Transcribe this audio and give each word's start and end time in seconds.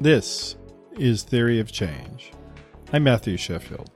This 0.00 0.54
is 0.96 1.24
Theory 1.24 1.58
of 1.58 1.72
Change. 1.72 2.30
I'm 2.92 3.02
Matthew 3.02 3.36
Sheffield. 3.36 3.90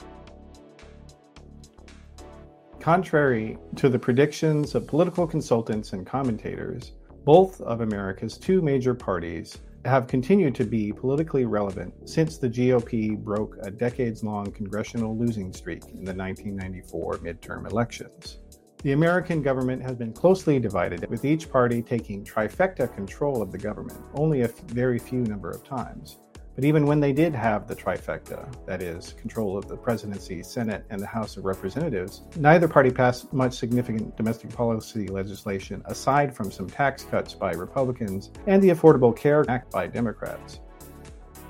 Contrary 2.80 3.56
to 3.76 3.88
the 3.88 4.00
predictions 4.00 4.74
of 4.74 4.88
political 4.88 5.28
consultants 5.28 5.92
and 5.92 6.04
commentators, 6.04 6.90
both 7.24 7.60
of 7.60 7.82
America's 7.82 8.36
two 8.36 8.60
major 8.62 8.94
parties 8.94 9.58
have 9.84 10.08
continued 10.08 10.56
to 10.56 10.64
be 10.64 10.92
politically 10.92 11.44
relevant 11.44 11.94
since 12.08 12.36
the 12.36 12.50
GOP 12.50 13.16
broke 13.16 13.56
a 13.62 13.70
decades 13.70 14.24
long 14.24 14.50
congressional 14.50 15.16
losing 15.16 15.52
streak 15.52 15.84
in 15.84 16.04
the 16.04 16.12
1994 16.12 17.18
midterm 17.18 17.70
elections. 17.70 18.38
The 18.82 18.90
American 18.90 19.42
government 19.42 19.80
has 19.82 19.94
been 19.94 20.12
closely 20.12 20.58
divided, 20.58 21.08
with 21.08 21.24
each 21.24 21.48
party 21.48 21.82
taking 21.82 22.24
trifecta 22.24 22.92
control 22.92 23.40
of 23.40 23.52
the 23.52 23.58
government 23.58 24.00
only 24.14 24.40
a 24.40 24.48
very 24.48 24.98
few 24.98 25.20
number 25.20 25.50
of 25.50 25.62
times. 25.62 26.18
But 26.56 26.64
even 26.64 26.84
when 26.86 26.98
they 26.98 27.12
did 27.12 27.32
have 27.32 27.68
the 27.68 27.76
trifecta, 27.76 28.52
that 28.66 28.82
is, 28.82 29.12
control 29.12 29.56
of 29.56 29.68
the 29.68 29.76
presidency, 29.76 30.42
Senate, 30.42 30.84
and 30.90 31.00
the 31.00 31.06
House 31.06 31.36
of 31.36 31.44
Representatives, 31.44 32.22
neither 32.36 32.66
party 32.66 32.90
passed 32.90 33.32
much 33.32 33.54
significant 33.54 34.16
domestic 34.16 34.50
policy 34.50 35.06
legislation 35.06 35.80
aside 35.84 36.34
from 36.34 36.50
some 36.50 36.68
tax 36.68 37.04
cuts 37.04 37.34
by 37.34 37.52
Republicans 37.52 38.32
and 38.48 38.60
the 38.60 38.70
Affordable 38.70 39.16
Care 39.16 39.48
Act 39.48 39.70
by 39.70 39.86
Democrats. 39.86 40.58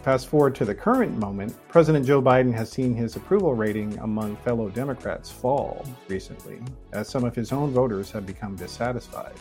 Fast 0.03 0.27
forward 0.27 0.57
to 0.57 0.65
the 0.65 0.75
current 0.75 1.17
moment, 1.17 1.57
President 1.69 2.05
Joe 2.05 2.21
Biden 2.21 2.53
has 2.55 2.69
seen 2.69 2.93
his 2.93 3.15
approval 3.15 3.55
rating 3.55 3.97
among 4.01 4.35
fellow 4.39 4.69
Democrats 4.69 5.31
fall 5.31 5.87
recently, 6.09 6.59
as 6.93 7.09
some 7.09 7.23
of 7.23 7.37
his 7.37 7.53
own 7.53 7.71
voters 7.71 8.11
have 8.11 8.27
become 8.27 8.57
dissatisfied. 8.57 9.37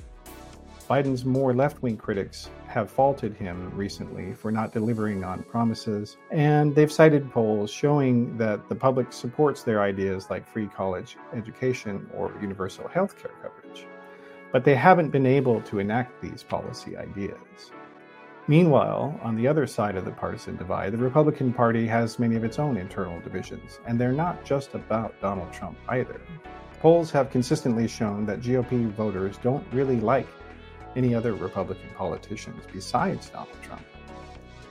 Biden's 0.87 1.25
more 1.25 1.55
left 1.55 1.81
wing 1.81 1.97
critics 1.97 2.51
have 2.67 2.91
faulted 2.91 3.35
him 3.35 3.75
recently 3.75 4.35
for 4.35 4.51
not 4.51 4.71
delivering 4.71 5.23
on 5.23 5.41
promises, 5.41 6.17
and 6.29 6.75
they've 6.75 6.91
cited 6.91 7.31
polls 7.31 7.71
showing 7.71 8.37
that 8.37 8.69
the 8.69 8.75
public 8.75 9.11
supports 9.11 9.63
their 9.63 9.81
ideas 9.81 10.29
like 10.29 10.47
free 10.47 10.67
college 10.67 11.17
education 11.33 12.07
or 12.13 12.37
universal 12.39 12.87
health 12.87 13.17
care 13.17 13.33
coverage. 13.41 13.87
But 14.51 14.63
they 14.63 14.75
haven't 14.75 15.09
been 15.09 15.25
able 15.25 15.59
to 15.61 15.79
enact 15.79 16.21
these 16.21 16.43
policy 16.43 16.95
ideas. 16.97 17.71
Meanwhile, 18.47 19.19
on 19.21 19.35
the 19.35 19.47
other 19.47 19.67
side 19.67 19.95
of 19.95 20.03
the 20.03 20.11
partisan 20.11 20.57
divide, 20.57 20.93
the 20.93 20.97
Republican 20.97 21.53
Party 21.53 21.85
has 21.87 22.17
many 22.17 22.35
of 22.35 22.43
its 22.43 22.57
own 22.57 22.75
internal 22.75 23.19
divisions, 23.21 23.79
and 23.85 23.99
they're 23.99 24.11
not 24.11 24.43
just 24.43 24.73
about 24.73 25.19
Donald 25.21 25.53
Trump 25.53 25.77
either. 25.89 26.19
Polls 26.79 27.11
have 27.11 27.29
consistently 27.29 27.87
shown 27.87 28.25
that 28.25 28.41
GOP 28.41 28.89
voters 28.93 29.37
don't 29.43 29.65
really 29.71 29.99
like 29.99 30.27
any 30.95 31.13
other 31.13 31.33
Republican 31.35 31.89
politicians 31.95 32.63
besides 32.73 33.29
Donald 33.29 33.61
Trump. 33.61 33.83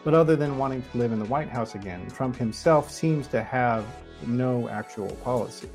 But 0.02 0.14
other 0.14 0.34
than 0.34 0.58
wanting 0.58 0.82
to 0.90 0.98
live 0.98 1.12
in 1.12 1.20
the 1.20 1.26
White 1.26 1.48
House 1.48 1.76
again, 1.76 2.10
Trump 2.10 2.36
himself 2.36 2.90
seems 2.90 3.28
to 3.28 3.42
have 3.42 3.86
no 4.26 4.68
actual 4.68 5.14
policies. 5.22 5.70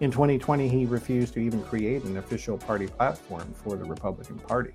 In 0.00 0.10
2020, 0.10 0.66
he 0.66 0.86
refused 0.86 1.34
to 1.34 1.40
even 1.40 1.62
create 1.62 2.04
an 2.04 2.16
official 2.16 2.56
party 2.56 2.86
platform 2.86 3.52
for 3.54 3.76
the 3.76 3.84
Republican 3.84 4.38
Party. 4.38 4.72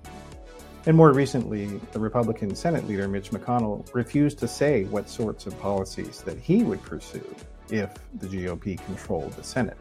And 0.88 0.96
more 0.96 1.12
recently, 1.12 1.66
the 1.92 2.00
Republican 2.00 2.54
Senate 2.56 2.88
leader, 2.88 3.06
Mitch 3.08 3.30
McConnell, 3.30 3.86
refused 3.94 4.38
to 4.38 4.48
say 4.48 4.84
what 4.84 5.06
sorts 5.06 5.44
of 5.44 5.58
policies 5.60 6.22
that 6.22 6.38
he 6.38 6.62
would 6.62 6.82
pursue 6.82 7.22
if 7.68 7.90
the 8.14 8.26
GOP 8.26 8.82
controlled 8.86 9.34
the 9.34 9.44
Senate. 9.44 9.76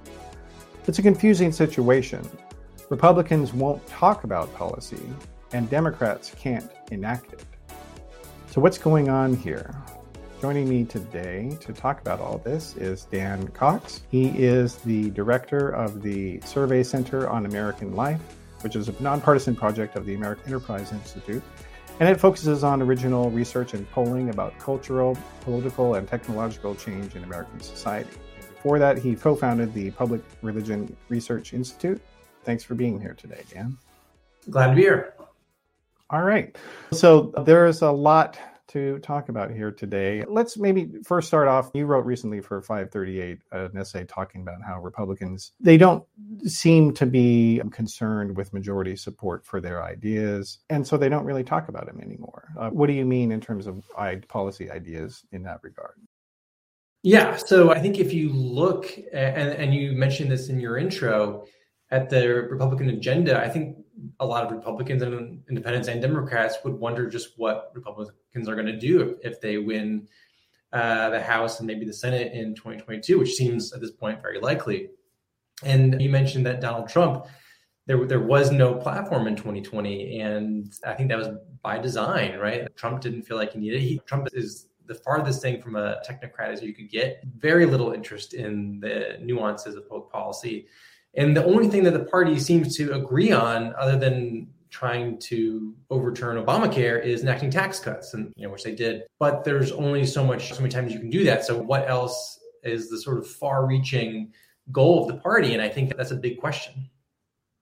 It's 0.86 1.00
a 1.00 1.02
confusing 1.02 1.54
situation. 1.54 2.28
Republicans 2.90 3.54
won't 3.54 3.88
talk 3.88 4.26
about 4.26 4.54
policy, 4.54 5.00
and 5.54 5.70
Democrats 5.70 6.36
can't 6.38 6.70
enact 6.92 7.32
it. 7.32 7.46
So, 8.48 8.60
what's 8.60 8.78
going 8.78 9.08
on 9.08 9.34
here? 9.34 9.74
Joining 10.42 10.68
me 10.68 10.84
today 10.84 11.58
to 11.62 11.72
talk 11.72 12.02
about 12.02 12.20
all 12.20 12.40
this 12.40 12.76
is 12.76 13.06
Dan 13.06 13.48
Cox. 13.48 14.02
He 14.12 14.28
is 14.38 14.76
the 14.80 15.10
director 15.12 15.70
of 15.70 16.02
the 16.02 16.42
Survey 16.42 16.84
Center 16.84 17.30
on 17.30 17.46
American 17.46 17.96
Life 17.96 18.20
which 18.62 18.76
is 18.76 18.90
a 18.90 19.02
nonpartisan 19.02 19.56
project 19.56 19.96
of 19.96 20.06
the 20.06 20.16
American 20.16 20.46
Enterprise 20.48 20.92
Institute. 20.92 21.44
And 22.00 22.08
it 22.08 22.20
focuses 22.20 22.64
on 22.64 22.82
original 22.82 23.32
research 23.32 23.74
and 23.74 23.90
polling 23.90 24.30
about 24.30 24.58
cultural, 24.60 25.18
political, 25.42 25.96
and 25.96 26.08
technological 26.08 26.76
change 26.76 27.16
in 27.16 27.24
American 27.24 27.60
society. 27.60 28.10
Before 28.40 28.78
that, 28.78 29.00
he 29.00 29.16
co 29.16 29.36
founded 29.36 29.74
the 29.74 29.92
Public 29.92 30.22
Religion 30.42 30.96
Research 31.10 31.54
Institute. 31.54 32.02
Thanks 32.44 32.64
for 32.64 32.76
being 32.76 33.02
here 33.02 33.16
today, 33.16 33.44
Dan. 33.52 33.78
Glad 34.50 34.70
to 34.70 34.76
be 34.76 34.82
here. 34.82 35.16
All 36.10 36.22
right. 36.22 36.56
So 36.92 37.34
there's 37.46 37.82
a 37.82 37.92
lot 37.92 38.38
to 38.68 39.00
talk 39.00 39.30
about 39.30 39.52
here 39.52 39.72
today. 39.72 40.24
Let's 40.28 40.58
maybe 40.58 40.90
first 41.04 41.28
start 41.28 41.48
off. 41.48 41.72
You 41.74 41.86
wrote 41.86 42.06
recently 42.06 42.42
for 42.42 42.62
538 42.62 43.40
an 43.52 43.78
essay 43.78 44.06
talking 44.06 44.42
about 44.42 44.62
how 44.66 44.82
Republicans 44.82 45.54
they 45.60 45.78
don't 45.78 46.04
seem 46.46 46.94
to 46.94 47.06
be 47.06 47.62
concerned 47.72 48.36
with 48.36 48.54
majority 48.54 48.96
support 48.96 49.46
for 49.46 49.62
their 49.62 49.84
ideas, 49.84 50.60
and 50.70 50.86
so 50.86 50.98
they 50.98 51.10
don't 51.10 51.26
really 51.26 51.44
talk 51.44 51.70
about 51.70 51.86
them 51.86 52.00
anymore. 52.02 52.50
Uh, 52.58 52.70
what 52.70 52.88
do 52.88 52.94
you 52.94 53.06
mean 53.06 53.32
in 53.32 53.42
terms 53.42 53.68
of 53.68 53.84
policy 54.28 54.70
ideas 54.70 55.24
in 55.32 55.44
that 55.44 55.60
regard? 55.64 55.96
Yeah, 57.04 57.38
so 57.38 57.72
I 57.72 57.80
think 57.80 58.00
if 58.00 58.12
you 58.12 58.30
look, 58.34 58.92
and, 59.14 59.50
and 59.54 59.74
you 59.74 59.94
mentioned 59.94 60.32
this 60.32 60.50
in 60.50 60.60
your 60.60 60.78
intro, 60.78 61.46
at 61.90 62.10
the 62.10 62.28
Republican 62.28 62.90
agenda, 62.90 63.42
I 63.42 63.50
think 63.50 63.78
a 64.20 64.26
lot 64.26 64.44
of 64.44 64.52
Republicans 64.52 65.02
and 65.02 65.44
independents 65.50 65.88
and 65.88 66.02
Democrats 66.02 66.58
would 66.64 66.74
wonder 66.74 67.10
just 67.10 67.38
what 67.38 67.72
Republicans 67.74 68.48
are 68.48 68.56
going 68.56 68.68
to 68.68 68.78
do 68.78 69.02
if, 69.02 69.34
if 69.34 69.42
they 69.42 69.58
win 69.58 70.08
uh, 70.74 71.10
the 71.10 71.22
House 71.22 71.60
and 71.60 71.68
maybe 71.68 71.86
the 71.86 71.94
Senate 71.94 72.34
in 72.34 72.54
2022, 72.56 73.18
which 73.20 73.34
seems 73.36 73.74
at 73.74 73.82
this 73.82 73.92
point 73.92 74.22
very 74.22 74.40
likely. 74.40 74.90
And 75.64 76.00
you 76.02 76.10
mentioned 76.10 76.46
that 76.46 76.62
Donald 76.62 76.90
Trump, 76.90 77.26
there 77.88 78.06
there 78.06 78.20
was 78.20 78.52
no 78.52 78.76
platform 78.76 79.28
in 79.28 79.36
2020, 79.36 80.20
and 80.20 80.74
I 80.86 80.94
think 80.94 81.10
that 81.10 81.18
was 81.18 81.30
by 81.64 81.80
design, 81.80 82.38
right? 82.38 82.68
Trump 82.76 83.02
didn't 83.02 83.24
feel 83.24 83.38
like 83.38 83.54
he 83.54 83.60
needed. 83.60 83.82
He, 83.82 84.00
Trump 84.06 84.28
is 84.34 84.68
the 84.86 84.96
farthest 84.96 85.42
thing 85.42 85.62
from 85.62 85.76
a 85.76 86.02
technocrat 86.08 86.50
as 86.50 86.62
you 86.62 86.74
could 86.74 86.90
get. 86.90 87.24
Very 87.38 87.66
little 87.66 87.94
interest 87.94 88.34
in 88.34 88.80
the 88.80 89.18
nuances 89.22 89.76
of 89.76 89.90
public 89.90 90.12
policy 90.12 90.68
and 91.18 91.36
the 91.36 91.44
only 91.44 91.68
thing 91.68 91.84
that 91.84 91.92
the 91.92 92.06
party 92.06 92.40
seems 92.40 92.78
to 92.78 92.94
agree 92.94 93.32
on, 93.32 93.74
other 93.78 93.98
than 93.98 94.48
trying 94.70 95.18
to 95.20 95.74
overturn 95.90 96.44
Obamacare, 96.44 97.04
is 97.04 97.24
enacting 97.24 97.50
tax 97.50 97.80
cuts, 97.80 98.14
and 98.14 98.32
you 98.36 98.46
know 98.46 98.52
which 98.52 98.64
they 98.64 98.76
did. 98.76 99.04
But 99.20 99.44
there's 99.44 99.72
only 99.72 100.06
so 100.06 100.24
much, 100.24 100.54
so 100.54 100.62
many 100.62 100.70
times 100.70 100.94
you 100.94 101.00
can 101.00 101.10
do 101.10 101.24
that. 101.24 101.44
So 101.46 101.58
what 101.58 101.90
else 101.90 102.40
is 102.64 102.90
the 102.90 103.00
sort 103.00 103.18
of 103.18 103.28
far-reaching 103.28 104.32
goal 104.72 105.02
of 105.02 105.08
the 105.16 105.22
party? 105.22 105.54
And 105.54 105.62
I 105.62 105.70
think 105.70 105.96
that's 105.98 106.12
a 106.12 106.16
big 106.16 106.40
question. 106.40 106.90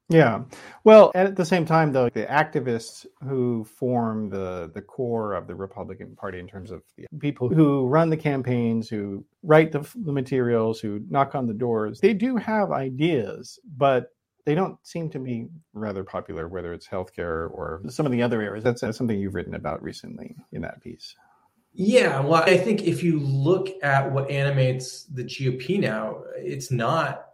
Yeah. 0.07 0.43
Well, 0.83 1.11
at 1.16 1.35
the 1.35 1.45
same 1.45 1.66
time, 1.66 1.91
though, 1.91 2.09
the 2.09 2.25
activists 2.25 3.07
who 3.23 3.63
form 3.63 4.29
the, 4.29 4.69
the 4.73 4.81
core 4.81 5.33
of 5.33 5.47
the 5.47 5.55
Republican 5.55 6.16
Party 6.16 6.39
in 6.39 6.47
terms 6.47 6.69
of 6.69 6.83
the 6.95 7.07
people 7.19 7.49
who 7.49 7.88
run 7.88 8.11
the 8.11 8.17
campaigns, 8.17 8.88
who 8.88 9.25
write 9.41 9.71
the, 9.71 9.88
the 9.95 10.11
materials, 10.11 10.79
who 10.79 11.01
knock 11.09 11.33
on 11.33 11.47
the 11.47 11.53
doors, 11.53 11.99
they 11.99 12.13
do 12.13 12.35
have 12.38 12.71
ideas, 12.71 13.59
but 13.77 14.11
they 14.45 14.53
don't 14.53 14.77
seem 14.83 15.09
to 15.09 15.19
be 15.19 15.47
rather 15.73 16.03
popular, 16.03 16.47
whether 16.47 16.72
it's 16.72 16.87
healthcare 16.87 17.49
or 17.51 17.81
some 17.89 18.05
of 18.05 18.11
the 18.11 18.22
other 18.22 18.41
areas. 18.41 18.63
That's, 18.63 18.81
that's 18.81 18.97
something 18.97 19.19
you've 19.19 19.33
written 19.33 19.55
about 19.55 19.81
recently 19.81 20.35
in 20.51 20.61
that 20.61 20.81
piece. 20.81 21.16
Yeah, 21.73 22.22
well, 22.22 22.43
I 22.43 22.57
think 22.57 22.83
if 22.83 23.03
you 23.03 23.19
look 23.19 23.69
at 23.83 24.09
what 24.11 24.29
animates 24.29 25.05
the 25.05 25.23
GOP 25.23 25.79
now, 25.79 26.19
it's 26.37 26.72
not 26.72 27.25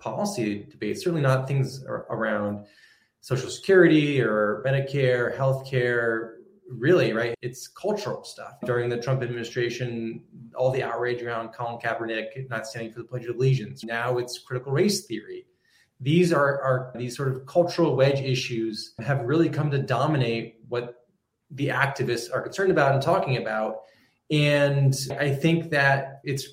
policy 0.00 0.66
debates, 0.70 1.02
certainly 1.02 1.22
not 1.22 1.48
things 1.48 1.84
around 1.84 2.66
Social 3.20 3.50
Security 3.50 4.20
or 4.20 4.62
Medicare, 4.66 5.36
healthcare, 5.36 6.34
really, 6.70 7.12
right? 7.12 7.34
It's 7.42 7.66
cultural 7.66 8.24
stuff. 8.24 8.54
During 8.64 8.88
the 8.88 8.98
Trump 8.98 9.22
administration, 9.22 10.22
all 10.54 10.70
the 10.70 10.82
outrage 10.82 11.22
around 11.22 11.50
Colin 11.52 11.78
Kaepernick 11.78 12.48
not 12.48 12.66
standing 12.66 12.92
for 12.92 13.00
the 13.00 13.04
Pledge 13.04 13.26
of 13.26 13.36
Allegiance. 13.36 13.84
Now 13.84 14.18
it's 14.18 14.38
critical 14.38 14.72
race 14.72 15.06
theory. 15.06 15.46
These 16.00 16.32
are, 16.32 16.62
are 16.62 16.92
these 16.94 17.16
sort 17.16 17.28
of 17.28 17.44
cultural 17.46 17.96
wedge 17.96 18.20
issues 18.20 18.94
have 19.00 19.22
really 19.22 19.48
come 19.48 19.70
to 19.72 19.78
dominate 19.78 20.60
what 20.68 21.06
the 21.50 21.68
activists 21.68 22.32
are 22.32 22.40
concerned 22.40 22.70
about 22.70 22.92
and 22.92 23.02
talking 23.02 23.36
about. 23.36 23.80
And 24.30 24.94
I 25.18 25.30
think 25.30 25.70
that 25.70 26.20
it's 26.22 26.46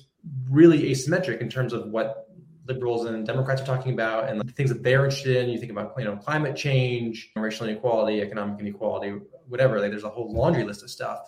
really 0.50 0.90
asymmetric 0.90 1.40
in 1.40 1.48
terms 1.48 1.72
of 1.72 1.88
what 1.88 2.25
liberals 2.66 3.06
and 3.06 3.26
Democrats 3.26 3.62
are 3.62 3.66
talking 3.66 3.92
about 3.92 4.28
and 4.28 4.40
the 4.40 4.52
things 4.52 4.70
that 4.70 4.82
they're 4.82 5.04
interested 5.04 5.36
in. 5.36 5.50
You 5.50 5.58
think 5.58 5.72
about 5.72 5.94
you 5.98 6.04
know 6.04 6.16
climate 6.16 6.56
change, 6.56 7.30
racial 7.36 7.66
inequality, 7.66 8.20
economic 8.20 8.60
inequality, 8.60 9.14
whatever. 9.48 9.80
Like 9.80 9.90
there's 9.90 10.04
a 10.04 10.10
whole 10.10 10.32
laundry 10.32 10.64
list 10.64 10.82
of 10.82 10.90
stuff, 10.90 11.20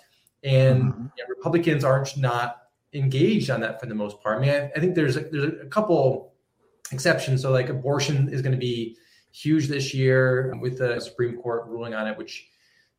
and 0.42 0.82
mm-hmm. 0.82 1.06
you 1.16 1.24
know, 1.24 1.28
Republicans 1.28 1.84
aren't 1.84 2.16
not 2.16 2.62
engaged 2.92 3.50
on 3.50 3.60
that 3.60 3.80
for 3.80 3.86
the 3.86 3.94
most 3.94 4.20
part. 4.22 4.38
I 4.38 4.40
mean, 4.40 4.50
I, 4.50 4.70
I 4.74 4.80
think 4.80 4.94
there's 4.94 5.16
a, 5.16 5.20
there's 5.20 5.62
a 5.62 5.66
couple 5.66 6.32
exceptions. 6.92 7.42
So 7.42 7.50
like 7.50 7.68
abortion 7.68 8.28
is 8.32 8.42
going 8.42 8.52
to 8.52 8.58
be 8.58 8.96
huge 9.32 9.68
this 9.68 9.92
year 9.94 10.54
with 10.60 10.78
the 10.78 11.00
Supreme 11.00 11.36
Court 11.36 11.66
ruling 11.66 11.94
on 11.94 12.06
it, 12.06 12.16
which 12.16 12.48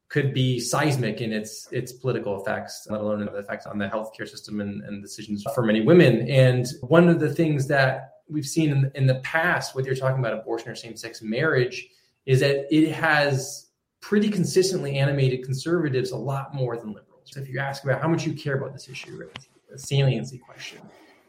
could 0.09 0.33
be 0.33 0.59
seismic 0.59 1.21
in 1.21 1.31
its 1.31 1.67
its 1.71 1.91
political 1.91 2.41
effects, 2.41 2.87
let 2.89 2.99
alone 2.99 3.19
the 3.19 3.31
effects 3.37 3.65
on 3.65 3.77
the 3.77 3.87
healthcare 3.87 4.27
system 4.27 4.59
and, 4.59 4.81
and 4.83 5.03
decisions 5.03 5.45
for 5.53 5.63
many 5.63 5.81
women. 5.81 6.27
And 6.29 6.65
one 6.81 7.07
of 7.07 7.19
the 7.19 7.33
things 7.33 7.67
that 7.67 8.18
we've 8.29 8.45
seen 8.45 8.71
in, 8.71 8.91
in 8.95 9.05
the 9.07 9.15
past, 9.15 9.75
whether 9.75 9.87
you're 9.87 9.95
talking 9.95 10.19
about 10.19 10.33
abortion 10.33 10.69
or 10.69 10.75
same-sex 10.75 11.21
marriage, 11.21 11.87
is 12.25 12.39
that 12.41 12.73
it 12.73 12.91
has 12.91 13.67
pretty 14.01 14.29
consistently 14.29 14.97
animated 14.97 15.43
conservatives 15.43 16.11
a 16.11 16.17
lot 16.17 16.53
more 16.53 16.77
than 16.77 16.87
liberals. 16.89 17.23
So 17.25 17.39
if 17.41 17.49
you 17.49 17.59
ask 17.59 17.83
about 17.83 18.01
how 18.01 18.07
much 18.07 18.25
you 18.25 18.33
care 18.33 18.57
about 18.57 18.73
this 18.73 18.87
issue, 18.87 19.19
right, 19.19 19.29
the 19.69 19.77
saliency 19.77 20.37
question, 20.37 20.79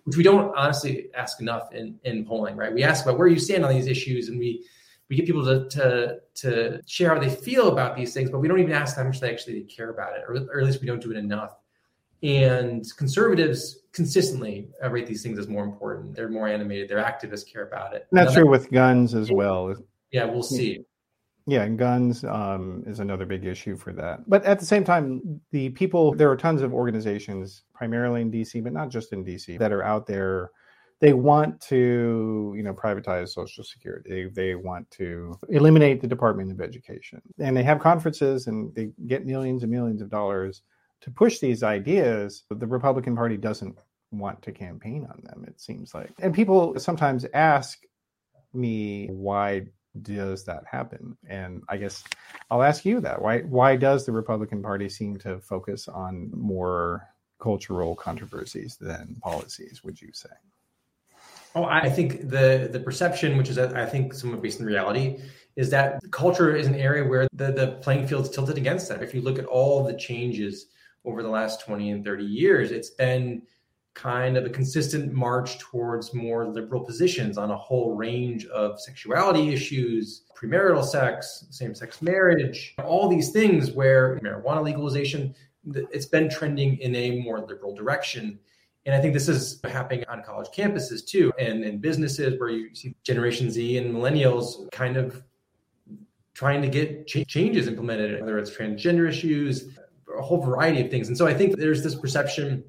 which 0.05 0.17
we 0.17 0.23
don't 0.23 0.55
honestly 0.57 1.09
ask 1.15 1.41
enough 1.41 1.73
in, 1.73 1.99
in 2.05 2.25
polling, 2.25 2.57
right? 2.57 2.73
We 2.73 2.83
ask 2.83 3.05
about 3.05 3.19
where 3.19 3.29
you 3.29 3.39
stand 3.39 3.65
on 3.65 3.75
these 3.75 3.87
issues 3.87 4.29
and 4.29 4.39
we 4.39 4.65
we 5.09 5.17
get 5.17 5.27
people 5.27 5.45
to, 5.45 5.69
to 5.71 6.21
to 6.37 6.81
share 6.87 7.13
how 7.13 7.21
they 7.21 7.29
feel 7.29 7.69
about 7.69 7.97
these 7.97 8.15
things, 8.15 8.31
but 8.31 8.39
we 8.39 8.47
don't 8.47 8.61
even 8.61 8.73
ask 8.73 8.97
how 8.97 9.03
much 9.03 9.19
they 9.19 9.31
actually 9.31 9.63
care 9.63 9.91
about 9.91 10.13
it, 10.17 10.23
or, 10.29 10.37
or 10.53 10.61
at 10.61 10.67
least 10.67 10.81
we 10.81 10.87
don't 10.87 11.03
do 11.03 11.11
it 11.11 11.17
enough. 11.17 11.57
And 12.23 12.85
conservatives 12.97 13.81
consistently 13.93 14.69
rate 14.89 15.07
these 15.07 15.23
things 15.23 15.39
as 15.39 15.49
more 15.49 15.65
important. 15.65 16.15
They're 16.15 16.29
more 16.29 16.49
animated. 16.49 16.89
Their 16.89 17.03
activists 17.03 17.51
care 17.51 17.67
about 17.67 17.95
it. 17.95 18.07
And 18.11 18.19
that's 18.19 18.35
true 18.35 18.49
with 18.49 18.71
guns 18.71 19.15
as 19.15 19.33
well. 19.33 19.75
Yeah, 20.13 20.25
we'll 20.25 20.43
see. 20.43 20.81
Yeah, 21.47 21.63
and 21.63 21.79
guns 21.79 22.23
um, 22.25 22.85
is 22.87 23.01
another 23.01 23.25
big 23.25 23.45
issue 23.45 23.77
for 23.77 23.93
that. 23.95 24.29
But 24.29 24.45
at 24.45 24.61
the 24.61 24.67
same 24.67 24.85
time, 24.85 25.41
the 25.51 25.71
people, 25.71 26.15
there 26.15 26.31
are 26.31 26.37
tons 26.37 26.63
of 26.63 26.75
organizations, 26.75 27.63
primarily 27.75 28.21
in 28.21 28.31
DC, 28.31 28.63
but 28.63 28.73
not 28.73 28.91
just 28.91 29.13
in 29.13 29.25
DC, 29.25 29.59
that 29.59 29.73
are 29.73 29.83
out 29.83 30.07
there 30.07 30.51
they 31.01 31.15
want 31.15 31.61
to 31.61 32.53
you 32.57 32.63
know 32.63 32.75
privatize 32.75 33.31
social 33.31 33.65
security 33.65 34.11
they, 34.11 34.29
they 34.29 34.55
want 34.55 34.89
to 34.91 35.37
eliminate 35.49 36.01
the 36.01 36.07
department 36.07 36.53
of 36.53 36.61
education 36.61 37.21
and 37.39 37.57
they 37.57 37.63
have 37.63 37.81
conferences 37.81 38.47
and 38.47 38.75
they 38.75 38.91
get 39.07 39.27
millions 39.27 39.63
and 39.63 39.73
millions 39.73 40.01
of 40.03 40.11
dollars 40.11 40.63
to 41.01 41.11
push 41.11 41.39
these 41.39 41.63
ideas 41.63 42.45
the 42.51 42.67
republican 42.67 43.17
party 43.17 43.37
doesn't 43.37 43.79
want 44.13 44.41
to 44.43 44.53
campaign 44.53 45.07
on 45.11 45.21
them 45.23 45.45
it 45.47 45.61
seems 45.61 45.95
like. 45.95 46.11
And 46.19 46.35
people 46.35 46.79
sometimes 46.79 47.27
ask 47.33 47.79
me 48.53 49.07
why 49.09 49.67
does 50.03 50.45
that 50.45 50.65
happen? 50.71 51.17
And 51.29 51.63
i 51.69 51.77
guess 51.77 52.05
i'll 52.51 52.63
ask 52.63 52.85
you 52.85 53.01
that 53.01 53.21
why 53.21 53.41
why 53.41 53.77
does 53.77 54.07
the 54.07 54.13
republican 54.13 54.63
party 54.63 54.89
seem 54.89 55.17
to 55.19 55.41
focus 55.41 55.89
on 55.89 56.31
more 56.33 57.07
cultural 57.41 57.97
controversies 57.97 58.77
than 58.77 59.17
policies 59.23 59.83
would 59.83 60.01
you 60.01 60.11
say? 60.13 60.29
Oh, 61.55 61.65
I 61.65 61.91
think 61.91 62.29
the 62.29 62.69
the 62.71 62.79
perception, 62.79 63.37
which 63.37 63.49
is 63.49 63.59
I 63.59 63.85
think 63.87 64.15
somewhat 64.15 64.41
based 64.41 64.61
in 64.61 64.67
reality, 64.67 65.19
is 65.57 65.71
that 65.71 66.01
culture 66.13 66.55
is 66.55 66.69
an 66.69 66.77
area 66.77 67.05
where 67.05 67.27
the, 67.33 67.51
the 67.51 67.79
playing 67.83 68.07
field's 68.07 68.31
tilted 68.31 68.57
against 68.57 68.89
them. 68.89 69.03
If 69.03 69.15
you 69.15 69.21
look 69.21 69.39
at 69.39 69.47
all 69.47 69.83
the 69.83 69.95
changes 69.95 70.67
over 71.05 71.23
the 71.23 71.29
last 71.29 71.61
20 71.65 71.91
and 71.91 72.05
30 72.05 72.25
years, 72.25 72.71
it's 72.71 72.91
been 72.91 73.43
kind 73.95 74.37
of 74.37 74.47
a 74.47 74.51
consistent 74.51 75.13
march 75.13 75.59
towards 75.59 76.15
more 76.15 76.47
liberal 76.47 76.83
positions 76.83 77.37
on 77.37 77.51
a 77.51 77.57
whole 77.57 77.97
range 77.97 78.47
of 78.47 78.81
sexuality 78.81 79.53
issues, 79.53 80.23
premarital 80.37 80.85
sex, 80.85 81.47
same 81.51 81.75
sex 81.75 82.01
marriage, 82.01 82.75
all 82.85 83.09
these 83.09 83.31
things 83.31 83.73
where 83.73 84.19
marijuana 84.21 84.63
legalization, 84.63 85.35
it's 85.75 86.07
been 86.07 86.31
trending 86.31 86.79
in 86.79 86.95
a 86.95 87.21
more 87.21 87.41
liberal 87.41 87.75
direction. 87.75 88.39
And 88.87 88.95
I 88.95 89.01
think 89.01 89.13
this 89.13 89.29
is 89.29 89.61
happening 89.65 90.05
on 90.09 90.23
college 90.23 90.49
campuses 90.57 91.05
too, 91.07 91.33
and 91.39 91.65
in 91.65 91.79
businesses 91.79 92.39
where 92.39 92.49
you 92.49 92.75
see 92.75 92.95
Generation 93.03 93.51
Z 93.51 93.77
and 93.77 93.95
millennials 93.95 94.71
kind 94.73 94.97
of 94.97 95.23
trying 96.33 96.63
to 96.63 96.69
get 96.69 97.07
ch- 97.07 97.27
changes 97.27 97.67
implemented, 97.67 98.19
whether 98.21 98.39
it's 98.39 98.51
transgender 98.51 99.07
issues, 99.07 99.77
a 100.19 100.23
whole 100.23 100.41
variety 100.43 100.81
of 100.81 100.91
things. 100.91 101.09
And 101.09 101.17
so 101.17 101.27
I 101.27 101.35
think 101.35 101.57
there's 101.57 101.83
this 101.83 101.95
perception, 101.95 102.65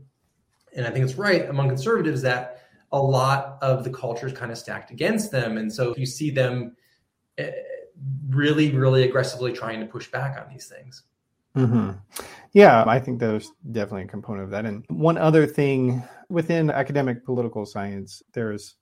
and 0.76 0.86
I 0.86 0.90
think 0.90 1.06
it's 1.06 1.16
right 1.16 1.50
among 1.50 1.68
conservatives 1.70 2.22
that 2.24 2.62
a 2.92 3.02
lot 3.02 3.58
of 3.62 3.84
the 3.84 3.90
culture 3.90 4.28
is 4.28 4.34
kind 4.34 4.52
of 4.52 4.58
stacked 4.58 4.92
against 4.92 5.32
them. 5.32 5.58
And 5.58 5.72
so 5.72 5.94
you 5.98 6.06
see 6.06 6.30
them 6.30 6.76
eh, 7.38 7.52
really, 8.30 8.72
really 8.72 9.04
aggressively 9.04 9.54
trying 9.54 9.80
to 9.80 9.86
push 9.86 10.10
back 10.12 10.40
on 10.42 10.52
these 10.52 10.68
things. 10.68 11.04
Mm-hmm. 11.56 11.92
Yeah, 12.54 12.84
I 12.86 13.00
think 13.00 13.20
there's 13.20 13.52
definitely 13.72 14.04
a 14.04 14.08
component 14.08 14.46
of 14.46 14.52
that. 14.52 14.66
And 14.66 14.86
one 14.90 15.18
other 15.18 15.46
thing 15.46 16.04
within 16.30 16.70
academic 16.70 17.26
political 17.26 17.66
science, 17.66 18.22
there's 18.34 18.76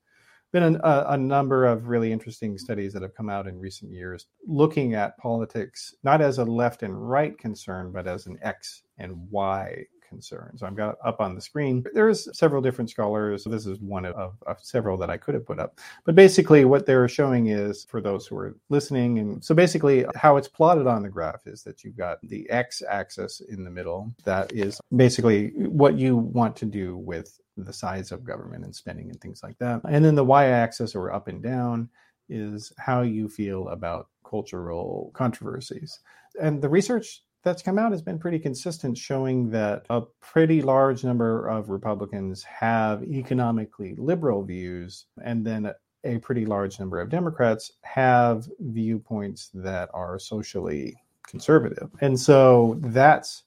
been 0.51 0.75
a, 0.75 1.05
a, 1.09 1.17
number 1.17 1.65
of 1.65 1.87
really 1.87 2.11
interesting 2.11 2.57
studies 2.57 2.93
that 2.93 3.01
have 3.01 3.15
come 3.15 3.29
out 3.29 3.47
in 3.47 3.59
recent 3.59 3.91
years 3.91 4.27
looking 4.47 4.95
at 4.95 5.17
politics 5.17 5.95
not 6.03 6.21
as 6.21 6.39
a 6.39 6.43
left 6.43 6.83
and 6.83 7.09
right 7.09 7.37
concern, 7.37 7.91
but 7.91 8.07
as 8.07 8.25
an 8.25 8.37
X 8.41 8.83
and 8.97 9.15
Y 9.29 9.85
concern. 10.09 10.57
So 10.57 10.65
I've 10.65 10.75
got 10.75 10.97
up 11.05 11.21
on 11.21 11.35
the 11.35 11.41
screen. 11.41 11.85
There's 11.93 12.35
several 12.37 12.61
different 12.61 12.89
scholars. 12.89 13.43
This 13.43 13.65
is 13.65 13.79
one 13.79 14.05
of, 14.05 14.33
of, 14.45 14.57
several 14.61 14.97
that 14.97 15.09
I 15.09 15.17
could 15.17 15.35
have 15.35 15.45
put 15.45 15.59
up. 15.59 15.79
But 16.03 16.15
basically, 16.15 16.65
what 16.65 16.85
they're 16.85 17.07
showing 17.07 17.47
is 17.47 17.85
for 17.87 18.01
those 18.01 18.25
who 18.27 18.37
are 18.37 18.55
listening, 18.69 19.19
and 19.19 19.43
so 19.43 19.53
basically, 19.55 20.05
how 20.15 20.37
it's 20.37 20.47
plotted 20.47 20.87
on 20.87 21.03
the 21.03 21.09
graph 21.09 21.45
is 21.45 21.63
that 21.63 21.83
you've 21.83 21.97
got 21.97 22.17
the 22.23 22.49
x 22.49 22.81
axis 22.89 23.41
in 23.49 23.63
the 23.63 23.69
middle. 23.69 24.13
That 24.25 24.51
is 24.51 24.81
basically 24.95 25.51
what 25.55 25.97
you 25.97 26.17
want 26.17 26.55
to 26.57 26.65
do 26.65 26.97
with 26.97 27.39
the 27.65 27.73
size 27.73 28.11
of 28.11 28.23
government 28.23 28.65
and 28.65 28.75
spending 28.75 29.09
and 29.09 29.19
things 29.21 29.41
like 29.43 29.57
that. 29.59 29.81
And 29.87 30.03
then 30.03 30.15
the 30.15 30.23
y 30.23 30.45
axis 30.45 30.95
or 30.95 31.13
up 31.13 31.27
and 31.27 31.41
down 31.41 31.89
is 32.29 32.71
how 32.77 33.01
you 33.01 33.27
feel 33.27 33.69
about 33.69 34.07
cultural 34.23 35.11
controversies. 35.13 35.99
And 36.39 36.61
the 36.61 36.69
research 36.69 37.23
that's 37.43 37.61
come 37.61 37.79
out 37.79 37.91
has 37.91 38.01
been 38.01 38.19
pretty 38.19 38.39
consistent, 38.39 38.97
showing 38.97 39.49
that 39.51 39.85
a 39.89 40.01
pretty 40.21 40.61
large 40.61 41.03
number 41.03 41.47
of 41.47 41.69
Republicans 41.69 42.43
have 42.43 43.01
economically 43.03 43.95
liberal 43.97 44.43
views, 44.43 45.05
and 45.23 45.45
then 45.45 45.71
a 46.03 46.17
pretty 46.19 46.45
large 46.45 46.79
number 46.79 46.99
of 46.99 47.09
Democrats 47.09 47.71
have 47.81 48.47
viewpoints 48.59 49.49
that 49.53 49.89
are 49.93 50.19
socially 50.19 50.95
conservative. 51.27 51.89
And 52.01 52.19
so 52.19 52.77
that's, 52.81 53.43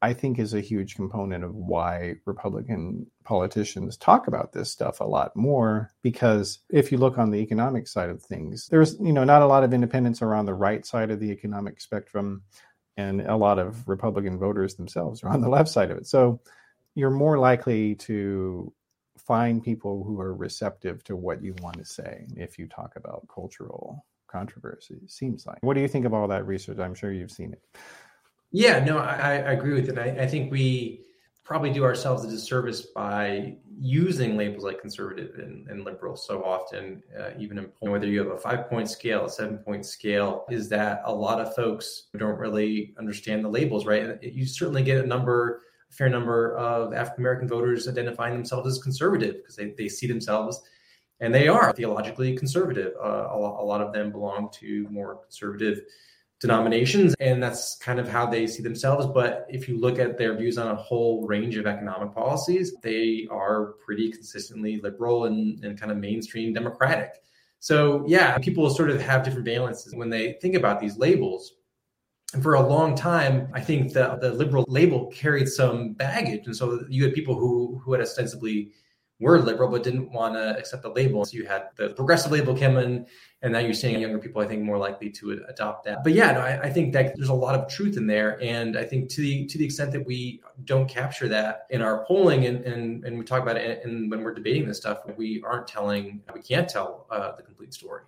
I 0.00 0.12
think, 0.12 0.38
is 0.38 0.54
a 0.54 0.60
huge 0.60 0.94
component 0.94 1.42
of 1.42 1.54
why 1.54 2.16
Republican 2.24 3.06
politicians 3.24 3.96
talk 3.96 4.28
about 4.28 4.52
this 4.52 4.70
stuff 4.70 5.00
a 5.00 5.04
lot 5.04 5.34
more. 5.34 5.90
Because 6.02 6.60
if 6.70 6.92
you 6.92 6.98
look 6.98 7.18
on 7.18 7.30
the 7.30 7.38
economic 7.38 7.88
side 7.88 8.10
of 8.10 8.22
things, 8.22 8.68
there's, 8.70 8.96
you 9.00 9.12
know, 9.12 9.24
not 9.24 9.42
a 9.42 9.46
lot 9.46 9.64
of 9.64 9.74
independents 9.74 10.22
are 10.22 10.34
on 10.34 10.46
the 10.46 10.54
right 10.54 10.86
side 10.86 11.10
of 11.10 11.20
the 11.20 11.30
economic 11.30 11.80
spectrum 11.80 12.42
and 12.96 13.22
a 13.22 13.36
lot 13.36 13.58
of 13.58 13.88
Republican 13.88 14.38
voters 14.38 14.74
themselves 14.74 15.22
are 15.22 15.28
on 15.28 15.40
the 15.40 15.48
left 15.48 15.68
side 15.68 15.90
of 15.90 15.98
it. 15.98 16.06
So 16.06 16.40
you're 16.94 17.10
more 17.10 17.38
likely 17.38 17.94
to 17.94 18.72
find 19.16 19.62
people 19.62 20.04
who 20.04 20.20
are 20.20 20.34
receptive 20.34 21.04
to 21.04 21.16
what 21.16 21.42
you 21.42 21.54
want 21.60 21.78
to 21.78 21.84
say 21.84 22.26
if 22.36 22.58
you 22.58 22.66
talk 22.66 22.94
about 22.96 23.26
cultural 23.32 24.04
controversy. 24.26 25.00
Seems 25.06 25.46
like. 25.46 25.58
What 25.60 25.74
do 25.74 25.80
you 25.80 25.88
think 25.88 26.06
of 26.06 26.14
all 26.14 26.28
that 26.28 26.46
research? 26.46 26.78
I'm 26.78 26.94
sure 26.94 27.12
you've 27.12 27.30
seen 27.30 27.52
it. 27.52 27.62
Yeah, 28.50 28.82
no, 28.84 28.98
I, 28.98 29.14
I 29.14 29.52
agree 29.52 29.74
with 29.74 29.88
it. 29.88 29.98
I, 29.98 30.22
I 30.22 30.26
think 30.26 30.50
we 30.50 31.04
probably 31.44 31.70
do 31.70 31.84
ourselves 31.84 32.24
a 32.24 32.28
disservice 32.28 32.82
by 32.94 33.56
using 33.80 34.36
labels 34.36 34.64
like 34.64 34.80
conservative 34.80 35.38
and, 35.38 35.66
and 35.68 35.84
liberal 35.84 36.16
so 36.16 36.42
often, 36.42 37.02
uh, 37.18 37.30
even 37.38 37.58
in 37.58 37.90
whether 37.90 38.06
you 38.06 38.18
have 38.18 38.28
a 38.28 38.38
five 38.38 38.68
point 38.68 38.90
scale, 38.90 39.26
a 39.26 39.30
seven 39.30 39.58
point 39.58 39.86
scale, 39.86 40.44
is 40.50 40.68
that 40.68 41.00
a 41.04 41.14
lot 41.14 41.40
of 41.40 41.54
folks 41.54 42.08
don't 42.16 42.38
really 42.38 42.94
understand 42.98 43.44
the 43.44 43.48
labels, 43.48 43.86
right? 43.86 44.22
You 44.22 44.46
certainly 44.46 44.82
get 44.82 45.02
a 45.02 45.06
number, 45.06 45.62
a 45.90 45.94
fair 45.94 46.08
number 46.08 46.56
of 46.56 46.92
African 46.92 47.22
American 47.22 47.48
voters 47.48 47.88
identifying 47.88 48.34
themselves 48.34 48.68
as 48.68 48.82
conservative 48.82 49.36
because 49.36 49.56
they, 49.56 49.74
they 49.78 49.88
see 49.88 50.06
themselves 50.06 50.60
and 51.20 51.34
they 51.34 51.48
are 51.48 51.72
theologically 51.72 52.36
conservative. 52.36 52.92
Uh, 53.02 53.28
a, 53.30 53.36
lot, 53.38 53.62
a 53.62 53.64
lot 53.64 53.80
of 53.80 53.92
them 53.92 54.10
belong 54.10 54.50
to 54.54 54.86
more 54.90 55.16
conservative 55.16 55.80
denominations 56.40 57.14
and 57.18 57.42
that's 57.42 57.76
kind 57.76 57.98
of 57.98 58.08
how 58.08 58.24
they 58.24 58.46
see 58.46 58.62
themselves. 58.62 59.06
But 59.06 59.46
if 59.48 59.68
you 59.68 59.78
look 59.78 59.98
at 59.98 60.16
their 60.16 60.36
views 60.36 60.56
on 60.56 60.68
a 60.68 60.74
whole 60.74 61.26
range 61.26 61.56
of 61.56 61.66
economic 61.66 62.14
policies 62.14 62.74
they 62.82 63.26
are 63.30 63.74
pretty 63.84 64.10
consistently 64.10 64.80
liberal 64.80 65.24
and, 65.24 65.62
and 65.64 65.78
kind 65.78 65.90
of 65.90 65.98
mainstream 65.98 66.52
democratic. 66.52 67.22
So 67.58 68.04
yeah 68.06 68.38
people 68.38 68.70
sort 68.70 68.90
of 68.90 69.00
have 69.00 69.24
different 69.24 69.46
valences 69.46 69.96
when 69.96 70.10
they 70.10 70.34
think 70.40 70.54
about 70.54 70.80
these 70.80 70.96
labels. 70.96 71.54
And 72.34 72.42
for 72.42 72.54
a 72.54 72.68
long 72.68 72.94
time 72.94 73.48
i 73.54 73.60
think 73.60 73.92
the, 73.92 74.18
the 74.20 74.32
liberal 74.32 74.64
label 74.68 75.06
carried 75.06 75.48
some 75.48 75.94
baggage. 75.94 76.46
And 76.46 76.56
so 76.56 76.84
you 76.88 77.04
had 77.04 77.14
people 77.14 77.34
who 77.34 77.80
who 77.84 77.92
had 77.92 78.00
ostensibly 78.00 78.70
were 79.20 79.40
liberal 79.40 79.68
but 79.68 79.82
didn't 79.82 80.12
want 80.12 80.34
to 80.34 80.56
accept 80.56 80.82
the 80.82 80.90
label. 80.90 81.24
So 81.24 81.36
you 81.36 81.46
had 81.46 81.68
the 81.76 81.90
progressive 81.90 82.32
label 82.32 82.56
come 82.56 82.76
in, 82.76 83.06
and 83.42 83.52
now 83.52 83.60
you're 83.60 83.74
seeing 83.74 84.00
younger 84.00 84.18
people, 84.18 84.42
I 84.42 84.46
think, 84.46 84.62
more 84.62 84.78
likely 84.78 85.10
to 85.10 85.44
adopt 85.48 85.84
that. 85.84 86.02
But 86.02 86.12
yeah, 86.12 86.32
no, 86.32 86.40
I, 86.40 86.62
I, 86.62 86.70
think 86.70 86.92
that 86.94 87.14
there's 87.16 87.28
a 87.28 87.34
lot 87.34 87.54
of 87.54 87.68
truth 87.68 87.96
in 87.96 88.06
there, 88.06 88.42
and 88.42 88.76
I 88.76 88.84
think 88.84 89.08
to 89.10 89.20
the 89.20 89.46
to 89.46 89.58
the 89.58 89.64
extent 89.64 89.92
that 89.92 90.04
we 90.04 90.42
don't 90.64 90.88
capture 90.88 91.28
that 91.28 91.66
in 91.70 91.80
our 91.80 92.04
polling 92.06 92.46
and 92.46 92.64
and, 92.64 93.04
and 93.04 93.18
we 93.18 93.24
talk 93.24 93.42
about 93.42 93.56
it, 93.56 93.84
and 93.84 94.10
when 94.10 94.24
we're 94.24 94.34
debating 94.34 94.66
this 94.66 94.78
stuff, 94.78 95.00
we 95.16 95.42
aren't 95.46 95.68
telling, 95.68 96.20
we 96.34 96.40
can't 96.40 96.68
tell 96.68 97.06
uh, 97.10 97.36
the 97.36 97.42
complete 97.42 97.72
story. 97.72 98.02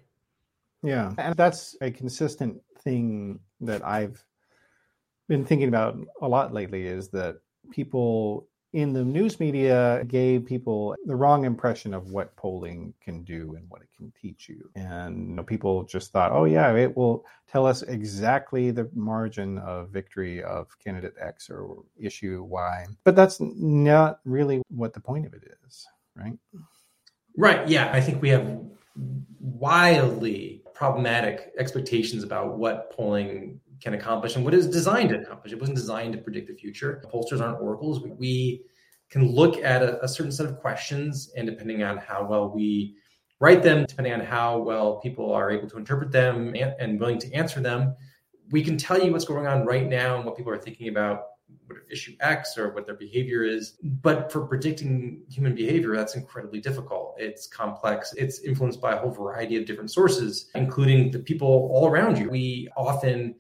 Yeah, 0.83 1.13
and 1.17 1.37
that's 1.37 1.77
a 1.81 1.91
consistent 1.91 2.61
thing 2.81 3.39
that 3.61 3.87
I've 3.87 4.25
been 5.29 5.45
thinking 5.45 5.69
about 5.69 5.97
a 6.21 6.27
lot 6.27 6.53
lately 6.53 6.87
is 6.87 7.09
that 7.11 7.37
people 7.71 8.49
in 8.73 8.93
the 8.93 9.05
news 9.05 9.41
media 9.41 10.05
gave 10.07 10.47
people 10.47 10.95
the 11.07 11.17
wrong 11.17 11.45
impression 11.45 11.93
of 11.93 12.11
what 12.11 12.35
polling 12.37 12.95
can 13.01 13.25
do 13.25 13.55
and 13.57 13.69
what 13.69 13.83
it 13.83 13.89
can 13.97 14.13
teach 14.21 14.49
you. 14.49 14.71
And 14.77 15.31
you 15.31 15.35
know, 15.35 15.43
people 15.43 15.83
just 15.85 16.13
thought, 16.13 16.31
oh, 16.33 16.45
yeah, 16.45 16.73
it 16.75 16.97
will 16.97 17.25
tell 17.51 17.67
us 17.67 17.83
exactly 17.83 18.71
the 18.71 18.89
margin 18.95 19.59
of 19.59 19.89
victory 19.91 20.43
of 20.43 20.69
candidate 20.79 21.15
X 21.21 21.51
or 21.51 21.83
issue 21.99 22.45
Y. 22.45 22.87
But 23.03 23.17
that's 23.17 23.39
not 23.41 24.21
really 24.25 24.63
what 24.69 24.95
the 24.95 25.01
point 25.01 25.27
of 25.27 25.35
it 25.35 25.43
is, 25.67 25.87
right? 26.15 26.39
Right. 27.37 27.67
Yeah. 27.69 27.91
I 27.93 28.01
think 28.01 28.23
we 28.23 28.29
have 28.29 28.61
wildly 29.41 30.63
problematic 30.75 31.53
expectations 31.59 32.23
about 32.23 32.57
what 32.57 32.91
polling 32.91 33.61
can 33.81 33.95
accomplish 33.95 34.37
and 34.37 34.45
what 34.45 34.55
is 34.55 34.69
designed 34.69 35.09
to 35.11 35.21
accomplish. 35.21 35.53
It 35.53 35.61
wasn't 35.61 35.79
designed 35.79 36.13
to 36.13 36.19
predict 36.19 36.49
the 36.49 36.55
future. 36.55 37.03
Pollsters 37.13 37.41
aren't 37.41 37.61
oracles. 37.61 38.01
We 38.01 38.63
can 39.09 39.27
look 39.33 39.59
at 39.59 39.83
a, 39.83 40.03
a, 40.05 40.09
certain 40.09 40.31
set 40.31 40.47
of 40.47 40.61
questions, 40.61 41.33
and 41.37 41.47
depending 41.47 41.83
on 41.83 41.97
how 41.97 42.25
well 42.25 42.51
we 42.51 42.95
write 43.41 43.63
them, 43.63 43.85
depending 43.87 44.13
on 44.13 44.21
how 44.21 44.59
well 44.59 45.01
people 45.01 45.33
are 45.33 45.51
able 45.51 45.69
to 45.69 45.79
interpret 45.79 46.13
them 46.13 46.55
and, 46.55 46.75
and 46.79 47.01
willing 47.01 47.19
to 47.19 47.33
answer 47.33 47.61
them, 47.61 47.97
we 48.51 48.63
can 48.63 48.77
tell 48.77 49.03
you 49.03 49.13
what's 49.13 49.25
going 49.25 49.47
on 49.47 49.65
right 49.65 49.89
now 49.89 50.17
and 50.17 50.25
what 50.25 50.37
people 50.37 50.53
are 50.53 50.59
thinking 50.59 50.89
about 50.89 51.23
what 51.67 51.79
issue 51.91 52.15
X 52.21 52.57
or 52.59 52.73
what 52.73 52.87
their 52.87 52.95
behavior 52.95 53.43
is. 53.43 53.79
But 53.83 54.31
for 54.31 54.47
predicting 54.47 55.23
human 55.29 55.55
behavior, 55.55 55.97
that's 55.97 56.15
incredibly 56.15 56.61
difficult. 56.61 57.15
It's 57.19 57.47
complex. 57.47 58.13
It's 58.15 58.41
influenced 58.41 58.81
by 58.81 58.93
a 58.93 58.99
whole 58.99 59.11
variety 59.11 59.57
of 59.57 59.67
different 59.67 59.91
sources, 59.91 60.51
including 60.55 61.11
the 61.11 61.19
people 61.19 61.71
all 61.73 61.89
around 61.89 62.19
you. 62.19 62.31
We 62.31 62.69
often 62.77 63.35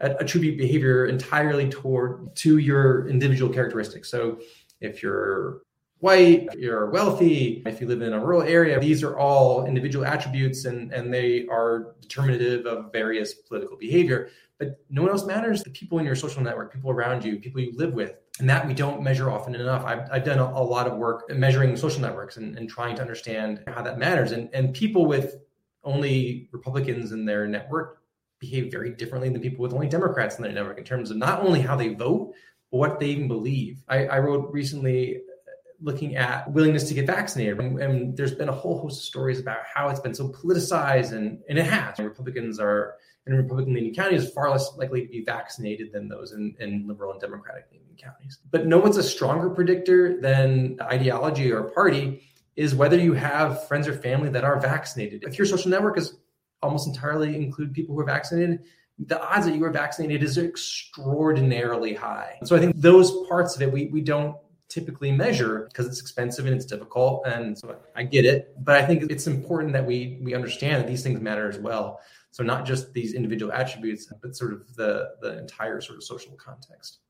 attribute 0.00 0.58
behavior 0.58 1.06
entirely 1.06 1.68
toward 1.68 2.34
to 2.36 2.58
your 2.58 3.08
individual 3.08 3.52
characteristics. 3.52 4.10
So 4.10 4.40
if 4.80 5.02
you're 5.02 5.62
white, 5.98 6.48
you're 6.56 6.90
wealthy, 6.90 7.62
if 7.64 7.80
you 7.80 7.86
live 7.86 8.02
in 8.02 8.12
a 8.12 8.20
rural 8.20 8.42
area, 8.42 8.78
these 8.78 9.02
are 9.02 9.18
all 9.18 9.64
individual 9.64 10.04
attributes 10.04 10.66
and, 10.66 10.92
and 10.92 11.12
they 11.12 11.46
are 11.46 11.94
determinative 12.00 12.66
of 12.66 12.92
various 12.92 13.32
political 13.34 13.76
behavior. 13.76 14.28
But 14.58 14.80
no 14.88 15.02
one 15.02 15.10
else 15.10 15.24
matters. 15.24 15.62
The 15.62 15.70
people 15.70 15.98
in 15.98 16.04
your 16.04 16.14
social 16.14 16.42
network, 16.42 16.72
people 16.72 16.90
around 16.90 17.24
you, 17.24 17.38
people 17.38 17.60
you 17.60 17.72
live 17.74 17.92
with. 17.92 18.14
And 18.38 18.48
that 18.50 18.66
we 18.66 18.74
don't 18.74 19.02
measure 19.02 19.30
often 19.30 19.54
enough. 19.54 19.84
I've, 19.84 20.08
I've 20.10 20.24
done 20.24 20.38
a, 20.38 20.44
a 20.44 20.62
lot 20.62 20.86
of 20.86 20.98
work 20.98 21.30
measuring 21.30 21.74
social 21.76 22.00
networks 22.00 22.36
and, 22.36 22.56
and 22.56 22.68
trying 22.68 22.96
to 22.96 23.02
understand 23.02 23.62
how 23.66 23.82
that 23.82 23.98
matters. 23.98 24.32
And, 24.32 24.50
and 24.52 24.74
people 24.74 25.06
with 25.06 25.36
only 25.84 26.48
Republicans 26.52 27.12
in 27.12 27.24
their 27.24 27.46
network 27.46 28.02
behave 28.38 28.70
very 28.70 28.90
differently 28.90 29.28
than 29.28 29.40
people 29.40 29.62
with 29.62 29.72
only 29.72 29.88
Democrats 29.88 30.36
in 30.36 30.42
their 30.42 30.52
network 30.52 30.78
in 30.78 30.84
terms 30.84 31.10
of 31.10 31.16
not 31.16 31.40
only 31.40 31.60
how 31.60 31.76
they 31.76 31.88
vote, 31.88 32.32
but 32.70 32.78
what 32.78 33.00
they 33.00 33.06
even 33.06 33.28
believe. 33.28 33.82
I, 33.88 34.06
I 34.06 34.18
wrote 34.18 34.52
recently 34.52 35.16
uh, 35.16 35.50
looking 35.80 36.16
at 36.16 36.50
willingness 36.50 36.88
to 36.88 36.94
get 36.94 37.06
vaccinated. 37.06 37.58
And, 37.58 37.80
and, 37.80 38.16
there's 38.16 38.34
been 38.34 38.48
a 38.48 38.52
whole 38.52 38.78
host 38.78 39.00
of 39.00 39.04
stories 39.04 39.40
about 39.40 39.58
how 39.72 39.88
it's 39.88 40.00
been 40.00 40.14
so 40.14 40.28
politicized, 40.28 41.12
and, 41.12 41.38
and 41.48 41.58
it 41.58 41.66
has. 41.66 41.98
Republicans 41.98 42.58
are 42.58 42.96
in 43.26 43.34
Republican 43.34 43.74
leaning 43.74 43.94
counties 43.94 44.30
far 44.30 44.50
less 44.50 44.76
likely 44.76 45.02
to 45.02 45.08
be 45.08 45.24
vaccinated 45.24 45.92
than 45.92 46.08
those 46.08 46.32
in, 46.32 46.54
in 46.60 46.86
liberal 46.86 47.12
and 47.12 47.20
Democratic 47.20 47.66
leaning 47.72 47.96
counties. 47.96 48.38
But 48.50 48.66
no 48.66 48.78
one's 48.78 48.96
a 48.96 49.02
stronger 49.02 49.50
predictor 49.50 50.20
than 50.20 50.78
ideology 50.80 51.50
or 51.52 51.64
party 51.64 52.22
is 52.54 52.74
whether 52.74 52.96
you 52.96 53.12
have 53.12 53.66
friends 53.68 53.86
or 53.86 53.92
family 53.92 54.30
that 54.30 54.44
are 54.44 54.58
vaccinated. 54.60 55.24
If 55.24 55.38
your 55.38 55.46
social 55.46 55.70
network 55.70 55.98
is 55.98 56.16
almost 56.62 56.86
entirely 56.86 57.36
include 57.36 57.72
people 57.72 57.94
who 57.94 58.00
are 58.00 58.04
vaccinated, 58.04 58.60
the 58.98 59.22
odds 59.22 59.46
that 59.46 59.54
you 59.54 59.64
are 59.64 59.70
vaccinated 59.70 60.22
is 60.22 60.38
extraordinarily 60.38 61.94
high. 61.94 62.38
So 62.44 62.56
I 62.56 62.60
think 62.60 62.74
those 62.76 63.26
parts 63.28 63.54
of 63.54 63.62
it 63.62 63.70
we, 63.70 63.86
we 63.86 64.00
don't 64.00 64.36
typically 64.68 65.12
measure 65.12 65.68
because 65.70 65.86
it's 65.86 66.00
expensive 66.00 66.46
and 66.46 66.54
it's 66.54 66.64
difficult. 66.64 67.26
And 67.26 67.56
so 67.56 67.76
I 67.94 68.02
get 68.02 68.24
it. 68.24 68.54
But 68.64 68.76
I 68.76 68.86
think 68.86 69.10
it's 69.10 69.26
important 69.26 69.72
that 69.74 69.84
we 69.84 70.18
we 70.22 70.34
understand 70.34 70.82
that 70.82 70.88
these 70.88 71.02
things 71.02 71.20
matter 71.20 71.48
as 71.48 71.58
well. 71.58 72.00
So 72.30 72.42
not 72.42 72.66
just 72.66 72.92
these 72.92 73.14
individual 73.14 73.52
attributes, 73.52 74.12
but 74.20 74.36
sort 74.36 74.52
of 74.52 74.74
the 74.76 75.10
the 75.20 75.38
entire 75.38 75.80
sort 75.80 75.98
of 75.98 76.04
social 76.04 76.32
context. 76.36 77.00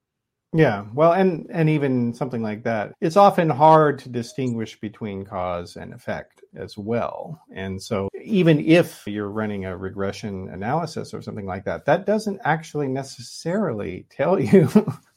Yeah, 0.56 0.86
well, 0.94 1.12
and 1.12 1.46
and 1.50 1.68
even 1.68 2.14
something 2.14 2.42
like 2.42 2.62
that, 2.62 2.94
it's 3.02 3.18
often 3.18 3.50
hard 3.50 3.98
to 4.00 4.08
distinguish 4.08 4.80
between 4.80 5.22
cause 5.22 5.76
and 5.76 5.92
effect 5.92 6.42
as 6.54 6.78
well. 6.78 7.42
And 7.52 7.80
so, 7.82 8.08
even 8.22 8.64
if 8.64 9.06
you're 9.06 9.28
running 9.28 9.66
a 9.66 9.76
regression 9.76 10.48
analysis 10.48 11.12
or 11.12 11.20
something 11.20 11.44
like 11.44 11.66
that, 11.66 11.84
that 11.84 12.06
doesn't 12.06 12.40
actually 12.44 12.88
necessarily 12.88 14.06
tell 14.10 14.40
you 14.40 14.64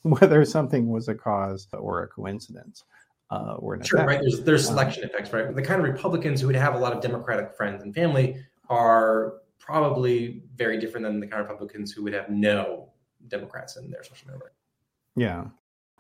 whether 0.02 0.44
something 0.44 0.90
was 0.90 1.08
a 1.08 1.16
cause 1.16 1.68
or 1.72 2.04
a 2.04 2.08
coincidence. 2.08 2.84
Uh, 3.32 3.56
or 3.60 3.82
sure, 3.82 4.00
effect. 4.00 4.10
right. 4.10 4.20
There's 4.22 4.42
there's 4.42 4.68
um, 4.68 4.74
selection 4.74 5.04
um, 5.04 5.10
effects, 5.12 5.32
right? 5.32 5.56
The 5.56 5.62
kind 5.62 5.80
of 5.80 5.88
Republicans 5.88 6.42
who 6.42 6.48
would 6.48 6.56
have 6.58 6.76
a 6.76 6.80
lot 6.80 6.92
of 6.92 7.02
Democratic 7.02 7.54
friends 7.56 7.84
and 7.84 7.96
family 7.96 8.44
are 8.70 9.36
probably 9.58 10.42
very 10.58 10.80
different 10.80 11.06
than 11.06 11.22
the 11.22 11.28
kind 11.28 11.42
of 11.42 11.48
Republicans 11.48 11.94
who 11.94 12.04
would 12.04 12.14
have 12.14 12.30
no 12.30 12.90
Democrats 13.30 13.78
in 13.78 13.90
their 13.90 14.04
social 14.04 14.28
network. 14.28 14.54
Yeah. 15.16 15.46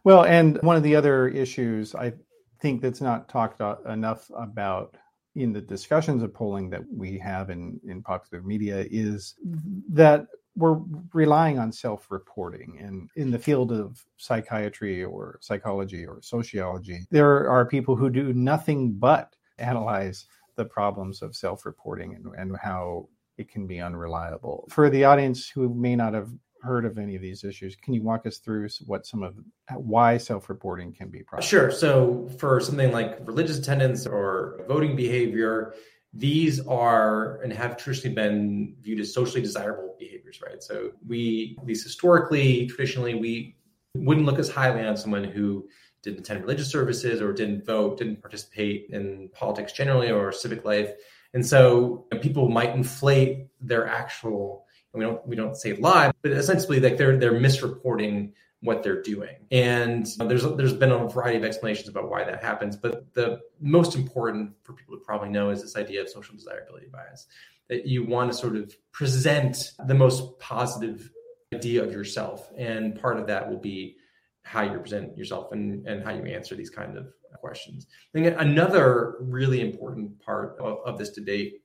Well, 0.03 0.23
and 0.23 0.57
one 0.61 0.75
of 0.75 0.83
the 0.83 0.95
other 0.95 1.27
issues 1.27 1.93
I 1.95 2.13
think 2.61 2.81
that's 2.81 3.01
not 3.01 3.29
talked 3.29 3.61
enough 3.87 4.29
about 4.35 4.97
in 5.35 5.53
the 5.53 5.61
discussions 5.61 6.23
of 6.23 6.33
polling 6.33 6.69
that 6.69 6.81
we 6.91 7.17
have 7.19 7.49
in, 7.49 7.79
in 7.87 8.01
popular 8.01 8.43
media 8.43 8.85
is 8.89 9.35
mm-hmm. 9.45 9.79
that 9.89 10.27
we're 10.55 10.79
relying 11.13 11.59
on 11.59 11.71
self-reporting. 11.71 12.77
And 12.81 13.09
in 13.15 13.31
the 13.31 13.39
field 13.39 13.71
of 13.71 14.03
psychiatry 14.17 15.03
or 15.03 15.37
psychology 15.41 16.05
or 16.05 16.19
sociology 16.21 17.05
there 17.11 17.49
are 17.49 17.65
people 17.65 17.95
who 17.95 18.09
do 18.09 18.33
nothing 18.33 18.93
but 18.93 19.35
analyze 19.57 20.25
the 20.55 20.65
problems 20.65 21.21
of 21.21 21.35
self-reporting 21.35 22.15
and, 22.15 22.33
and 22.35 22.57
how 22.57 23.07
it 23.37 23.49
can 23.49 23.67
be 23.67 23.79
unreliable. 23.79 24.67
For 24.69 24.89
the 24.89 25.05
audience 25.05 25.47
who 25.47 25.73
may 25.73 25.95
not 25.95 26.13
have 26.13 26.29
heard 26.61 26.85
of 26.85 26.97
any 26.97 27.15
of 27.15 27.21
these 27.21 27.43
issues. 27.43 27.75
Can 27.75 27.93
you 27.93 28.03
walk 28.03 28.25
us 28.25 28.37
through 28.37 28.69
what 28.85 29.05
some 29.05 29.23
of 29.23 29.37
uh, 29.71 29.75
why 29.75 30.17
self-reporting 30.17 30.93
can 30.93 31.09
be 31.09 31.23
problematic? 31.23 31.49
Sure. 31.49 31.71
So 31.71 32.29
for 32.37 32.59
something 32.59 32.91
like 32.91 33.19
religious 33.25 33.57
attendance 33.57 34.05
or 34.05 34.61
voting 34.67 34.95
behavior, 34.95 35.73
these 36.13 36.59
are 36.65 37.41
and 37.41 37.53
have 37.53 37.77
traditionally 37.77 38.15
been 38.15 38.75
viewed 38.81 38.99
as 38.99 39.13
socially 39.13 39.41
desirable 39.41 39.95
behaviors, 39.99 40.41
right? 40.41 40.61
So 40.61 40.91
we, 41.07 41.55
at 41.59 41.65
least 41.65 41.83
historically, 41.83 42.67
traditionally, 42.67 43.15
we 43.15 43.55
wouldn't 43.95 44.25
look 44.25 44.39
as 44.39 44.49
highly 44.49 44.85
on 44.85 44.97
someone 44.97 45.23
who 45.23 45.67
didn't 46.01 46.19
attend 46.19 46.41
religious 46.41 46.69
services 46.69 47.21
or 47.21 47.33
didn't 47.33 47.65
vote, 47.65 47.97
didn't 47.97 48.21
participate 48.21 48.89
in 48.91 49.29
politics 49.33 49.73
generally 49.73 50.11
or 50.11 50.31
civic 50.31 50.65
life. 50.65 50.93
And 51.33 51.45
so 51.45 52.07
people 52.21 52.49
might 52.49 52.75
inflate 52.75 53.47
their 53.61 53.87
actual 53.87 54.65
we 54.93 55.01
don't 55.01 55.25
we 55.27 55.35
don't 55.35 55.55
say 55.55 55.73
lie, 55.73 56.11
but 56.21 56.31
essentially 56.31 56.79
like 56.79 56.97
they're 56.97 57.17
they're 57.17 57.33
misreporting 57.33 58.31
what 58.61 58.83
they're 58.83 59.01
doing. 59.01 59.35
And 59.51 60.05
there's 60.17 60.43
there's 60.43 60.73
been 60.73 60.91
a 60.91 61.07
variety 61.07 61.37
of 61.37 61.43
explanations 61.43 61.87
about 61.87 62.09
why 62.09 62.23
that 62.23 62.43
happens, 62.43 62.75
but 62.75 63.13
the 63.13 63.39
most 63.61 63.95
important 63.95 64.53
for 64.63 64.73
people 64.73 64.97
to 64.97 65.03
probably 65.03 65.29
know 65.29 65.49
is 65.49 65.61
this 65.61 65.75
idea 65.75 66.01
of 66.01 66.09
social 66.09 66.35
desirability 66.35 66.87
bias 66.91 67.27
that 67.69 67.85
you 67.85 68.03
want 68.03 68.31
to 68.31 68.37
sort 68.37 68.55
of 68.55 68.75
present 68.91 69.71
the 69.85 69.93
most 69.93 70.39
positive 70.39 71.11
idea 71.53 71.83
of 71.83 71.91
yourself 71.91 72.51
and 72.57 72.99
part 72.99 73.17
of 73.17 73.27
that 73.27 73.49
will 73.49 73.59
be 73.59 73.95
how 74.43 74.61
you 74.61 74.77
present 74.79 75.15
yourself 75.17 75.51
and, 75.51 75.87
and 75.87 76.03
how 76.03 76.11
you 76.11 76.23
answer 76.23 76.55
these 76.55 76.69
kind 76.69 76.97
of 76.97 77.07
questions. 77.39 77.85
I 78.13 78.19
think 78.19 78.35
another 78.39 79.15
really 79.19 79.61
important 79.61 80.19
part 80.19 80.57
of, 80.59 80.79
of 80.85 80.97
this 80.97 81.11
debate, 81.11 81.61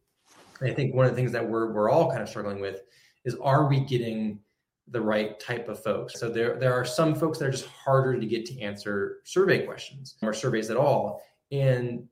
I 0.61 0.71
think 0.71 0.95
one 0.95 1.07
of 1.07 1.13
the 1.13 1.17
things 1.17 1.33
that 1.33 1.49
we're, 1.49 1.73
we're 1.73 1.91
all 1.91 2.11
kind 2.11 2.23
of 2.23 2.29
struggling 2.29 2.61
with 2.61 2.83
is 3.25 3.35
are 3.37 3.67
we 3.67 3.81
getting 3.81 4.41
the 4.89 5.01
right 5.01 5.39
type 5.41 5.69
of 5.69 5.83
folks? 5.83 6.19
So 6.19 6.29
there, 6.29 6.59
there 6.59 6.75
are 6.75 6.85
some 6.85 7.15
folks 7.15 7.39
that 7.39 7.47
are 7.47 7.51
just 7.51 7.67
harder 7.67 8.19
to 8.19 8.27
get 8.27 8.45
to 8.47 8.61
answer 8.61 9.19
survey 9.25 9.65
questions 9.65 10.17
or 10.23 10.35
surveys 10.35 10.71
at 10.71 10.77
all. 10.77 11.23
And 11.51 12.07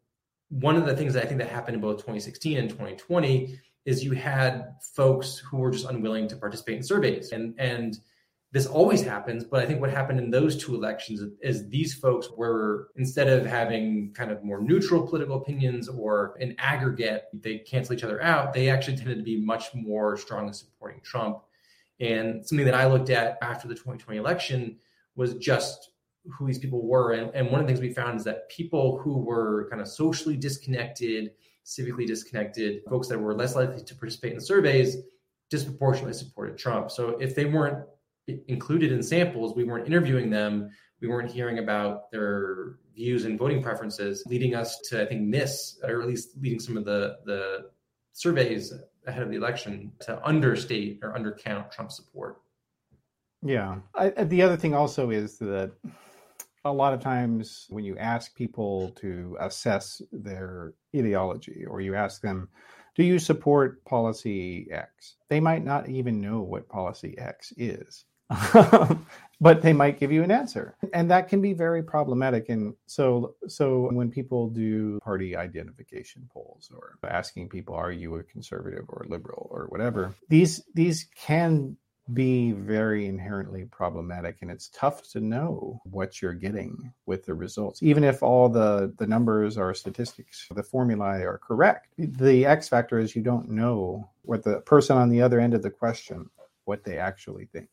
one 0.48 0.76
of 0.76 0.86
the 0.86 0.96
things 0.96 1.14
that 1.14 1.24
I 1.24 1.26
think 1.26 1.38
that 1.38 1.48
happened 1.48 1.76
in 1.76 1.80
both 1.80 1.98
2016 1.98 2.58
and 2.58 2.68
2020 2.68 3.58
is 3.84 4.04
you 4.04 4.12
had 4.12 4.74
folks 4.94 5.38
who 5.38 5.58
were 5.58 5.70
just 5.70 5.86
unwilling 5.86 6.28
to 6.28 6.36
participate 6.36 6.76
in 6.76 6.82
surveys. 6.82 7.32
And 7.32 7.54
and 7.58 7.98
this 8.52 8.66
always 8.66 9.02
happens, 9.02 9.44
but 9.44 9.62
I 9.62 9.66
think 9.66 9.80
what 9.80 9.90
happened 9.90 10.18
in 10.18 10.30
those 10.30 10.62
two 10.62 10.74
elections 10.74 11.22
is 11.40 11.68
these 11.70 11.94
folks 11.94 12.28
were 12.36 12.88
instead 12.96 13.26
of 13.26 13.46
having 13.46 14.12
kind 14.12 14.30
of 14.30 14.44
more 14.44 14.60
neutral 14.60 15.06
political 15.06 15.36
opinions 15.36 15.88
or 15.88 16.36
in 16.38 16.54
aggregate 16.58 17.24
they 17.32 17.58
cancel 17.58 17.94
each 17.94 18.04
other 18.04 18.22
out, 18.22 18.52
they 18.52 18.68
actually 18.68 18.98
tended 18.98 19.16
to 19.16 19.24
be 19.24 19.40
much 19.40 19.74
more 19.74 20.18
strongly 20.18 20.52
supporting 20.52 21.00
Trump. 21.00 21.38
And 21.98 22.46
something 22.46 22.66
that 22.66 22.74
I 22.74 22.86
looked 22.86 23.08
at 23.08 23.38
after 23.40 23.68
the 23.68 23.74
2020 23.74 24.18
election 24.18 24.76
was 25.16 25.34
just 25.34 25.92
who 26.26 26.46
these 26.46 26.58
people 26.58 26.86
were. 26.86 27.12
And, 27.12 27.34
and 27.34 27.50
one 27.50 27.60
of 27.60 27.66
the 27.66 27.72
things 27.72 27.80
we 27.80 27.94
found 27.94 28.18
is 28.18 28.24
that 28.24 28.50
people 28.50 28.98
who 28.98 29.18
were 29.18 29.66
kind 29.70 29.80
of 29.80 29.88
socially 29.88 30.36
disconnected, 30.36 31.30
civically 31.64 32.06
disconnected, 32.06 32.82
folks 32.88 33.08
that 33.08 33.18
were 33.18 33.34
less 33.34 33.56
likely 33.56 33.82
to 33.82 33.94
participate 33.94 34.34
in 34.34 34.40
surveys 34.40 34.98
disproportionately 35.48 36.14
supported 36.14 36.58
Trump. 36.58 36.90
So 36.90 37.10
if 37.20 37.34
they 37.34 37.44
weren't 37.44 37.86
included 38.26 38.92
in 38.92 39.02
samples. 39.02 39.54
We 39.54 39.64
weren't 39.64 39.86
interviewing 39.86 40.30
them. 40.30 40.70
We 41.00 41.08
weren't 41.08 41.30
hearing 41.30 41.58
about 41.58 42.10
their 42.12 42.76
views 42.94 43.24
and 43.24 43.38
voting 43.38 43.62
preferences, 43.62 44.22
leading 44.26 44.54
us 44.54 44.78
to, 44.90 45.02
I 45.02 45.06
think, 45.06 45.22
miss, 45.22 45.78
or 45.82 46.02
at 46.02 46.08
least 46.08 46.30
leading 46.40 46.60
some 46.60 46.76
of 46.76 46.84
the, 46.84 47.16
the 47.24 47.70
surveys 48.12 48.72
ahead 49.06 49.22
of 49.22 49.30
the 49.30 49.36
election 49.36 49.92
to 50.00 50.24
understate 50.24 51.00
or 51.02 51.14
undercount 51.14 51.72
Trump 51.72 51.90
support. 51.90 52.40
Yeah. 53.42 53.78
I, 53.94 54.10
the 54.10 54.42
other 54.42 54.56
thing 54.56 54.74
also 54.74 55.10
is 55.10 55.38
that 55.38 55.72
a 56.64 56.72
lot 56.72 56.94
of 56.94 57.00
times 57.00 57.66
when 57.70 57.84
you 57.84 57.98
ask 57.98 58.34
people 58.36 58.90
to 59.00 59.36
assess 59.40 60.00
their 60.12 60.74
ideology 60.94 61.64
or 61.66 61.80
you 61.80 61.96
ask 61.96 62.22
them, 62.22 62.48
do 62.94 63.02
you 63.02 63.18
support 63.18 63.84
policy 63.84 64.68
X? 64.70 65.16
They 65.28 65.40
might 65.40 65.64
not 65.64 65.88
even 65.88 66.20
know 66.20 66.40
what 66.42 66.68
policy 66.68 67.16
X 67.18 67.52
is. 67.56 68.04
but 69.42 69.60
they 69.60 69.72
might 69.72 69.98
give 69.98 70.12
you 70.12 70.22
an 70.22 70.30
answer. 70.30 70.76
And 70.92 71.10
that 71.10 71.28
can 71.28 71.42
be 71.42 71.52
very 71.52 71.82
problematic. 71.82 72.48
And 72.48 72.74
so 72.86 73.34
so 73.48 73.88
when 73.92 74.10
people 74.10 74.48
do 74.48 75.00
party 75.00 75.36
identification 75.36 76.28
polls 76.32 76.70
or 76.74 76.96
asking 77.08 77.48
people 77.48 77.74
are 77.74 77.92
you 77.92 78.16
a 78.16 78.22
conservative 78.22 78.84
or 78.88 79.02
a 79.04 79.08
liberal 79.08 79.48
or 79.50 79.66
whatever? 79.66 80.14
These 80.28 80.62
these 80.74 81.08
can 81.16 81.76
be 82.14 82.52
very 82.52 83.06
inherently 83.06 83.64
problematic. 83.64 84.38
And 84.42 84.50
it's 84.50 84.68
tough 84.68 85.08
to 85.10 85.20
know 85.20 85.80
what 85.84 86.20
you're 86.20 86.34
getting 86.34 86.92
with 87.06 87.24
the 87.24 87.34
results. 87.34 87.82
Even 87.82 88.04
if 88.04 88.22
all 88.22 88.48
the 88.48 88.94
the 88.98 89.06
numbers 89.06 89.58
or 89.58 89.74
statistics 89.74 90.46
the 90.54 90.62
formulae 90.62 91.22
are 91.22 91.38
correct 91.38 91.88
the 91.98 92.46
x 92.46 92.68
factor 92.68 92.98
is 92.98 93.16
you 93.16 93.22
don't 93.22 93.48
know 93.48 94.08
what 94.22 94.44
the 94.44 94.60
person 94.60 94.96
on 94.96 95.08
the 95.08 95.20
other 95.20 95.40
end 95.40 95.54
of 95.54 95.62
the 95.62 95.70
question 95.70 96.28
what 96.64 96.84
they 96.84 96.98
actually 96.98 97.46
think 97.46 97.68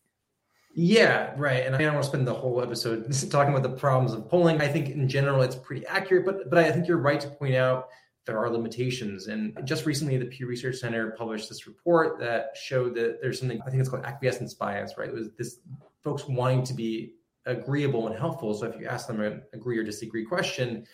yeah, 0.73 1.33
right. 1.35 1.65
And 1.65 1.75
I 1.75 1.79
don't 1.79 1.93
want 1.93 2.03
to 2.03 2.09
spend 2.09 2.27
the 2.27 2.33
whole 2.33 2.61
episode 2.61 3.11
talking 3.31 3.53
about 3.53 3.63
the 3.63 3.75
problems 3.77 4.13
of 4.13 4.29
polling. 4.29 4.61
I 4.61 4.67
think 4.67 4.89
in 4.89 5.09
general 5.09 5.41
it's 5.41 5.55
pretty 5.55 5.85
accurate, 5.87 6.25
but 6.25 6.49
but 6.49 6.59
I 6.59 6.71
think 6.71 6.87
you're 6.87 6.97
right 6.97 7.19
to 7.19 7.27
point 7.27 7.55
out 7.55 7.89
there 8.25 8.37
are 8.37 8.49
limitations. 8.49 9.27
And 9.27 9.57
just 9.65 9.85
recently, 9.85 10.17
the 10.17 10.25
Pew 10.25 10.45
Research 10.45 10.77
Center 10.77 11.11
published 11.11 11.49
this 11.49 11.65
report 11.65 12.19
that 12.19 12.51
showed 12.55 12.93
that 12.95 13.19
there's 13.21 13.39
something 13.39 13.59
I 13.65 13.69
think 13.69 13.81
it's 13.81 13.89
called 13.89 14.05
acquiescence 14.05 14.53
bias. 14.53 14.93
Right, 14.97 15.09
it 15.09 15.15
was 15.15 15.29
this 15.37 15.59
folks 16.03 16.27
wanting 16.27 16.63
to 16.65 16.73
be 16.73 17.13
agreeable 17.45 18.07
and 18.07 18.17
helpful. 18.17 18.53
So 18.53 18.67
if 18.67 18.79
you 18.79 18.85
ask 18.85 19.07
them 19.07 19.21
an 19.21 19.41
agree 19.53 19.77
or 19.77 19.83
disagree 19.83 20.23
question, 20.23 20.85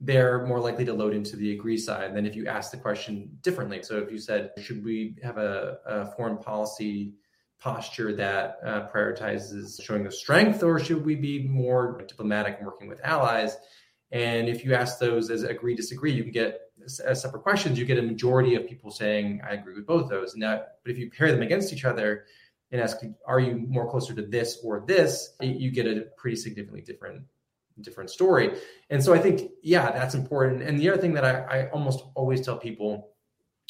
they're 0.00 0.44
more 0.46 0.60
likely 0.60 0.84
to 0.84 0.92
load 0.92 1.14
into 1.14 1.36
the 1.36 1.52
agree 1.52 1.78
side 1.78 2.14
than 2.14 2.26
if 2.26 2.36
you 2.36 2.46
ask 2.46 2.70
the 2.70 2.76
question 2.76 3.30
differently. 3.40 3.82
So 3.82 3.98
if 3.98 4.10
you 4.10 4.18
said, 4.18 4.50
should 4.60 4.84
we 4.84 5.16
have 5.22 5.38
a, 5.38 5.78
a 5.86 6.06
foreign 6.16 6.36
policy 6.36 7.14
posture 7.62 8.14
that 8.16 8.58
uh, 8.64 8.88
prioritizes 8.92 9.80
showing 9.82 10.06
of 10.06 10.14
strength, 10.14 10.62
or 10.62 10.80
should 10.80 11.04
we 11.04 11.14
be 11.14 11.46
more 11.46 12.02
diplomatic 12.08 12.56
and 12.58 12.66
working 12.66 12.88
with 12.88 13.00
allies? 13.04 13.56
And 14.10 14.48
if 14.48 14.64
you 14.64 14.74
ask 14.74 14.98
those 14.98 15.30
as 15.30 15.42
agree, 15.42 15.74
disagree, 15.74 16.12
you 16.12 16.22
can 16.22 16.32
get 16.32 16.60
as 17.06 17.22
separate 17.22 17.42
questions. 17.42 17.78
You 17.78 17.84
get 17.84 17.98
a 17.98 18.02
majority 18.02 18.56
of 18.56 18.66
people 18.66 18.90
saying, 18.90 19.40
"I 19.48 19.54
agree 19.54 19.74
with 19.74 19.86
both 19.86 20.10
those." 20.10 20.34
And 20.34 20.42
that, 20.42 20.78
but 20.82 20.90
if 20.90 20.98
you 20.98 21.10
pair 21.10 21.30
them 21.30 21.42
against 21.42 21.72
each 21.72 21.84
other 21.84 22.24
and 22.72 22.80
ask, 22.80 22.98
"Are 23.26 23.40
you 23.40 23.56
more 23.56 23.88
closer 23.88 24.12
to 24.14 24.22
this 24.22 24.58
or 24.64 24.84
this?" 24.86 25.34
you 25.40 25.70
get 25.70 25.86
a 25.86 26.06
pretty 26.16 26.36
significantly 26.36 26.82
different 26.82 27.24
different 27.80 28.10
story. 28.10 28.58
And 28.90 29.02
so 29.02 29.14
I 29.14 29.18
think, 29.18 29.50
yeah, 29.62 29.90
that's 29.92 30.14
important. 30.14 30.62
And 30.62 30.78
the 30.78 30.90
other 30.90 31.00
thing 31.00 31.14
that 31.14 31.24
I, 31.24 31.40
I 31.40 31.70
almost 31.70 32.04
always 32.14 32.42
tell 32.42 32.58
people 32.58 33.11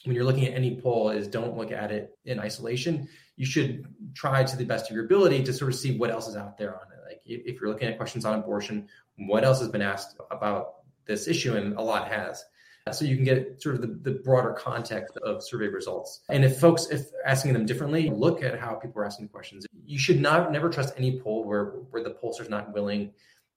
when 0.04 0.16
you're 0.16 0.24
looking 0.24 0.46
at 0.46 0.54
any 0.54 0.80
poll 0.80 1.10
is 1.10 1.28
don't 1.28 1.56
look 1.56 1.72
at 1.72 1.92
it 1.92 2.16
in 2.24 2.40
isolation. 2.40 3.08
You 3.36 3.46
should 3.46 3.86
try 4.14 4.44
to 4.44 4.56
the 4.56 4.64
best 4.64 4.90
of 4.90 4.96
your 4.96 5.04
ability 5.04 5.42
to 5.44 5.52
sort 5.52 5.72
of 5.72 5.78
see 5.78 5.96
what 5.96 6.10
else 6.10 6.28
is 6.28 6.36
out 6.36 6.58
there 6.58 6.74
on 6.74 6.86
it. 6.92 6.98
Like 7.06 7.20
if 7.24 7.60
you're 7.60 7.70
looking 7.70 7.88
at 7.88 7.96
questions 7.96 8.24
on 8.24 8.38
abortion, 8.38 8.88
what 9.16 9.44
else 9.44 9.60
has 9.60 9.68
been 9.68 9.82
asked 9.82 10.16
about 10.30 10.74
this 11.06 11.28
issue? 11.28 11.56
And 11.56 11.76
a 11.76 11.82
lot 11.82 12.08
has. 12.08 12.44
So 12.90 13.04
you 13.04 13.14
can 13.14 13.24
get 13.24 13.62
sort 13.62 13.76
of 13.76 13.80
the, 13.80 14.10
the 14.10 14.18
broader 14.18 14.52
context 14.52 15.16
of 15.18 15.42
survey 15.44 15.68
results. 15.68 16.22
And 16.28 16.44
if 16.44 16.58
folks, 16.58 16.88
if 16.90 17.06
asking 17.24 17.52
them 17.52 17.64
differently, 17.64 18.10
look 18.10 18.42
at 18.42 18.58
how 18.58 18.74
people 18.74 19.00
are 19.00 19.04
asking 19.04 19.28
questions. 19.28 19.64
You 19.86 19.98
should 19.98 20.20
not 20.20 20.50
never 20.50 20.68
trust 20.68 20.94
any 20.96 21.20
poll 21.20 21.44
where 21.44 21.66
where 21.90 22.02
the 22.02 22.10
pollster 22.10 22.40
is 22.40 22.48
not 22.48 22.72
willing 22.72 23.12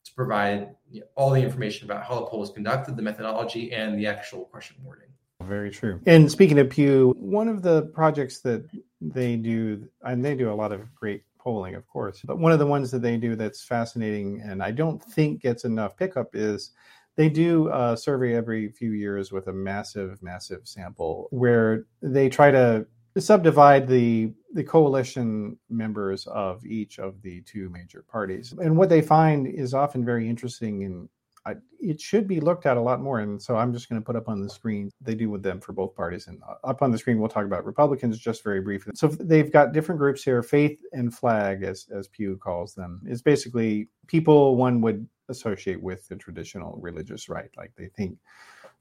to 0.05 0.13
provide 0.13 0.75
you 0.91 0.99
know, 0.99 1.07
all 1.15 1.31
the 1.31 1.41
information 1.41 1.89
about 1.89 2.03
how 2.03 2.19
the 2.19 2.25
poll 2.27 2.41
was 2.41 2.51
conducted, 2.51 2.95
the 2.95 3.01
methodology, 3.01 3.73
and 3.73 3.97
the 3.97 4.05
actual 4.05 4.45
question 4.45 4.77
wording. 4.83 5.04
Very 5.41 5.69
true. 5.69 5.99
And 6.05 6.31
speaking 6.31 6.59
of 6.59 6.69
Pew, 6.69 7.13
one 7.17 7.47
of 7.47 7.61
the 7.61 7.83
projects 7.93 8.39
that 8.41 8.65
they 9.01 9.35
do, 9.35 9.87
and 10.01 10.23
they 10.23 10.35
do 10.35 10.51
a 10.51 10.55
lot 10.55 10.71
of 10.71 10.93
great 10.95 11.23
polling, 11.37 11.75
of 11.75 11.85
course, 11.87 12.21
but 12.25 12.39
one 12.39 12.51
of 12.51 12.59
the 12.59 12.65
ones 12.65 12.89
that 12.91 13.01
they 13.01 13.17
do 13.17 13.35
that's 13.35 13.63
fascinating 13.63 14.41
and 14.41 14.63
I 14.63 14.71
don't 14.71 15.03
think 15.03 15.41
gets 15.41 15.65
enough 15.65 15.97
pickup 15.97 16.29
is 16.33 16.71
they 17.15 17.29
do 17.29 17.69
a 17.71 17.95
survey 17.95 18.35
every 18.35 18.69
few 18.69 18.91
years 18.91 19.31
with 19.31 19.47
a 19.47 19.53
massive, 19.53 20.21
massive 20.23 20.67
sample 20.67 21.27
where 21.31 21.85
they 22.01 22.29
try 22.29 22.51
to 22.51 22.85
subdivide 23.17 23.87
the 23.87 24.33
the 24.53 24.63
coalition 24.63 25.57
members 25.69 26.27
of 26.27 26.65
each 26.65 26.97
of 26.97 27.21
the 27.21 27.41
two 27.41 27.69
major 27.69 28.03
parties. 28.09 28.53
And 28.57 28.77
what 28.77 28.89
they 28.89 29.01
find 29.01 29.47
is 29.47 29.73
often 29.73 30.03
very 30.03 30.29
interesting 30.29 30.83
and 30.83 31.09
I, 31.45 31.55
it 31.79 32.01
should 32.01 32.27
be 32.27 32.39
looked 32.39 32.65
at 32.65 32.77
a 32.77 32.81
lot 32.81 33.01
more. 33.01 33.19
And 33.19 33.41
so 33.41 33.55
I'm 33.55 33.71
just 33.71 33.87
going 33.87 34.01
to 34.01 34.05
put 34.05 34.15
up 34.15 34.27
on 34.27 34.41
the 34.41 34.49
screen. 34.49 34.89
They 35.01 35.13
do 35.13 35.29
with 35.29 35.43
them 35.43 35.61
for 35.61 35.73
both 35.73 35.95
parties. 35.95 36.27
And 36.27 36.41
uh, 36.47 36.55
up 36.67 36.81
on 36.81 36.91
the 36.91 36.97
screen, 36.97 37.19
we'll 37.19 37.29
talk 37.29 37.45
about 37.45 37.65
Republicans 37.65 38.17
just 38.17 38.43
very 38.43 38.61
briefly. 38.61 38.93
So 38.95 39.07
they've 39.07 39.51
got 39.51 39.73
different 39.73 39.99
groups 39.99 40.23
here. 40.23 40.41
Faith 40.41 40.79
and 40.93 41.13
flag, 41.13 41.63
as, 41.63 41.87
as 41.95 42.07
Pew 42.07 42.37
calls 42.37 42.73
them, 42.73 43.01
is 43.05 43.21
basically 43.21 43.89
people 44.07 44.55
one 44.55 44.81
would 44.81 45.07
associate 45.29 45.81
with 45.81 46.07
the 46.07 46.15
traditional 46.15 46.77
religious 46.81 47.29
right. 47.29 47.49
Like 47.57 47.71
they 47.77 47.89
think 47.89 48.17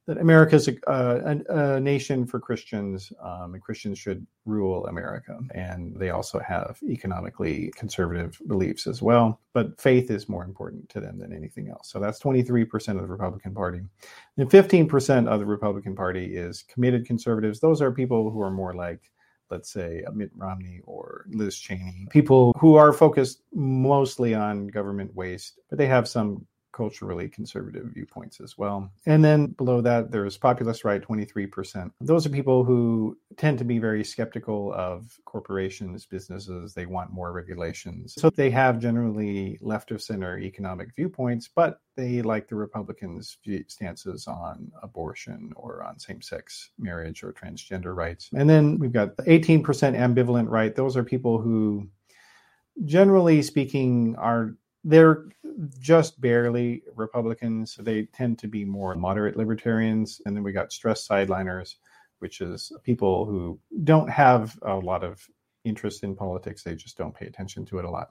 that 0.07 0.19
America 0.19 0.57
is 0.57 0.69
a, 0.69 0.77
a, 0.87 1.77
a, 1.77 1.81
nation 1.81 2.27
for 2.27 2.39
Christians, 2.39 3.11
um, 3.23 3.55
and 3.55 3.63
Christians 3.63 3.99
should 3.99 4.27
rule 4.45 4.87
America. 4.87 5.39
And 5.55 5.97
they 5.97 6.11
also 6.11 6.39
have 6.41 6.79
economically 6.87 7.73
conservative 7.75 8.39
beliefs 8.47 8.87
as 8.87 9.01
well. 9.01 9.41
But 9.55 9.81
faith 9.81 10.11
is 10.11 10.29
more 10.29 10.45
important 10.45 10.89
to 10.91 11.01
them 11.01 11.19
than 11.19 11.33
anything 11.33 11.71
else. 11.71 11.91
So 11.91 12.01
that's 12.01 12.21
23% 12.21 12.89
of 12.89 13.01
the 13.01 13.07
Republican 13.07 13.55
Party. 13.55 13.81
And 14.37 14.51
15% 14.51 15.27
of 15.27 15.41
the 15.41 15.47
Republican 15.47 15.97
Party 15.97 16.37
is 16.37 16.63
committed 16.63 17.07
conservatives. 17.07 17.61
Those 17.61 17.81
are 17.81 17.91
people 17.91 18.31
who 18.31 18.43
are 18.43 18.51
more 18.51 18.75
like, 18.75 19.11
let's 19.51 19.73
say, 19.73 20.05
Mitt 20.13 20.31
Romney 20.35 20.81
or 20.85 21.25
Liz 21.31 21.59
Cheney, 21.59 22.07
people 22.11 22.55
who 22.59 22.75
are 22.75 22.93
focused 22.93 23.43
mostly 23.55 24.35
on 24.35 24.67
government 24.67 25.15
waste, 25.15 25.61
but 25.71 25.79
they 25.79 25.87
have 25.87 26.07
some 26.07 26.47
culturally 26.75 27.29
conservative 27.29 27.87
viewpoints 27.95 28.41
as 28.41 28.59
well. 28.59 28.91
And 29.07 29.25
then 29.25 29.47
below 29.47 29.81
that, 29.83 30.11
there's 30.11 30.37
populist 30.37 30.85
right, 30.85 31.01
23%. 31.01 31.91
Those 32.01 32.27
are 32.27 32.31
people 32.31 32.65
who 32.65 33.17
tend 33.37 33.59
to 33.59 33.65
be 33.65 33.79
very 33.79 34.03
skeptical 34.03 34.73
of 34.75 35.19
corporations, 35.25 36.05
businesses. 36.05 36.75
They 36.75 36.87
want 36.87 37.13
more 37.13 37.33
regulations. 37.33 38.15
So 38.19 38.29
they 38.29 38.51
have 38.51 38.81
generally 38.81 39.59
left 39.61 39.93
of 39.93 40.03
center 40.03 40.39
economic 40.39 40.95
viewpoints, 40.97 41.49
but 41.55 41.81
they 41.97 42.23
like 42.23 42.49
the 42.49 42.57
Republicans' 42.57 43.39
stances 43.69 44.27
on 44.27 44.73
abortion 44.83 45.53
or 45.55 45.85
on 45.85 46.01
same 46.01 46.21
sex 46.21 46.71
marriage 46.79 47.23
or 47.23 47.33
transgender 47.33 47.95
rights. 47.95 48.31
And 48.35 48.51
then 48.51 48.79
we've 48.81 48.93
got 48.93 49.17
18% 49.19 49.63
ambivalent 49.63 50.51
right. 50.51 50.75
Those 50.75 50.97
are 50.97 51.05
people 51.05 51.41
who 51.41 51.89
generally 52.85 53.43
speaking 53.43 54.17
are 54.17 54.57
they're 54.85 55.25
just 55.79 56.21
barely 56.21 56.83
Republicans. 56.95 57.75
So 57.75 57.83
they 57.83 58.05
tend 58.07 58.39
to 58.41 58.49
be 58.49 58.65
more 58.65 58.95
moderate 58.95 59.37
libertarians. 59.37 60.21
And 60.27 60.37
then 60.37 60.43
we 60.43 60.53
got 60.53 60.73
stress 60.73 61.07
sideliners, 61.09 61.77
which 62.19 62.41
is 62.41 62.73
people 62.83 63.25
who 63.25 63.59
don't 63.85 64.09
have 64.11 64.59
a 64.63 64.75
lot 64.75 65.03
of 65.05 65.27
interest 65.65 66.05
in 66.05 66.15
politics. 66.15 66.63
They 66.63 66.75
just 66.75 66.99
don't 66.99 67.15
pay 67.15 67.27
attention 67.27 67.65
to 67.67 67.79
it 67.79 67.85
a 67.85 67.91
lot. 67.91 68.11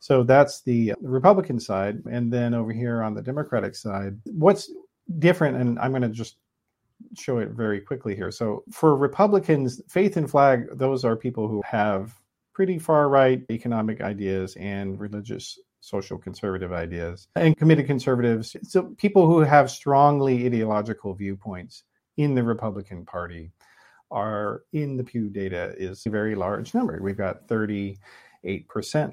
So 0.00 0.22
that's 0.22 0.62
the 0.62 0.94
Republican 1.00 1.58
side. 1.58 2.02
And 2.10 2.32
then 2.32 2.52
over 2.54 2.72
here 2.72 3.02
on 3.02 3.14
the 3.14 3.22
Democratic 3.22 3.74
side, 3.74 4.18
what's 4.24 4.70
different, 5.18 5.56
and 5.56 5.78
I'm 5.78 5.92
going 5.92 6.02
to 6.02 6.08
just 6.08 6.36
show 7.16 7.38
it 7.38 7.50
very 7.50 7.80
quickly 7.80 8.14
here. 8.14 8.30
So 8.30 8.62
for 8.70 8.96
Republicans, 8.96 9.80
faith 9.88 10.18
and 10.18 10.30
flag, 10.30 10.66
those 10.72 11.04
are 11.04 11.16
people 11.16 11.48
who 11.48 11.62
have 11.64 12.14
pretty 12.52 12.78
far 12.78 13.08
right 13.08 13.42
economic 13.50 14.02
ideas 14.02 14.54
and 14.56 15.00
religious 15.00 15.58
social 15.80 16.18
conservative 16.18 16.72
ideas 16.72 17.28
and 17.36 17.56
committed 17.56 17.86
conservatives. 17.86 18.56
So 18.62 18.94
people 18.98 19.26
who 19.26 19.40
have 19.40 19.70
strongly 19.70 20.46
ideological 20.46 21.14
viewpoints 21.14 21.84
in 22.16 22.34
the 22.34 22.42
Republican 22.42 23.04
Party 23.04 23.50
are 24.10 24.62
in 24.72 24.96
the 24.96 25.04
Pew 25.04 25.28
data 25.28 25.74
is 25.78 26.04
a 26.06 26.10
very 26.10 26.34
large 26.34 26.74
number. 26.74 26.98
We've 27.00 27.16
got 27.16 27.46
38% 27.46 27.96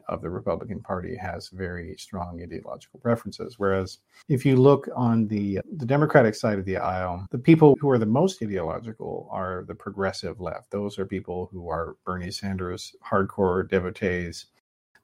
of 0.10 0.21
the 0.21 0.30
Republican 0.30 0.82
Party 0.82 1.15
has 1.15 1.49
very 1.49 1.95
strong 1.97 2.41
ideological 2.41 2.99
preferences. 2.99 3.56
Whereas 3.58 3.99
if 4.27 4.45
you 4.45 4.56
look 4.56 4.89
on 4.95 5.27
the, 5.27 5.60
the 5.77 5.86
Democratic 5.86 6.36
side 6.36 6.58
of 6.60 6.65
the 6.65 6.77
aisle, 6.77 7.27
the 7.30 7.38
people 7.38 7.77
who 7.80 7.89
are 7.89 7.99
the 7.99 8.06
most 8.06 8.41
ideological 8.41 9.30
are 9.32 9.63
the 9.67 9.75
progressive 9.75 10.41
left. 10.41 10.71
Those 10.71 10.97
are 10.97 11.06
people 11.06 11.47
who 11.51 11.69
are 11.69 11.95
Bernie 12.03 12.32
Sanders 12.32 12.95
hardcore 13.08 13.69
devotees 13.69 14.47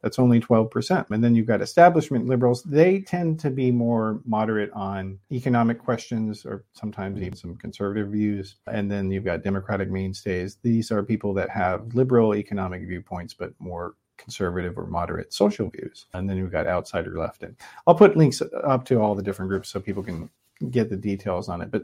That's 0.04 0.20
only 0.20 0.42
12%. 0.42 1.10
And 1.10 1.24
then 1.24 1.34
you've 1.34 1.48
got 1.48 1.62
establishment 1.62 2.28
liberals. 2.28 2.62
They 2.64 3.00
tend 3.00 3.40
to 3.40 3.50
be 3.50 3.72
more 3.72 4.20
moderate 4.26 4.70
on 4.74 5.18
economic 5.32 5.80
questions 5.80 6.46
or 6.46 6.66
sometimes 6.74 7.22
even 7.22 7.38
some 7.38 7.56
conservative 7.56 8.10
views. 8.10 8.58
And 8.68 8.92
then 8.92 9.10
you've 9.10 9.24
got 9.24 9.44
Democratic 9.44 9.90
mainstays. 9.90 10.58
These 10.62 10.92
are 10.92 11.02
people 11.02 11.34
that 11.36 11.50
have 11.50 11.96
liberal 11.96 12.36
economic 12.36 12.86
viewpoints, 12.86 13.34
but 13.34 13.54
more 13.60 13.96
conservative 14.18 14.78
or 14.78 14.88
moderate 14.88 15.34
social 15.34 15.70
views. 15.70 16.06
And 16.14 16.30
then 16.30 16.36
you've 16.36 16.52
got 16.52 16.68
outsider 16.68 17.18
left. 17.18 17.44
And 17.44 17.56
I'll 17.88 17.96
put 17.96 18.18
links 18.18 18.42
up 18.66 18.84
to 18.86 19.00
all 19.00 19.16
the 19.16 19.24
different 19.24 19.50
groups 19.50 19.70
so 19.70 19.80
people 19.80 20.04
can 20.04 20.30
get 20.70 20.90
the 20.90 20.98
details 20.98 21.48
on 21.48 21.62
it. 21.62 21.72
But 21.72 21.84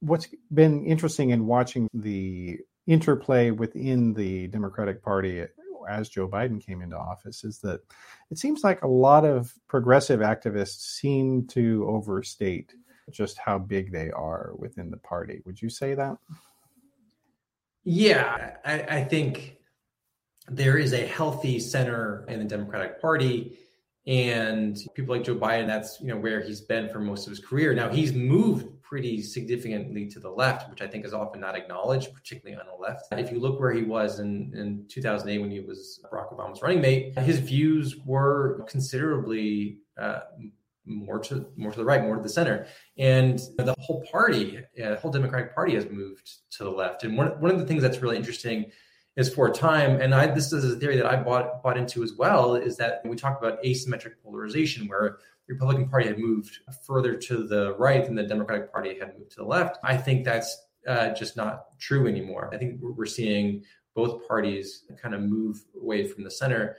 what's 0.00 0.28
been 0.52 0.84
interesting 0.84 1.30
in 1.30 1.46
watching 1.46 1.88
the 1.94 2.58
interplay 2.86 3.50
within 3.50 4.12
the 4.12 4.48
Democratic 4.48 5.02
Party 5.02 5.46
as 5.88 6.08
Joe 6.08 6.28
Biden 6.28 6.64
came 6.64 6.82
into 6.82 6.96
office 6.96 7.44
is 7.44 7.58
that 7.60 7.80
it 8.30 8.38
seems 8.38 8.64
like 8.64 8.82
a 8.82 8.88
lot 8.88 9.24
of 9.24 9.52
progressive 9.68 10.20
activists 10.20 10.98
seem 10.98 11.46
to 11.48 11.86
overstate 11.88 12.74
just 13.10 13.38
how 13.38 13.58
big 13.58 13.92
they 13.92 14.10
are 14.10 14.52
within 14.56 14.90
the 14.90 14.96
party. 14.98 15.42
Would 15.44 15.60
you 15.60 15.68
say 15.68 15.94
that? 15.94 16.16
Yeah, 17.84 18.56
I, 18.64 18.80
I 18.82 19.04
think 19.04 19.56
there 20.48 20.78
is 20.78 20.92
a 20.92 21.06
healthy 21.06 21.58
center 21.58 22.24
in 22.28 22.38
the 22.38 22.44
Democratic 22.44 23.00
Party 23.00 23.58
and 24.06 24.78
people 24.94 25.14
like 25.14 25.24
Joe 25.24 25.36
Biden, 25.36 25.66
that's 25.66 26.00
you 26.00 26.08
know 26.08 26.16
where 26.16 26.40
he's 26.40 26.60
been 26.60 26.88
for 26.88 27.00
most 27.00 27.26
of 27.26 27.30
his 27.30 27.40
career. 27.40 27.72
Now 27.74 27.88
he's 27.88 28.12
moved 28.12 28.82
pretty 28.94 29.20
significantly 29.20 30.06
to 30.06 30.20
the 30.20 30.30
left, 30.30 30.70
which 30.70 30.80
I 30.80 30.86
think 30.86 31.04
is 31.04 31.12
often 31.12 31.40
not 31.40 31.56
acknowledged, 31.56 32.14
particularly 32.14 32.56
on 32.56 32.64
the 32.68 32.80
left. 32.80 33.06
If 33.10 33.32
you 33.32 33.40
look 33.40 33.58
where 33.58 33.72
he 33.72 33.82
was 33.82 34.20
in, 34.20 34.52
in 34.54 34.86
2008 34.88 35.38
when 35.38 35.50
he 35.50 35.58
was 35.58 35.98
Barack 36.12 36.32
Obama's 36.32 36.62
running 36.62 36.80
mate, 36.80 37.18
his 37.18 37.40
views 37.40 37.96
were 38.06 38.64
considerably 38.68 39.78
uh, 40.00 40.20
more 40.86 41.18
to 41.18 41.44
more 41.56 41.72
to 41.72 41.76
the 41.76 41.84
right, 41.84 42.02
more 42.02 42.14
to 42.14 42.22
the 42.22 42.28
center, 42.28 42.68
and 42.96 43.40
the 43.58 43.74
whole 43.80 44.04
party, 44.12 44.58
uh, 44.58 44.90
the 44.90 44.96
whole 44.96 45.10
Democratic 45.10 45.56
Party, 45.56 45.74
has 45.74 45.90
moved 45.90 46.30
to 46.52 46.62
the 46.62 46.70
left. 46.70 47.02
And 47.02 47.18
one 47.18 47.30
one 47.40 47.50
of 47.50 47.58
the 47.58 47.66
things 47.66 47.82
that's 47.82 48.00
really 48.00 48.16
interesting 48.16 48.70
is 49.16 49.32
for 49.34 49.48
a 49.48 49.52
time, 49.52 50.00
and 50.00 50.14
I, 50.14 50.28
this 50.28 50.52
is 50.52 50.72
a 50.72 50.76
theory 50.76 50.96
that 50.98 51.06
I 51.06 51.16
bought 51.16 51.64
bought 51.64 51.76
into 51.76 52.04
as 52.04 52.12
well, 52.12 52.54
is 52.54 52.76
that 52.76 53.02
we 53.04 53.16
talk 53.16 53.40
about 53.40 53.60
asymmetric 53.64 54.12
polarization, 54.22 54.86
where 54.86 55.18
Republican 55.48 55.88
Party 55.88 56.06
had 56.08 56.18
moved 56.18 56.60
further 56.86 57.14
to 57.14 57.46
the 57.46 57.74
right 57.76 58.04
than 58.04 58.14
the 58.14 58.22
Democratic 58.22 58.72
Party 58.72 58.98
had 58.98 59.18
moved 59.18 59.32
to 59.32 59.36
the 59.36 59.44
left. 59.44 59.78
I 59.84 59.96
think 59.96 60.24
that's 60.24 60.66
uh, 60.86 61.10
just 61.10 61.36
not 61.36 61.78
true 61.78 62.06
anymore. 62.06 62.50
I 62.52 62.58
think 62.58 62.80
we're 62.80 63.06
seeing 63.06 63.62
both 63.94 64.26
parties 64.26 64.84
kind 65.00 65.14
of 65.14 65.20
move 65.22 65.64
away 65.80 66.06
from 66.06 66.24
the 66.24 66.30
center. 66.30 66.76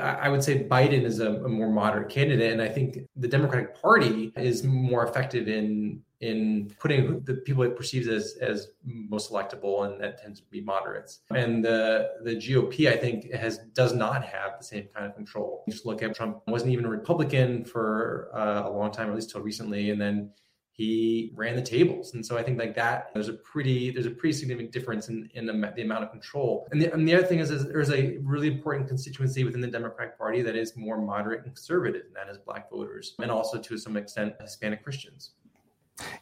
I 0.00 0.28
would 0.28 0.42
say 0.42 0.64
Biden 0.64 1.04
is 1.04 1.20
a, 1.20 1.34
a, 1.34 1.48
more 1.48 1.70
moderate 1.70 2.08
candidate, 2.08 2.52
and 2.52 2.62
I 2.62 2.68
think 2.68 3.00
the 3.16 3.28
Democratic 3.28 3.80
Party 3.80 4.32
is 4.36 4.64
more 4.64 5.06
effective 5.06 5.48
in 5.48 6.00
in 6.20 6.72
putting 6.78 7.20
the 7.24 7.34
people 7.34 7.62
it 7.64 7.76
perceives 7.76 8.08
as 8.08 8.36
as 8.40 8.68
most 8.84 9.30
electable, 9.30 9.84
and 9.86 10.00
that 10.00 10.22
tends 10.22 10.40
to 10.40 10.46
be 10.46 10.62
moderates. 10.62 11.20
And 11.34 11.62
the 11.62 12.12
the 12.22 12.36
GOP, 12.36 12.88
I 12.88 12.96
think, 12.96 13.30
has 13.32 13.58
does 13.74 13.92
not 13.94 14.24
have 14.24 14.52
the 14.58 14.64
same 14.64 14.88
kind 14.94 15.06
of 15.06 15.14
control. 15.14 15.62
You 15.66 15.74
just 15.74 15.84
look 15.84 16.02
at 16.02 16.14
Trump 16.14 16.40
wasn't 16.46 16.72
even 16.72 16.86
a 16.86 16.90
Republican 16.90 17.64
for 17.64 18.30
uh, 18.34 18.68
a 18.68 18.70
long 18.70 18.92
time, 18.92 19.10
at 19.10 19.14
least 19.14 19.30
till 19.30 19.42
recently, 19.42 19.90
and 19.90 20.00
then 20.00 20.30
he 20.74 21.30
ran 21.34 21.54
the 21.54 21.62
tables. 21.62 22.14
And 22.14 22.24
so 22.24 22.38
I 22.38 22.42
think 22.42 22.58
like 22.58 22.74
that, 22.76 23.10
there's 23.12 23.28
a 23.28 23.34
pretty, 23.34 23.90
there's 23.90 24.06
a 24.06 24.10
pretty 24.10 24.32
significant 24.32 24.72
difference 24.72 25.08
in, 25.08 25.28
in 25.34 25.44
the, 25.44 25.72
the 25.76 25.82
amount 25.82 26.04
of 26.04 26.10
control. 26.10 26.66
And 26.72 26.80
the, 26.80 26.92
and 26.92 27.06
the 27.06 27.14
other 27.14 27.26
thing 27.26 27.40
is, 27.40 27.50
is 27.50 27.66
there's 27.66 27.90
a 27.90 28.16
really 28.22 28.48
important 28.48 28.88
constituency 28.88 29.44
within 29.44 29.60
the 29.60 29.66
Democratic 29.66 30.16
Party 30.16 30.40
that 30.40 30.56
is 30.56 30.74
more 30.76 30.98
moderate 30.98 31.44
and 31.44 31.54
conservative, 31.54 32.04
and 32.06 32.16
that 32.16 32.30
is 32.30 32.38
black 32.38 32.70
voters, 32.70 33.14
and 33.20 33.30
also 33.30 33.58
to 33.58 33.76
some 33.76 33.98
extent 33.98 34.34
Hispanic 34.40 34.82
Christians. 34.82 35.32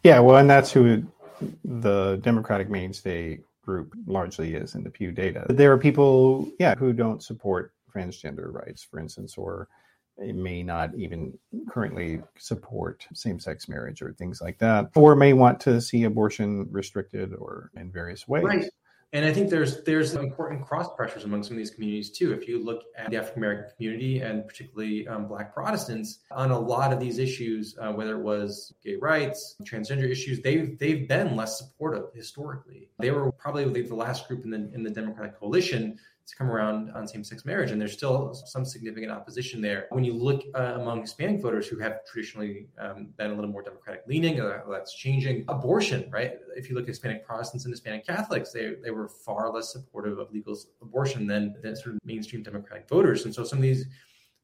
Yeah, 0.02 0.18
well, 0.18 0.38
and 0.38 0.50
that's 0.50 0.72
who 0.72 1.04
the 1.64 2.16
Democratic 2.16 2.68
mainstay 2.68 3.38
group 3.64 3.94
largely 4.06 4.54
is 4.54 4.74
in 4.74 4.82
the 4.82 4.90
Pew 4.90 5.12
data. 5.12 5.46
There 5.48 5.72
are 5.72 5.78
people, 5.78 6.50
yeah, 6.58 6.74
who 6.74 6.92
don't 6.92 7.22
support 7.22 7.72
transgender 7.94 8.52
rights, 8.52 8.82
for 8.82 8.98
instance, 8.98 9.36
or 9.38 9.68
may 10.18 10.62
not 10.62 10.94
even 10.94 11.38
currently 11.68 12.20
support 12.36 13.06
same-sex 13.14 13.68
marriage 13.68 14.02
or 14.02 14.12
things 14.12 14.40
like 14.40 14.58
that, 14.58 14.90
or 14.94 15.16
may 15.16 15.32
want 15.32 15.60
to 15.60 15.80
see 15.80 16.04
abortion 16.04 16.66
restricted 16.70 17.34
or 17.34 17.70
in 17.76 17.90
various 17.90 18.28
ways. 18.28 18.44
Right. 18.44 18.70
And 19.12 19.24
I 19.24 19.32
think 19.32 19.50
there's 19.50 19.82
there's 19.82 20.14
important 20.14 20.64
cross 20.64 20.88
pressures 20.94 21.24
among 21.24 21.42
some 21.42 21.54
of 21.54 21.58
these 21.58 21.70
communities 21.70 22.10
too. 22.10 22.32
If 22.32 22.46
you 22.46 22.62
look 22.62 22.84
at 22.96 23.10
the 23.10 23.16
African 23.16 23.42
American 23.42 23.70
community 23.76 24.20
and 24.20 24.46
particularly 24.46 25.08
um, 25.08 25.26
Black 25.26 25.52
Protestants 25.52 26.20
on 26.30 26.52
a 26.52 26.58
lot 26.58 26.92
of 26.92 27.00
these 27.00 27.18
issues, 27.18 27.76
uh, 27.80 27.90
whether 27.92 28.14
it 28.16 28.22
was 28.22 28.72
gay 28.84 28.94
rights, 28.94 29.56
transgender 29.64 30.08
issues, 30.08 30.40
they've 30.42 30.78
they've 30.78 31.08
been 31.08 31.34
less 31.34 31.58
supportive 31.58 32.04
historically. 32.14 32.88
They 33.00 33.10
were 33.10 33.32
probably 33.32 33.64
the 33.82 33.94
last 33.96 34.28
group 34.28 34.44
in 34.44 34.50
the 34.52 34.70
in 34.74 34.84
the 34.84 34.90
Democratic 34.90 35.40
coalition 35.40 35.98
to 36.30 36.36
come 36.36 36.50
around 36.50 36.90
on 36.92 37.06
same-sex 37.06 37.44
marriage, 37.44 37.70
and 37.70 37.80
there's 37.80 37.92
still 37.92 38.34
some 38.34 38.64
significant 38.64 39.10
opposition 39.12 39.60
there. 39.60 39.86
When 39.90 40.04
you 40.04 40.14
look 40.14 40.42
uh, 40.54 40.78
among 40.80 41.02
Hispanic 41.02 41.40
voters 41.40 41.66
who 41.66 41.78
have 41.78 42.04
traditionally 42.04 42.68
um, 42.78 43.08
been 43.18 43.30
a 43.30 43.34
little 43.34 43.50
more 43.50 43.62
Democratic 43.62 44.02
leaning, 44.06 44.40
uh, 44.40 44.62
that's 44.70 44.94
changing. 44.94 45.44
Abortion, 45.48 46.08
right? 46.10 46.34
If 46.56 46.68
you 46.68 46.74
look 46.74 46.84
at 46.84 46.88
Hispanic 46.88 47.26
Protestants 47.26 47.64
and 47.64 47.72
Hispanic 47.72 48.06
Catholics, 48.06 48.52
they 48.52 48.74
they 48.82 48.90
were 48.90 49.08
far 49.08 49.52
less 49.52 49.72
supportive 49.72 50.18
of 50.18 50.32
legal 50.32 50.56
abortion 50.82 51.26
than, 51.26 51.56
than 51.62 51.76
sort 51.76 51.94
of 51.94 52.00
mainstream 52.04 52.42
Democratic 52.42 52.88
voters, 52.88 53.24
and 53.24 53.34
so 53.34 53.44
some 53.44 53.58
of 53.58 53.62
these 53.62 53.86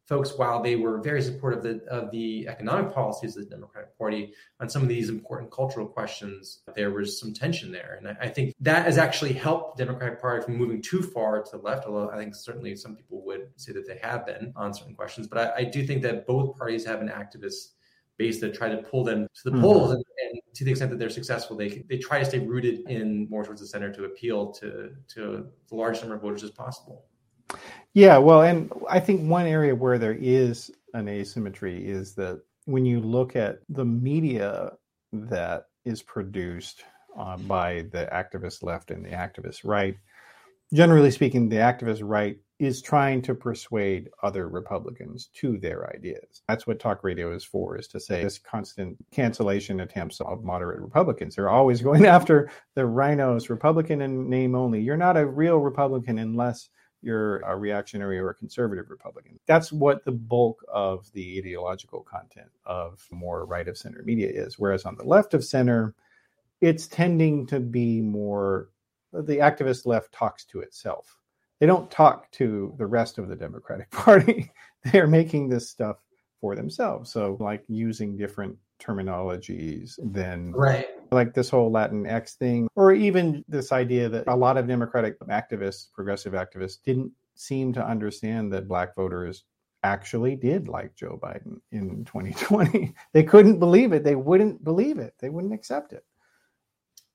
folks, 0.06 0.36
while 0.36 0.62
they 0.62 0.76
were 0.76 1.00
very 1.00 1.20
supportive 1.20 1.64
of 1.64 1.64
the, 1.64 1.84
of 1.86 2.10
the 2.10 2.46
economic 2.48 2.94
policies 2.94 3.36
of 3.36 3.44
the 3.44 3.50
Democratic 3.50 3.96
Party 3.98 4.32
on 4.60 4.68
some 4.68 4.82
of 4.82 4.88
these 4.88 5.08
important 5.08 5.50
cultural 5.50 5.86
questions, 5.86 6.62
there 6.74 6.90
was 6.90 7.18
some 7.18 7.34
tension 7.34 7.72
there. 7.72 7.96
And 7.98 8.08
I, 8.08 8.26
I 8.26 8.28
think 8.28 8.54
that 8.60 8.86
has 8.86 8.98
actually 8.98 9.32
helped 9.32 9.76
the 9.76 9.84
Democratic 9.84 10.20
Party 10.20 10.44
from 10.44 10.56
moving 10.56 10.80
too 10.80 11.02
far 11.02 11.42
to 11.42 11.50
the 11.50 11.62
left, 11.62 11.86
although 11.86 12.10
I 12.10 12.16
think 12.16 12.34
certainly 12.34 12.76
some 12.76 12.94
people 12.94 13.24
would 13.24 13.48
say 13.56 13.72
that 13.72 13.86
they 13.86 13.98
have 14.02 14.26
been 14.26 14.52
on 14.56 14.72
certain 14.72 14.94
questions. 14.94 15.26
But 15.26 15.38
I, 15.38 15.60
I 15.60 15.64
do 15.64 15.86
think 15.86 16.02
that 16.02 16.26
both 16.26 16.56
parties 16.56 16.84
have 16.84 17.00
an 17.00 17.08
activist 17.08 17.72
base 18.16 18.40
that 18.40 18.54
try 18.54 18.68
to 18.68 18.78
pull 18.78 19.04
them 19.04 19.26
to 19.34 19.40
the 19.44 19.50
mm-hmm. 19.50 19.60
polls 19.60 19.90
and, 19.90 20.04
and, 20.30 20.40
to 20.54 20.64
the 20.64 20.70
extent 20.70 20.90
that 20.90 20.98
they're 20.98 21.10
successful 21.10 21.54
they 21.54 21.84
they 21.86 21.98
try 21.98 22.18
to 22.18 22.24
stay 22.24 22.38
rooted 22.38 22.80
in 22.88 23.28
more 23.28 23.44
towards 23.44 23.60
the 23.60 23.66
center 23.66 23.92
to 23.92 24.04
appeal 24.04 24.50
to 24.50 24.90
to 25.06 25.46
the 25.68 25.74
largest 25.74 26.02
number 26.02 26.16
of 26.16 26.22
voters 26.22 26.42
as 26.42 26.50
possible 26.50 27.04
yeah, 27.96 28.18
well, 28.18 28.42
and 28.42 28.70
I 28.90 29.00
think 29.00 29.22
one 29.22 29.46
area 29.46 29.74
where 29.74 29.96
there 29.96 30.12
is 30.20 30.70
an 30.92 31.08
asymmetry 31.08 31.82
is 31.88 32.14
that 32.16 32.42
when 32.66 32.84
you 32.84 33.00
look 33.00 33.36
at 33.36 33.60
the 33.70 33.86
media 33.86 34.72
that 35.14 35.68
is 35.86 36.02
produced 36.02 36.84
uh, 37.18 37.38
by 37.38 37.86
the 37.92 38.06
activist 38.12 38.62
left 38.62 38.90
and 38.90 39.02
the 39.02 39.08
activist 39.08 39.60
right, 39.64 39.96
generally 40.74 41.10
speaking, 41.10 41.48
the 41.48 41.56
activist 41.56 42.00
right 42.02 42.36
is 42.58 42.82
trying 42.82 43.22
to 43.22 43.34
persuade 43.34 44.10
other 44.22 44.46
Republicans 44.46 45.30
to 45.36 45.56
their 45.56 45.90
ideas. 45.96 46.42
That's 46.48 46.66
what 46.66 46.78
talk 46.78 47.02
radio 47.02 47.34
is 47.34 47.44
for, 47.44 47.78
is 47.78 47.88
to 47.88 48.00
say 48.00 48.22
this 48.22 48.38
constant 48.38 48.98
cancellation 49.10 49.80
attempts 49.80 50.20
of 50.20 50.44
moderate 50.44 50.82
Republicans. 50.82 51.34
They're 51.36 51.48
always 51.48 51.80
going 51.88 52.04
after 52.04 52.50
the 52.74 52.82
RINOs, 52.82 53.48
Republican 53.48 54.02
in 54.02 54.28
name 54.28 54.54
only. 54.54 54.82
You're 54.82 54.98
not 54.98 55.16
a 55.16 55.24
real 55.24 55.60
Republican 55.60 56.18
unless 56.18 56.68
you're 57.06 57.38
a 57.38 57.56
reactionary 57.56 58.18
or 58.18 58.30
a 58.30 58.34
conservative 58.34 58.90
Republican. 58.90 59.38
That's 59.46 59.72
what 59.72 60.04
the 60.04 60.12
bulk 60.12 60.60
of 60.68 61.10
the 61.12 61.38
ideological 61.38 62.00
content 62.00 62.50
of 62.64 63.06
more 63.12 63.46
right 63.46 63.68
of 63.68 63.78
center 63.78 64.02
media 64.02 64.28
is. 64.28 64.58
Whereas 64.58 64.84
on 64.84 64.96
the 64.96 65.04
left 65.04 65.32
of 65.32 65.44
center, 65.44 65.94
it's 66.60 66.88
tending 66.88 67.46
to 67.46 67.60
be 67.60 68.02
more 68.02 68.70
the 69.12 69.36
activist 69.36 69.86
left 69.86 70.12
talks 70.12 70.44
to 70.46 70.60
itself. 70.60 71.16
They 71.60 71.66
don't 71.66 71.90
talk 71.90 72.30
to 72.32 72.74
the 72.76 72.86
rest 72.86 73.18
of 73.18 73.28
the 73.28 73.36
Democratic 73.36 73.88
Party. 73.92 74.50
They're 74.92 75.06
making 75.06 75.48
this 75.48 75.70
stuff 75.70 75.98
for 76.40 76.56
themselves. 76.56 77.12
So, 77.12 77.36
like 77.38 77.62
using 77.68 78.16
different 78.16 78.56
terminologies 78.80 79.98
than 80.02 80.52
right 80.52 80.88
like 81.16 81.34
this 81.34 81.50
whole 81.50 81.70
Latin 81.70 82.06
X 82.06 82.34
thing, 82.34 82.68
or 82.76 82.92
even 82.92 83.44
this 83.48 83.72
idea 83.72 84.08
that 84.08 84.28
a 84.28 84.36
lot 84.36 84.56
of 84.56 84.68
Democratic 84.68 85.18
activists, 85.20 85.92
progressive 85.92 86.34
activists, 86.34 86.78
didn't 86.84 87.10
seem 87.34 87.72
to 87.72 87.84
understand 87.84 88.52
that 88.52 88.68
Black 88.68 88.94
voters 88.94 89.44
actually 89.82 90.36
did 90.36 90.68
like 90.68 90.94
Joe 90.94 91.18
Biden 91.22 91.60
in 91.72 92.04
2020. 92.06 92.94
they 93.12 93.22
couldn't 93.22 93.58
believe 93.58 93.92
it. 93.92 94.04
They 94.04 94.16
wouldn't 94.16 94.62
believe 94.62 94.98
it. 94.98 95.14
They 95.18 95.28
wouldn't 95.28 95.54
accept 95.54 95.92
it. 95.92 96.04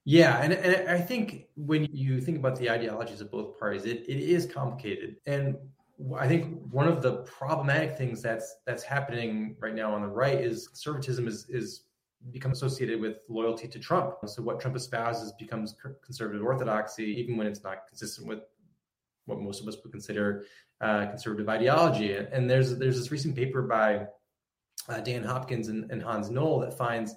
Yeah, 0.03 0.41
and, 0.41 0.53
and 0.53 0.89
I 0.89 0.99
think 0.99 1.45
when 1.55 1.87
you 1.91 2.19
think 2.21 2.37
about 2.39 2.57
the 2.57 2.71
ideologies 2.71 3.21
of 3.21 3.29
both 3.29 3.59
parties, 3.59 3.85
it, 3.85 4.03
it 4.07 4.19
is 4.19 4.47
complicated. 4.47 5.17
And 5.27 5.55
I 6.17 6.27
think 6.27 6.59
one 6.71 6.87
of 6.87 7.03
the 7.03 7.17
problematic 7.17 7.97
things 7.97 8.21
that's 8.21 8.55
that's 8.65 8.81
happening 8.81 9.55
right 9.59 9.75
now 9.75 9.93
on 9.93 10.01
the 10.01 10.07
right 10.07 10.41
is 10.41 10.67
conservatism 10.69 11.27
is 11.27 11.45
is 11.49 11.83
become 12.31 12.51
associated 12.51 13.01
with 13.01 13.23
loyalty 13.29 13.67
to 13.67 13.79
Trump. 13.79 14.15
So 14.27 14.41
what 14.41 14.59
Trump 14.59 14.75
espouses 14.75 15.33
becomes 15.39 15.75
conservative 16.03 16.43
orthodoxy, 16.43 17.05
even 17.19 17.37
when 17.37 17.47
it's 17.47 17.63
not 17.63 17.87
consistent 17.87 18.27
with 18.27 18.39
what 19.25 19.39
most 19.39 19.61
of 19.61 19.67
us 19.67 19.77
would 19.83 19.91
consider 19.91 20.43
uh, 20.81 21.07
conservative 21.07 21.49
ideology. 21.49 22.15
And 22.15 22.49
there's 22.49 22.77
there's 22.77 22.97
this 22.97 23.11
recent 23.11 23.35
paper 23.35 23.61
by 23.61 24.07
uh, 24.89 24.99
Dan 24.99 25.23
Hopkins 25.23 25.67
and, 25.67 25.89
and, 25.91 26.01
Hans 26.01 26.29
Noel 26.29 26.59
that 26.59 26.75
finds 26.77 27.15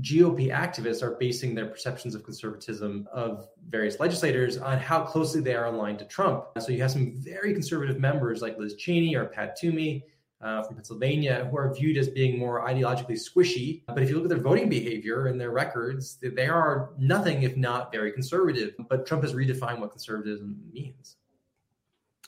GOP 0.00 0.50
activists 0.52 1.02
are 1.02 1.16
basing 1.18 1.54
their 1.54 1.66
perceptions 1.66 2.14
of 2.14 2.22
conservatism 2.22 3.08
of 3.12 3.48
various 3.68 3.98
legislators 3.98 4.56
on 4.56 4.78
how 4.78 5.02
closely 5.02 5.40
they 5.40 5.54
are 5.54 5.66
aligned 5.66 5.98
to 5.98 6.04
Trump. 6.04 6.44
So 6.60 6.70
you 6.70 6.80
have 6.82 6.92
some 6.92 7.14
very 7.16 7.52
conservative 7.52 7.98
members 7.98 8.40
like 8.40 8.56
Liz 8.58 8.76
Cheney 8.76 9.16
or 9.16 9.26
Pat 9.26 9.56
Toomey 9.56 10.04
uh, 10.40 10.62
from 10.62 10.76
Pennsylvania 10.76 11.46
who 11.50 11.56
are 11.58 11.72
viewed 11.74 11.96
as 11.96 12.08
being 12.08 12.38
more 12.38 12.66
ideologically 12.66 13.18
squishy. 13.18 13.82
But 13.86 14.02
if 14.02 14.08
you 14.08 14.14
look 14.14 14.24
at 14.24 14.30
their 14.30 14.38
voting 14.38 14.68
behavior 14.68 15.26
and 15.26 15.40
their 15.40 15.50
records, 15.50 16.18
they 16.22 16.48
are 16.48 16.90
nothing 16.98 17.42
if 17.42 17.56
not 17.56 17.92
very 17.92 18.12
conservative. 18.12 18.74
But 18.88 19.06
Trump 19.06 19.22
has 19.22 19.34
redefined 19.34 19.80
what 19.80 19.90
conservatism 19.90 20.56
means. 20.72 21.16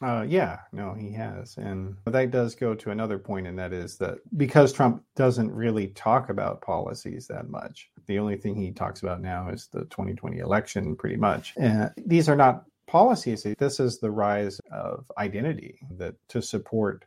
Uh, 0.03 0.27
yeah, 0.29 0.59
no, 0.73 0.95
he 0.95 1.13
has. 1.13 1.57
And 1.59 1.97
that 2.07 2.33
does 2.33 2.57
go 2.57 2.75
to 2.75 2.91
another 2.91 3.19
point, 3.19 3.47
and 3.47 3.57
that 3.59 3.73
is 3.73 3.97
that 3.99 4.19
because 4.37 4.73
Trump 4.73 5.05
doesn't 5.15 5.53
really 5.53 5.89
talk 5.89 6.29
about 6.29 6.61
policies 6.61 7.29
that 7.29 7.49
much, 7.49 7.89
the 8.07 8.19
only 8.19 8.37
thing 8.37 8.57
he 8.57 8.73
talks 8.73 9.03
about 9.03 9.23
now 9.23 9.49
is 9.49 9.69
the 9.69 9.83
2020 9.83 10.39
election, 10.39 10.97
pretty 10.97 11.17
much. 11.17 11.55
And 11.57 11.93
these 11.97 12.29
are 12.29 12.35
not 12.35 12.65
policies. 12.89 13.47
This 13.59 13.79
is 13.79 13.99
the 13.99 14.11
rise 14.11 14.61
of 14.73 15.11
identity 15.19 15.79
that 15.93 16.17
to 16.31 16.43
support 16.43 17.05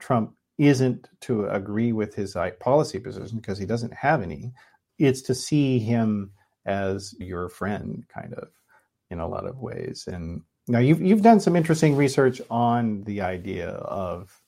Trump 0.00 0.34
isn't 0.58 1.08
to 1.20 1.46
agree 1.46 1.92
with 1.92 2.14
his 2.14 2.36
uh, 2.36 2.50
policy 2.60 2.98
position 2.98 3.38
because 3.38 3.58
he 3.58 3.66
doesn't 3.66 3.94
have 3.94 4.22
any. 4.22 4.52
It's 4.98 5.22
to 5.22 5.34
see 5.34 5.78
him 5.78 6.32
as 6.66 7.14
your 7.18 7.48
friend, 7.48 8.04
kind 8.12 8.34
of, 8.34 8.48
in 9.10 9.20
a 9.20 9.28
lot 9.28 9.46
of 9.46 9.58
ways. 9.58 10.04
And 10.06 10.42
now 10.68 10.78
you've 10.78 11.00
you've 11.00 11.22
done 11.22 11.40
some 11.40 11.56
interesting 11.56 11.96
research 11.96 12.40
on 12.50 13.02
the 13.04 13.20
idea 13.22 13.70
of 13.70 14.40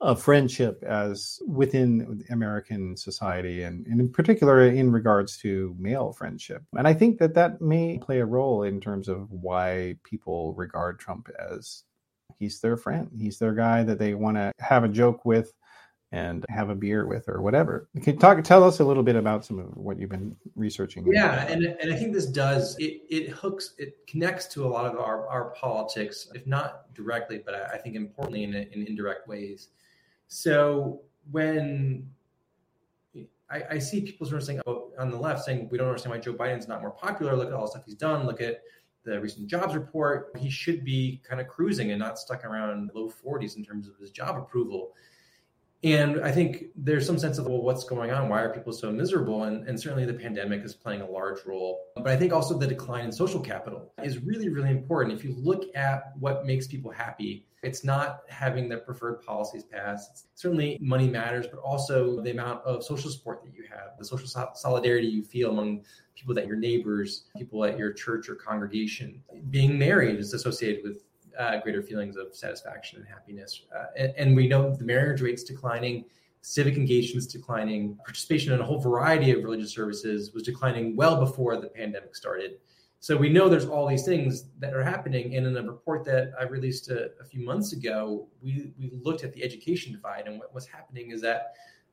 of 0.00 0.22
friendship 0.22 0.84
as 0.84 1.40
within 1.48 2.22
American 2.30 2.96
society, 2.96 3.62
and, 3.62 3.84
and 3.86 4.00
in 4.00 4.12
particular 4.12 4.64
in 4.64 4.92
regards 4.92 5.36
to 5.38 5.74
male 5.78 6.12
friendship. 6.12 6.62
And 6.76 6.86
I 6.86 6.94
think 6.94 7.18
that 7.18 7.34
that 7.34 7.60
may 7.60 7.98
play 7.98 8.20
a 8.20 8.26
role 8.26 8.62
in 8.62 8.80
terms 8.80 9.08
of 9.08 9.30
why 9.32 9.96
people 10.04 10.54
regard 10.54 11.00
Trump 11.00 11.28
as 11.52 11.82
he's 12.38 12.60
their 12.60 12.76
friend, 12.76 13.10
he's 13.18 13.38
their 13.38 13.54
guy 13.54 13.82
that 13.84 13.98
they 13.98 14.14
want 14.14 14.36
to 14.36 14.52
have 14.58 14.84
a 14.84 14.88
joke 14.88 15.24
with 15.24 15.52
and 16.10 16.46
have 16.48 16.70
a 16.70 16.74
beer 16.74 17.06
with 17.06 17.28
or 17.28 17.42
whatever. 17.42 17.88
Can 18.02 18.14
you 18.14 18.18
talk 18.18 18.42
tell 18.42 18.64
us 18.64 18.80
a 18.80 18.84
little 18.84 19.02
bit 19.02 19.16
about 19.16 19.44
some 19.44 19.58
of 19.58 19.76
what 19.76 19.98
you've 20.00 20.10
been 20.10 20.34
researching? 20.56 21.06
Yeah, 21.06 21.46
and, 21.46 21.64
and 21.64 21.92
I 21.92 21.96
think 21.96 22.14
this 22.14 22.26
does 22.26 22.76
it 22.78 23.02
it 23.10 23.28
hooks 23.28 23.74
it 23.78 24.06
connects 24.06 24.46
to 24.54 24.64
a 24.64 24.68
lot 24.68 24.86
of 24.86 24.98
our, 24.98 25.28
our 25.28 25.50
politics, 25.50 26.28
if 26.34 26.46
not 26.46 26.94
directly, 26.94 27.42
but 27.44 27.54
I, 27.54 27.76
think 27.76 27.94
importantly 27.94 28.44
in, 28.44 28.54
in 28.54 28.86
indirect 28.86 29.28
ways. 29.28 29.68
So 30.28 31.02
when 31.30 32.08
I, 33.50 33.62
I, 33.72 33.78
see 33.78 34.00
people 34.00 34.26
sort 34.26 34.40
of 34.40 34.46
saying 34.46 34.60
oh, 34.66 34.90
on 34.98 35.10
the 35.10 35.16
left 35.16 35.44
saying 35.44 35.68
we 35.70 35.78
don't 35.78 35.88
understand 35.88 36.14
why 36.14 36.20
Joe 36.20 36.34
Biden's 36.34 36.68
not 36.68 36.80
more 36.80 36.90
popular. 36.90 37.36
Look 37.36 37.48
at 37.48 37.54
all 37.54 37.62
the 37.62 37.70
stuff 37.70 37.84
he's 37.84 37.94
done. 37.94 38.26
Look 38.26 38.40
at 38.40 38.62
the 39.08 39.20
recent 39.20 39.48
jobs 39.48 39.74
report. 39.74 40.30
He 40.38 40.50
should 40.50 40.84
be 40.84 41.20
kind 41.28 41.40
of 41.40 41.48
cruising 41.48 41.90
and 41.90 41.98
not 41.98 42.18
stuck 42.18 42.44
around 42.44 42.90
low 42.94 43.08
40s 43.08 43.56
in 43.56 43.64
terms 43.64 43.88
of 43.88 43.96
his 43.96 44.10
job 44.10 44.36
approval. 44.36 44.92
And 45.84 46.20
I 46.24 46.32
think 46.32 46.64
there's 46.74 47.06
some 47.06 47.18
sense 47.18 47.38
of, 47.38 47.46
well, 47.46 47.62
what's 47.62 47.84
going 47.84 48.10
on? 48.10 48.28
Why 48.28 48.40
are 48.42 48.52
people 48.52 48.72
so 48.72 48.90
miserable? 48.90 49.44
And, 49.44 49.68
and, 49.68 49.78
certainly 49.78 50.04
the 50.04 50.14
pandemic 50.14 50.64
is 50.64 50.74
playing 50.74 51.02
a 51.02 51.08
large 51.08 51.44
role. 51.46 51.78
But 51.94 52.08
I 52.08 52.16
think 52.16 52.32
also 52.32 52.58
the 52.58 52.66
decline 52.66 53.04
in 53.04 53.12
social 53.12 53.38
capital 53.38 53.92
is 54.02 54.18
really, 54.18 54.48
really 54.48 54.70
important. 54.70 55.16
If 55.16 55.24
you 55.24 55.36
look 55.38 55.64
at 55.76 56.12
what 56.18 56.44
makes 56.44 56.66
people 56.66 56.90
happy, 56.90 57.46
it's 57.62 57.84
not 57.84 58.22
having 58.28 58.68
their 58.68 58.78
preferred 58.78 59.22
policies 59.22 59.64
passed. 59.64 60.10
It's 60.10 60.26
certainly 60.34 60.78
money 60.80 61.08
matters, 61.08 61.46
but 61.46 61.60
also 61.60 62.20
the 62.22 62.30
amount 62.30 62.64
of 62.64 62.84
social 62.84 63.10
support 63.10 63.44
that 63.44 63.54
you 63.54 63.64
have, 63.70 63.98
the 63.98 64.04
social 64.04 64.28
solidarity 64.54 65.06
you 65.06 65.22
feel 65.22 65.50
among 65.50 65.84
people 66.14 66.34
that 66.34 66.46
your 66.46 66.56
neighbors, 66.56 67.24
people 67.36 67.64
at 67.64 67.78
your 67.78 67.92
church 67.92 68.28
or 68.28 68.34
congregation. 68.34 69.22
Being 69.50 69.78
married 69.78 70.18
is 70.18 70.34
associated 70.34 70.82
with 70.84 71.04
uh, 71.38 71.60
greater 71.60 71.82
feelings 71.82 72.16
of 72.16 72.34
satisfaction 72.34 72.98
and 72.98 73.08
happiness. 73.08 73.62
Uh, 73.74 73.84
and, 73.96 74.12
and, 74.16 74.36
we 74.36 74.48
know 74.48 74.74
the 74.74 74.84
marriage 74.84 75.20
rates 75.20 75.44
declining, 75.44 76.04
civic 76.42 76.76
engagements 76.76 77.26
declining, 77.26 77.96
participation 78.04 78.52
in 78.52 78.60
a 78.60 78.64
whole 78.64 78.80
variety 78.80 79.30
of 79.30 79.44
religious 79.44 79.72
services 79.72 80.32
was 80.32 80.42
declining 80.42 80.96
well 80.96 81.18
before 81.20 81.56
the 81.60 81.68
pandemic 81.68 82.16
started. 82.16 82.58
So 83.00 83.16
we 83.16 83.28
know 83.28 83.48
there's 83.48 83.66
all 83.66 83.86
these 83.86 84.04
things 84.04 84.46
that 84.58 84.74
are 84.74 84.82
happening. 84.82 85.36
And 85.36 85.46
in 85.46 85.56
a 85.56 85.62
report 85.62 86.04
that 86.06 86.32
I 86.38 86.42
released 86.44 86.90
a, 86.90 87.10
a 87.20 87.24
few 87.24 87.44
months 87.44 87.72
ago, 87.72 88.26
we, 88.42 88.72
we 88.76 88.90
looked 89.04 89.22
at 89.22 89.32
the 89.32 89.44
education 89.44 89.92
divide. 89.92 90.26
And 90.26 90.40
what, 90.40 90.52
what's 90.52 90.66
happening 90.66 91.12
is 91.12 91.20
that 91.22 91.52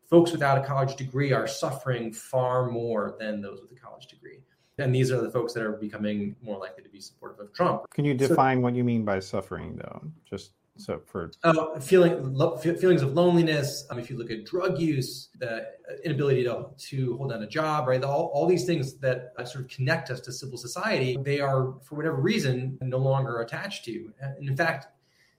folks 0.09 0.31
without 0.31 0.57
a 0.57 0.65
college 0.65 0.95
degree 0.95 1.31
are 1.31 1.47
suffering 1.47 2.11
far 2.11 2.71
more 2.71 3.15
than 3.19 3.41
those 3.41 3.61
with 3.61 3.71
a 3.71 3.79
college 3.79 4.07
degree. 4.07 4.39
And 4.77 4.93
these 4.93 5.11
are 5.11 5.21
the 5.21 5.31
folks 5.31 5.53
that 5.53 5.63
are 5.63 5.73
becoming 5.73 6.35
more 6.41 6.57
likely 6.57 6.83
to 6.83 6.89
be 6.89 6.99
supportive 6.99 7.39
of 7.39 7.53
Trump. 7.53 7.89
Can 7.91 8.03
you 8.05 8.13
define 8.13 8.57
so, 8.57 8.61
what 8.61 8.75
you 8.75 8.83
mean 8.83 9.05
by 9.05 9.19
suffering, 9.19 9.77
though? 9.77 10.01
Just 10.29 10.51
so 10.77 11.01
for 11.05 11.31
uh, 11.43 11.79
feeling 11.79 12.33
lo- 12.33 12.57
feelings 12.57 13.01
of 13.01 13.13
loneliness. 13.13 13.85
Um, 13.89 13.97
if 13.97 14.09
you 14.09 14.17
look 14.17 14.29
at 14.29 14.45
drug 14.45 14.77
use, 14.77 15.29
the 15.39 15.67
inability 16.03 16.43
to, 16.43 16.67
to 16.77 17.15
hold 17.17 17.31
down 17.31 17.43
a 17.43 17.47
job, 17.47 17.87
right? 17.87 18.03
All, 18.03 18.31
all 18.33 18.45
these 18.45 18.65
things 18.65 18.95
that 18.95 19.31
uh, 19.37 19.45
sort 19.45 19.63
of 19.63 19.69
connect 19.69 20.09
us 20.09 20.19
to 20.21 20.33
civil 20.33 20.57
society, 20.57 21.17
they 21.21 21.39
are 21.39 21.75
for 21.81 21.95
whatever 21.95 22.17
reason 22.17 22.77
no 22.81 22.97
longer 22.97 23.39
attached 23.39 23.85
to. 23.85 24.11
And 24.19 24.49
in 24.49 24.57
fact, 24.57 24.87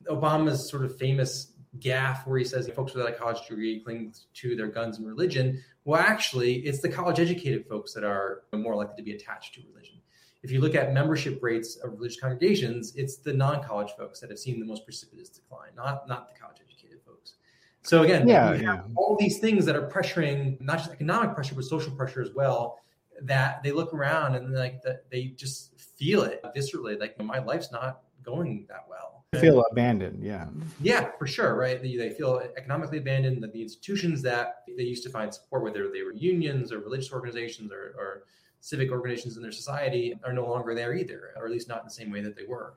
Obama's 0.08 0.70
sort 0.70 0.84
of 0.84 0.96
famous 0.96 1.52
gaffe 1.80 2.26
where 2.26 2.38
he 2.38 2.44
says 2.44 2.68
folks 2.70 2.94
without 2.94 3.10
a 3.10 3.14
college 3.14 3.46
degree 3.48 3.80
cling 3.80 4.14
to 4.34 4.56
their 4.56 4.68
guns 4.68 4.98
and 4.98 5.06
religion. 5.06 5.62
Well, 5.84 6.00
actually, 6.00 6.56
it's 6.66 6.80
the 6.80 6.88
college 6.88 7.20
educated 7.20 7.66
folks 7.66 7.92
that 7.94 8.04
are 8.04 8.42
more 8.52 8.74
likely 8.74 8.96
to 8.96 9.02
be 9.02 9.12
attached 9.12 9.54
to 9.54 9.60
religion. 9.72 9.96
If 10.42 10.50
you 10.50 10.60
look 10.60 10.74
at 10.74 10.92
membership 10.92 11.42
rates 11.42 11.76
of 11.76 11.92
religious 11.92 12.20
congregations, 12.20 12.94
it's 12.94 13.16
the 13.16 13.32
non 13.32 13.62
college 13.62 13.90
folks 13.96 14.20
that 14.20 14.30
have 14.30 14.38
seen 14.38 14.60
the 14.60 14.66
most 14.66 14.84
precipitous 14.84 15.28
decline, 15.28 15.70
not, 15.76 16.08
not 16.08 16.32
the 16.32 16.38
college 16.38 16.58
educated 16.64 17.00
folks. 17.04 17.34
So, 17.82 18.02
again, 18.02 18.28
yeah, 18.28 18.54
yeah. 18.54 18.82
all 18.96 19.16
these 19.18 19.38
things 19.38 19.64
that 19.64 19.76
are 19.76 19.88
pressuring 19.88 20.60
not 20.60 20.78
just 20.78 20.90
economic 20.90 21.34
pressure, 21.34 21.54
but 21.54 21.64
social 21.64 21.92
pressure 21.92 22.22
as 22.22 22.30
well. 22.34 22.80
That 23.22 23.62
they 23.62 23.72
look 23.72 23.94
around 23.94 24.34
and 24.34 24.52
like 24.52 24.82
that 24.82 25.08
they 25.10 25.28
just 25.28 25.78
feel 25.80 26.22
it 26.22 26.42
viscerally, 26.54 27.00
like 27.00 27.18
my 27.18 27.38
life's 27.38 27.72
not 27.72 28.02
going 28.22 28.66
that 28.68 28.84
well 28.90 29.15
feel 29.40 29.64
abandoned 29.70 30.22
yeah. 30.22 30.46
Yeah 30.80 31.10
for 31.18 31.26
sure 31.26 31.54
right? 31.54 31.82
They, 31.82 31.96
they 31.96 32.10
feel 32.10 32.42
economically 32.56 32.98
abandoned 32.98 33.42
that 33.42 33.52
the 33.52 33.62
institutions 33.62 34.22
that 34.22 34.62
they 34.76 34.82
used 34.82 35.02
to 35.04 35.10
find 35.10 35.32
support 35.32 35.62
whether 35.62 35.90
they 35.90 36.02
were 36.02 36.12
unions 36.12 36.72
or 36.72 36.78
religious 36.78 37.12
organizations 37.12 37.72
or, 37.72 37.94
or 37.98 38.24
civic 38.60 38.90
organizations 38.90 39.36
in 39.36 39.42
their 39.42 39.52
society 39.52 40.18
are 40.24 40.32
no 40.32 40.46
longer 40.48 40.74
there 40.74 40.94
either 40.94 41.30
or 41.36 41.46
at 41.46 41.52
least 41.52 41.68
not 41.68 41.80
in 41.80 41.84
the 41.84 41.90
same 41.90 42.10
way 42.10 42.20
that 42.20 42.36
they 42.36 42.44
were. 42.44 42.74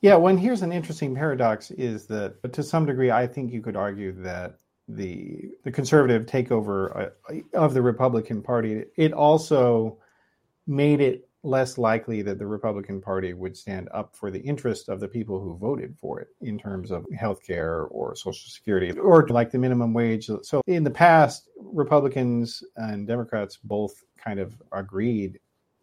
Yeah 0.00 0.16
well 0.16 0.36
here's 0.36 0.62
an 0.62 0.72
interesting 0.72 1.14
paradox 1.14 1.70
is 1.72 2.06
that 2.06 2.52
to 2.52 2.62
some 2.62 2.86
degree 2.86 3.10
i 3.10 3.26
think 3.26 3.52
you 3.52 3.60
could 3.60 3.76
argue 3.76 4.12
that 4.22 4.58
the 4.88 5.50
the 5.64 5.70
conservative 5.70 6.26
takeover 6.26 7.10
uh, 7.30 7.58
of 7.58 7.74
the 7.74 7.82
republican 7.82 8.40
party 8.40 8.84
it 8.96 9.12
also 9.12 9.98
made 10.66 11.00
it 11.00 11.28
less 11.42 11.78
likely 11.78 12.22
that 12.22 12.38
the 12.38 12.46
Republican 12.46 13.00
Party 13.00 13.32
would 13.32 13.56
stand 13.56 13.88
up 13.94 14.16
for 14.16 14.30
the 14.30 14.40
interest 14.40 14.88
of 14.88 15.00
the 15.00 15.08
people 15.08 15.40
who 15.40 15.56
voted 15.56 15.96
for 15.96 16.20
it 16.20 16.28
in 16.40 16.58
terms 16.58 16.90
of 16.90 17.06
health 17.16 17.42
care 17.46 17.82
or 17.82 18.16
Social 18.16 18.50
Security 18.50 18.90
or 18.98 19.26
like 19.28 19.50
the 19.50 19.58
minimum 19.58 19.92
wage. 19.92 20.28
So 20.42 20.60
in 20.66 20.82
the 20.82 20.90
past, 20.90 21.48
Republicans 21.56 22.64
and 22.76 23.06
Democrats 23.06 23.58
both 23.62 24.02
kind 24.16 24.40
of 24.40 24.60
agreed 24.72 25.38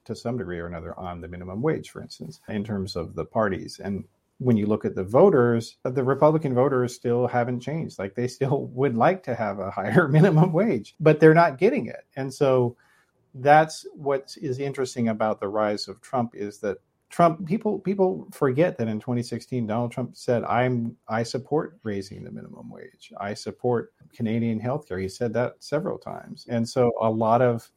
to 0.06 0.16
some 0.16 0.38
degree 0.38 0.60
or 0.60 0.68
another 0.68 0.98
on 1.00 1.22
the 1.22 1.28
minimum 1.28 1.62
wage, 1.62 1.90
for 1.90 2.02
instance, 2.02 2.42
in 2.50 2.64
terms 2.64 2.96
of 2.96 3.16
the 3.16 3.26
parties. 3.26 3.80
And 3.82 4.04
when 4.40 4.58
you 4.58 4.66
look 4.66 4.84
at 4.84 4.96
the 4.96 5.04
voters, 5.04 5.78
the 5.84 6.04
Republican 6.04 6.54
voters 6.54 6.94
still 6.94 7.28
haven't 7.28 7.62
changed. 7.62 8.00
Like 8.00 8.16
they 8.16 8.28
still 8.28 8.66
would 8.74 8.98
like 8.98 9.24
to 9.24 9.36
have 9.36 9.60
a 9.60 9.72
higher 9.72 10.08
minimum 10.10 10.52
wage, 10.52 10.96
but 11.00 11.20
they're 11.20 11.34
not 11.34 11.58
getting 11.58 11.88
it. 11.88 12.06
And 12.16 12.34
so 12.34 12.76
that's 13.36 13.86
what 13.94 14.36
is 14.42 14.60
interesting 14.60 15.10
about 15.10 15.40
the 15.40 15.48
rise 15.48 15.88
of 15.88 16.02
Trump 16.02 16.36
is 16.36 16.60
that 16.60 16.78
Trump 17.10 17.46
people 17.46 17.80
people 17.80 18.28
forget 18.32 18.78
that 18.78 18.88
in 18.88 19.00
2016 19.00 19.68
Donald 19.68 19.92
Trump 19.92 20.16
said 20.16 20.44
I'm 20.46 20.98
I 21.08 21.24
support 21.24 21.78
raising 21.84 22.24
the 22.24 22.32
minimum 22.32 22.70
wage. 22.72 23.12
I 23.20 23.36
support 23.36 23.94
Canadian 24.16 24.60
healthcare. 24.60 25.00
He 25.00 25.10
said 25.10 25.32
that 25.34 25.56
several 25.60 26.00
times. 26.00 26.48
And 26.50 26.68
so 26.68 26.92
a 27.00 27.10
lot 27.10 27.42
of 27.42 27.72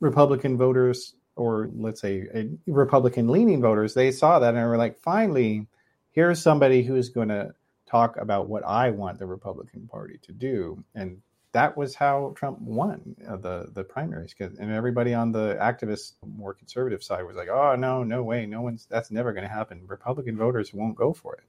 Republican 0.00 0.56
voters 0.56 1.14
or 1.36 1.70
let's 1.74 2.00
say 2.00 2.26
Republican 2.66 3.28
leaning 3.28 3.60
voters, 3.62 3.94
they 3.94 4.10
saw 4.10 4.38
that 4.40 4.54
and 4.54 4.68
were 4.68 4.76
like 4.76 4.98
finally 4.98 5.68
here's 6.10 6.42
somebody 6.42 6.82
who's 6.82 7.08
going 7.08 7.28
to 7.28 7.54
talk 7.86 8.16
about 8.16 8.48
what 8.48 8.64
I 8.64 8.90
want 8.90 9.18
the 9.18 9.26
Republican 9.26 9.86
Party 9.86 10.18
to 10.22 10.32
do 10.32 10.82
and 10.94 11.22
that 11.52 11.76
was 11.76 11.94
how 11.94 12.32
Trump 12.34 12.60
won 12.60 13.14
uh, 13.28 13.36
the 13.36 13.70
the 13.74 13.84
primaries. 13.84 14.34
And 14.40 14.72
everybody 14.72 15.14
on 15.14 15.32
the 15.32 15.56
activist, 15.60 16.14
more 16.26 16.54
conservative 16.54 17.02
side 17.02 17.24
was 17.24 17.36
like, 17.36 17.48
"Oh 17.48 17.76
no, 17.76 18.02
no 18.02 18.22
way, 18.22 18.46
no 18.46 18.62
one's 18.62 18.86
that's 18.86 19.10
never 19.10 19.32
going 19.32 19.44
to 19.44 19.52
happen. 19.52 19.82
Republican 19.86 20.36
voters 20.36 20.72
won't 20.72 20.96
go 20.96 21.12
for 21.12 21.34
it." 21.34 21.44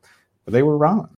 But 0.45 0.53
they 0.53 0.63
were 0.63 0.77
wrong. 0.77 1.09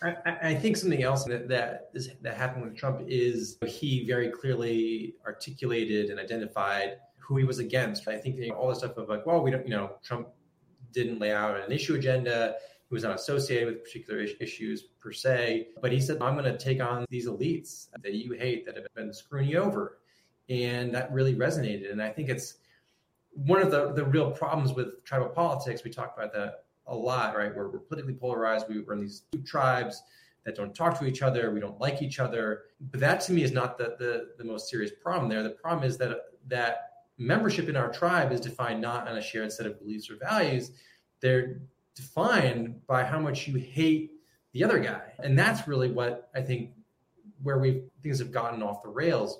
I, 0.00 0.36
I, 0.42 0.54
think 0.54 0.76
something 0.76 1.02
else 1.02 1.24
that 1.24 1.48
that, 1.48 1.90
is, 1.92 2.10
that 2.22 2.36
happened 2.36 2.64
with 2.64 2.76
Trump 2.76 3.02
is 3.08 3.58
he 3.66 4.06
very 4.06 4.30
clearly 4.30 5.16
articulated 5.26 6.10
and 6.10 6.20
identified 6.20 6.98
who 7.18 7.36
he 7.36 7.44
was 7.44 7.58
against. 7.58 8.06
I 8.06 8.16
think 8.16 8.40
all 8.56 8.68
the 8.68 8.76
stuff 8.76 8.96
of 8.96 9.08
like, 9.08 9.26
well, 9.26 9.42
we 9.42 9.50
don't, 9.50 9.66
you 9.66 9.74
know, 9.74 9.96
Trump 10.04 10.28
didn't 10.92 11.18
lay 11.18 11.32
out 11.32 11.60
an 11.60 11.72
issue 11.72 11.96
agenda. 11.96 12.54
He 12.88 12.94
was 12.94 13.02
not 13.02 13.16
associated 13.16 13.66
with 13.66 13.84
particular 13.84 14.20
issues 14.40 14.82
per 14.98 15.12
se, 15.12 15.68
but 15.82 15.92
he 15.92 16.00
said, 16.00 16.22
I'm 16.22 16.36
going 16.36 16.50
to 16.50 16.56
take 16.56 16.82
on 16.82 17.04
these 17.10 17.26
elites 17.26 17.88
that 18.02 18.14
you 18.14 18.32
hate 18.32 18.64
that 18.64 18.76
have 18.76 18.86
been 18.94 19.12
screwing 19.12 19.48
you 19.48 19.58
over. 19.58 19.98
And 20.48 20.94
that 20.94 21.12
really 21.12 21.34
resonated. 21.34 21.92
And 21.92 22.02
I 22.02 22.08
think 22.08 22.30
it's 22.30 22.54
one 23.32 23.60
of 23.60 23.70
the, 23.70 23.92
the 23.92 24.04
real 24.04 24.30
problems 24.30 24.72
with 24.72 25.04
tribal 25.04 25.28
politics. 25.28 25.84
We 25.84 25.90
talk 25.90 26.14
about 26.16 26.32
that 26.32 26.64
a 26.86 26.96
lot, 26.96 27.36
right? 27.36 27.54
We're, 27.54 27.68
we're 27.68 27.80
politically 27.80 28.14
polarized. 28.14 28.66
We, 28.68 28.80
we're 28.80 28.94
in 28.94 29.00
these 29.00 29.24
two 29.32 29.42
tribes 29.42 30.02
that 30.46 30.56
don't 30.56 30.74
talk 30.74 30.98
to 30.98 31.04
each 31.04 31.20
other. 31.20 31.50
We 31.50 31.60
don't 31.60 31.78
like 31.78 32.00
each 32.00 32.18
other. 32.18 32.62
But 32.80 33.00
that 33.00 33.20
to 33.22 33.32
me 33.32 33.42
is 33.42 33.52
not 33.52 33.76
the, 33.76 33.96
the, 33.98 34.28
the 34.38 34.44
most 34.44 34.70
serious 34.70 34.92
problem 35.02 35.28
there. 35.28 35.42
The 35.42 35.50
problem 35.50 35.86
is 35.86 35.98
that 35.98 36.16
that 36.46 37.04
membership 37.18 37.68
in 37.68 37.76
our 37.76 37.92
tribe 37.92 38.32
is 38.32 38.40
defined 38.40 38.80
not 38.80 39.06
on 39.06 39.18
a 39.18 39.22
shared 39.22 39.52
set 39.52 39.66
of 39.66 39.78
beliefs 39.78 40.08
or 40.08 40.16
values. 40.16 40.70
They're 41.20 41.60
defined 41.98 42.86
by 42.86 43.04
how 43.04 43.18
much 43.18 43.48
you 43.48 43.58
hate 43.58 44.12
the 44.52 44.64
other 44.64 44.78
guy. 44.78 45.12
And 45.18 45.38
that's 45.38 45.68
really 45.68 45.90
what 45.90 46.30
I 46.34 46.40
think 46.40 46.70
where 47.42 47.58
we 47.58 47.82
things 48.02 48.18
have 48.20 48.32
gotten 48.32 48.62
off 48.62 48.82
the 48.82 48.88
rails. 48.88 49.38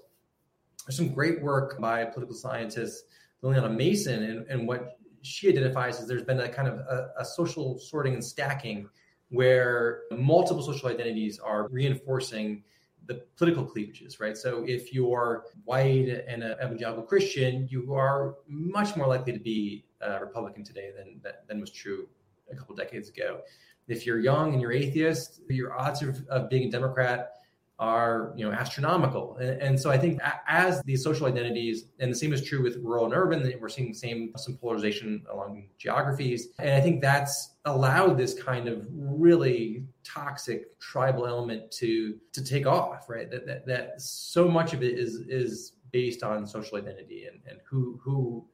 There's 0.86 0.96
some 0.96 1.14
great 1.14 1.40
work 1.40 1.80
by 1.80 2.04
political 2.04 2.34
scientist 2.34 3.04
Liliana 3.42 3.74
Mason 3.74 4.22
and, 4.24 4.46
and 4.48 4.66
what 4.66 4.98
she 5.22 5.48
identifies 5.48 6.00
as 6.00 6.08
there's 6.08 6.24
been 6.24 6.40
a 6.40 6.48
kind 6.48 6.68
of 6.68 6.78
a, 6.78 7.10
a, 7.18 7.24
social 7.24 7.78
sorting 7.78 8.14
and 8.14 8.24
stacking 8.24 8.88
where 9.30 10.02
multiple 10.10 10.62
social 10.62 10.88
identities 10.88 11.38
are 11.38 11.68
reinforcing 11.68 12.62
the 13.06 13.22
political 13.36 13.64
cleavages, 13.64 14.20
right? 14.20 14.36
So 14.36 14.64
if 14.66 14.92
you're 14.92 15.44
white 15.64 16.08
and 16.28 16.42
an 16.42 16.56
evangelical 16.62 17.02
Christian, 17.02 17.66
you 17.70 17.94
are 17.94 18.36
much 18.46 18.96
more 18.96 19.06
likely 19.06 19.32
to 19.32 19.40
be 19.40 19.84
a 20.00 20.20
Republican 20.20 20.64
today 20.64 20.90
than 20.96 21.20
than 21.48 21.60
was 21.60 21.70
true 21.70 22.08
a 22.50 22.56
couple 22.56 22.74
decades 22.74 23.08
ago. 23.08 23.40
If 23.86 24.06
you're 24.06 24.18
young 24.18 24.52
and 24.52 24.60
you're 24.60 24.72
atheist, 24.72 25.40
your 25.48 25.78
odds 25.78 26.02
of, 26.02 26.26
of 26.28 26.50
being 26.50 26.68
a 26.68 26.70
Democrat 26.70 27.38
are 27.78 28.32
you 28.36 28.44
know 28.44 28.52
astronomical. 28.52 29.36
And, 29.36 29.62
and, 29.62 29.80
so 29.80 29.90
i 29.90 29.96
think 29.96 30.20
as 30.48 30.82
these 30.82 31.02
social 31.02 31.26
identities 31.26 31.84
and 32.00 32.10
the 32.10 32.16
same 32.16 32.32
is 32.32 32.42
true 32.44 32.62
with 32.62 32.76
rural 32.78 33.04
and 33.04 33.14
urban 33.14 33.52
we're 33.60 33.68
seeing 33.68 33.88
the 33.88 33.98
same 33.98 34.32
some 34.36 34.56
polarization 34.56 35.24
along 35.32 35.68
geographies. 35.78 36.48
And 36.58 36.70
i 36.70 36.80
think 36.80 37.00
that's 37.00 37.54
allowed 37.64 38.18
this 38.18 38.34
kind 38.34 38.68
of 38.68 38.86
really 38.90 39.84
toxic 40.02 40.78
tribal 40.80 41.26
element 41.26 41.70
to 41.72 42.18
to 42.32 42.42
take 42.42 42.66
off 42.66 43.08
right? 43.08 43.30
That 43.30 43.46
that, 43.46 43.66
that 43.66 44.00
so 44.00 44.48
much 44.48 44.72
of 44.72 44.82
it 44.82 44.98
is 44.98 45.20
is 45.28 45.72
based 45.92 46.22
on 46.22 46.46
social 46.46 46.78
identity 46.78 47.26
and, 47.26 47.40
and 47.48 47.60
who 47.64 48.00
who 48.02 48.44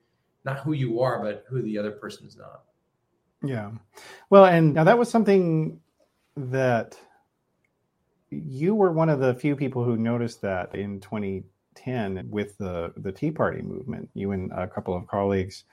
not 0.45 0.59
who 0.59 0.73
you 0.75 1.01
are 1.01 1.23
but 1.23 1.45
who 1.49 1.63
the 1.63 1.79
other 1.79 1.93
person 1.93 2.27
is 2.27 2.37
not 2.37 2.65
yeah 3.45 3.71
well 4.31 4.47
and 4.47 4.75
now 4.75 4.85
that 4.85 4.99
was 4.99 5.11
something 5.11 5.81
that 6.37 6.99
you 8.43 8.75
were 8.75 8.93
one 8.93 9.09
of 9.09 9.21
the 9.21 9.35
few 9.35 9.55
people 9.57 9.85
who 9.85 9.97
noticed 9.97 10.41
that 10.43 10.75
in 10.75 11.01
2010 11.01 12.29
with 12.31 12.57
the, 12.59 12.93
the 12.97 13.13
Tea 13.13 13.31
Party 13.31 13.63
movement. 13.63 14.09
You 14.15 14.33
and 14.33 14.51
a 14.53 14.67
couple 14.67 14.97
of 14.97 15.07
colleagues, 15.07 15.65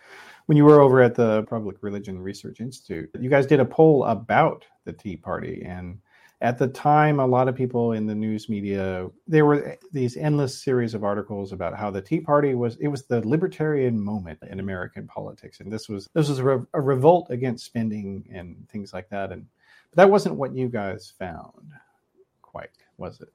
when 0.45 0.57
you 0.57 0.65
were 0.65 0.81
over 0.81 1.01
at 1.01 1.15
the 1.15 1.43
Public 1.43 1.77
Religion 1.81 2.19
Research 2.19 2.59
Institute, 2.59 3.09
you 3.19 3.29
guys 3.29 3.47
did 3.47 3.59
a 3.59 3.65
poll 3.65 4.03
about 4.05 4.65
the 4.85 4.93
Tea 4.93 5.17
Party. 5.17 5.63
And 5.65 5.99
at 6.41 6.57
the 6.57 6.67
time, 6.67 7.19
a 7.19 7.25
lot 7.25 7.47
of 7.47 7.55
people 7.55 7.93
in 7.93 8.07
the 8.07 8.15
news 8.15 8.49
media, 8.49 9.09
there 9.27 9.45
were 9.45 9.77
these 9.91 10.17
endless 10.17 10.63
series 10.63 10.95
of 10.95 11.03
articles 11.03 11.53
about 11.53 11.77
how 11.77 11.91
the 11.91 12.01
Tea 12.01 12.19
Party 12.19 12.55
was, 12.55 12.77
it 12.77 12.87
was 12.87 13.03
the 13.03 13.25
libertarian 13.27 13.99
moment 13.99 14.39
in 14.49 14.59
American 14.59 15.07
politics. 15.07 15.59
And 15.59 15.71
this 15.71 15.87
was, 15.87 16.09
this 16.13 16.29
was 16.29 16.39
a, 16.39 16.43
re- 16.43 16.65
a 16.73 16.81
revolt 16.81 17.29
against 17.29 17.65
spending 17.65 18.27
and 18.33 18.67
things 18.69 18.91
like 18.91 19.07
that. 19.09 19.31
And 19.31 19.45
but 19.91 19.97
that 19.97 20.09
wasn't 20.09 20.35
what 20.35 20.55
you 20.55 20.67
guys 20.67 21.13
found 21.19 21.73
quite, 22.41 22.71
was 22.97 23.21
it? 23.21 23.29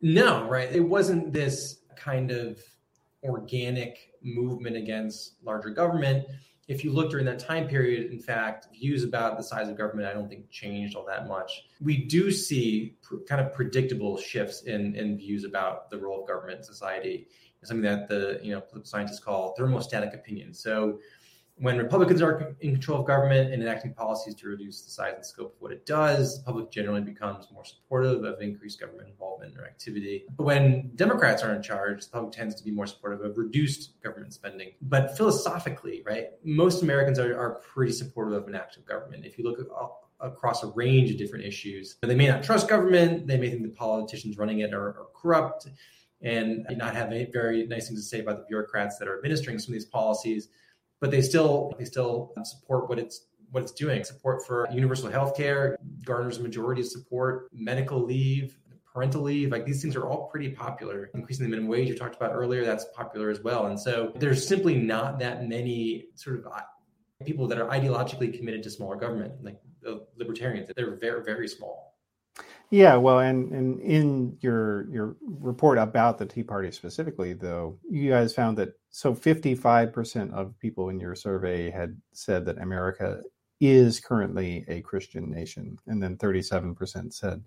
No, 0.00 0.48
right. 0.48 0.70
It 0.70 0.80
wasn't 0.80 1.32
this 1.32 1.78
kind 1.96 2.30
of 2.30 2.60
organic 3.24 4.12
movement 4.22 4.76
against 4.76 5.34
larger 5.44 5.70
government. 5.70 6.26
If 6.72 6.84
you 6.84 6.92
look 6.92 7.10
during 7.10 7.26
that 7.26 7.38
time 7.38 7.68
period, 7.68 8.10
in 8.10 8.18
fact, 8.18 8.68
views 8.72 9.04
about 9.04 9.36
the 9.36 9.42
size 9.42 9.68
of 9.68 9.76
government, 9.76 10.08
I 10.08 10.12
don't 10.12 10.28
think 10.28 10.50
changed 10.50 10.96
all 10.96 11.04
that 11.06 11.28
much. 11.28 11.64
We 11.80 12.04
do 12.04 12.30
see 12.30 12.96
pr- 13.02 13.16
kind 13.28 13.40
of 13.40 13.52
predictable 13.52 14.16
shifts 14.16 14.62
in, 14.62 14.94
in 14.94 15.18
views 15.18 15.44
about 15.44 15.90
the 15.90 15.98
role 15.98 16.22
of 16.22 16.28
government 16.28 16.58
in 16.58 16.64
society, 16.64 17.28
something 17.62 17.82
that 17.82 18.08
the 18.08 18.40
you 18.42 18.52
know 18.54 18.62
scientists 18.84 19.20
call 19.20 19.54
thermostatic 19.58 20.14
opinion. 20.14 20.54
So 20.54 20.98
when 21.56 21.78
Republicans 21.78 22.22
are 22.22 22.54
in 22.60 22.72
control 22.72 23.00
of 23.00 23.06
government 23.06 23.52
and 23.52 23.62
enacting 23.62 23.92
policies 23.92 24.34
to 24.34 24.48
reduce 24.48 24.82
the 24.82 24.90
size 24.90 25.12
and 25.14 25.24
scope 25.24 25.54
of 25.54 25.60
what 25.60 25.70
it 25.70 25.84
does, 25.84 26.38
the 26.38 26.44
public 26.44 26.70
generally 26.70 27.02
becomes 27.02 27.46
more 27.52 27.64
supportive 27.64 28.24
of 28.24 28.40
increased 28.40 28.80
government 28.80 29.08
involvement 29.08 29.56
or 29.58 29.66
activity. 29.66 30.24
But 30.36 30.44
when 30.44 30.90
Democrats 30.96 31.42
are 31.42 31.54
in 31.54 31.62
charge, 31.62 32.04
the 32.04 32.10
public 32.10 32.32
tends 32.32 32.54
to 32.56 32.64
be 32.64 32.70
more 32.70 32.86
supportive 32.86 33.20
of 33.20 33.36
reduced 33.36 34.00
government 34.02 34.32
spending. 34.32 34.70
But 34.80 35.16
philosophically, 35.16 36.02
right, 36.06 36.28
most 36.42 36.82
Americans 36.82 37.18
are, 37.18 37.38
are 37.38 37.60
pretty 37.74 37.92
supportive 37.92 38.34
of 38.34 38.48
an 38.48 38.54
active 38.54 38.86
government. 38.86 39.26
If 39.26 39.38
you 39.38 39.44
look 39.44 39.60
at 39.60 39.66
across 40.20 40.62
a 40.62 40.68
range 40.68 41.10
of 41.10 41.18
different 41.18 41.44
issues, 41.44 41.96
they 42.02 42.14
may 42.14 42.28
not 42.28 42.42
trust 42.42 42.68
government, 42.68 43.26
they 43.26 43.36
may 43.36 43.50
think 43.50 43.62
the 43.62 43.68
politicians 43.68 44.38
running 44.38 44.60
it 44.60 44.72
are, 44.72 44.88
are 44.88 45.06
corrupt 45.14 45.66
and 46.22 46.64
not 46.76 46.94
have 46.94 47.08
very 47.32 47.66
nice 47.66 47.88
things 47.88 48.00
to 48.00 48.06
say 48.06 48.20
about 48.20 48.38
the 48.38 48.44
bureaucrats 48.48 48.98
that 48.98 49.08
are 49.08 49.16
administering 49.18 49.58
some 49.58 49.72
of 49.72 49.74
these 49.74 49.84
policies 49.84 50.48
but 51.02 51.10
they 51.10 51.20
still 51.20 51.74
they 51.78 51.84
still 51.84 52.32
support 52.44 52.88
what 52.88 52.98
it's 52.98 53.26
what 53.50 53.62
it's 53.62 53.72
doing. 53.72 54.02
Support 54.04 54.46
for 54.46 54.68
universal 54.72 55.10
health 55.10 55.36
care 55.36 55.76
garners 56.06 56.38
a 56.38 56.42
majority 56.42 56.80
of 56.80 56.86
support, 56.86 57.48
medical 57.52 58.02
leave, 58.02 58.56
parental 58.94 59.22
leave, 59.22 59.50
like 59.50 59.66
these 59.66 59.82
things 59.82 59.96
are 59.96 60.08
all 60.08 60.28
pretty 60.28 60.50
popular. 60.50 61.10
Increasing 61.12 61.44
the 61.44 61.50
minimum 61.50 61.68
wage 61.68 61.88
you 61.88 61.98
talked 61.98 62.14
about 62.14 62.32
earlier, 62.32 62.64
that's 62.64 62.86
popular 62.94 63.30
as 63.30 63.40
well. 63.40 63.66
And 63.66 63.78
so 63.78 64.12
there's 64.14 64.46
simply 64.46 64.76
not 64.78 65.18
that 65.18 65.46
many 65.46 66.06
sort 66.14 66.38
of 66.38 66.46
uh, 66.46 66.60
people 67.26 67.48
that 67.48 67.58
are 67.58 67.66
ideologically 67.66 68.32
committed 68.36 68.62
to 68.62 68.70
smaller 68.70 68.96
government, 68.96 69.32
like 69.42 69.60
the 69.82 70.06
libertarians. 70.16 70.70
They're 70.74 70.96
very, 70.96 71.24
very 71.24 71.48
small. 71.48 71.91
Yeah, 72.72 72.96
well, 72.96 73.18
and, 73.18 73.52
and 73.52 73.80
in 73.82 74.38
your 74.40 74.90
your 74.90 75.16
report 75.20 75.76
about 75.76 76.16
the 76.16 76.24
Tea 76.24 76.42
Party 76.42 76.70
specifically, 76.70 77.34
though, 77.34 77.78
you 77.90 78.08
guys 78.08 78.34
found 78.34 78.56
that 78.56 78.72
so 78.88 79.14
55% 79.14 80.32
of 80.32 80.58
people 80.58 80.88
in 80.88 80.98
your 80.98 81.14
survey 81.14 81.68
had 81.68 82.00
said 82.14 82.46
that 82.46 82.56
America 82.56 83.20
is 83.60 84.00
currently 84.00 84.64
a 84.68 84.80
Christian 84.80 85.30
nation, 85.30 85.76
and 85.86 86.02
then 86.02 86.16
37% 86.16 87.12
said 87.12 87.44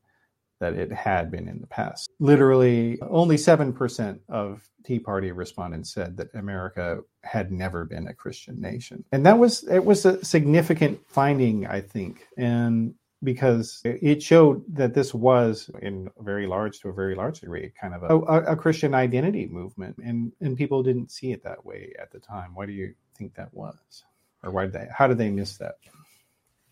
that 0.60 0.76
it 0.76 0.92
had 0.92 1.32
been 1.32 1.48
in 1.48 1.60
the 1.60 1.68
past. 1.68 2.08
Literally, 2.20 3.00
only 3.02 3.36
7% 3.36 4.20
of 4.30 4.70
Tea 4.86 5.00
Party 5.00 5.32
respondents 5.32 5.92
said 5.92 6.16
that 6.18 6.36
America 6.36 7.00
had 7.24 7.52
never 7.52 7.84
been 7.84 8.10
a 8.10 8.14
Christian 8.14 8.62
nation. 8.62 9.04
And 9.12 9.26
that 9.26 9.40
was 9.40 9.64
it 9.64 9.84
was 9.84 10.06
a 10.06 10.24
significant 10.24 11.00
finding, 11.08 11.66
I 11.66 11.82
think. 11.82 12.28
And 12.38 12.94
because 13.23 13.82
it 13.84 14.21
showed 14.21 14.63
that 14.75 14.93
this 14.93 15.13
was 15.13 15.69
in 15.82 16.10
very 16.19 16.47
large 16.47 16.80
to 16.80 16.89
a 16.89 16.93
very 16.93 17.15
large 17.15 17.40
degree 17.40 17.71
kind 17.79 17.94
of 17.94 18.04
a, 18.04 18.08
a, 18.08 18.54
a, 18.54 18.56
christian 18.56 18.94
identity 18.94 19.48
movement 19.48 19.96
and 20.04 20.31
and 20.42 20.58
people 20.58 20.83
didn't 20.83 21.12
see 21.12 21.31
it 21.31 21.44
that 21.44 21.65
way 21.65 21.94
at 22.00 22.12
the 22.12 22.19
time. 22.19 22.54
Why 22.54 22.65
do 22.65 22.73
you 22.73 22.94
think 23.17 23.33
that 23.35 23.54
was? 23.54 24.04
Or 24.44 24.52
why 24.52 24.65
did 24.65 24.73
they 24.73 24.87
how 24.92 25.08
did 25.08 25.17
they 25.17 25.29
miss 25.29 25.58
that? 25.58 25.75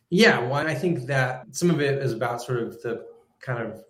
Yeah 0.09 0.39
well 0.39 0.67
i 0.67 0.75
think 0.75 1.07
that 1.07 1.45
some 1.51 1.69
of 1.69 1.81
it 1.81 1.97
is 2.03 2.13
about 2.13 2.41
sort 2.41 2.59
of 2.59 2.81
the 2.81 3.05
kind 3.39 3.59
of 3.59 3.83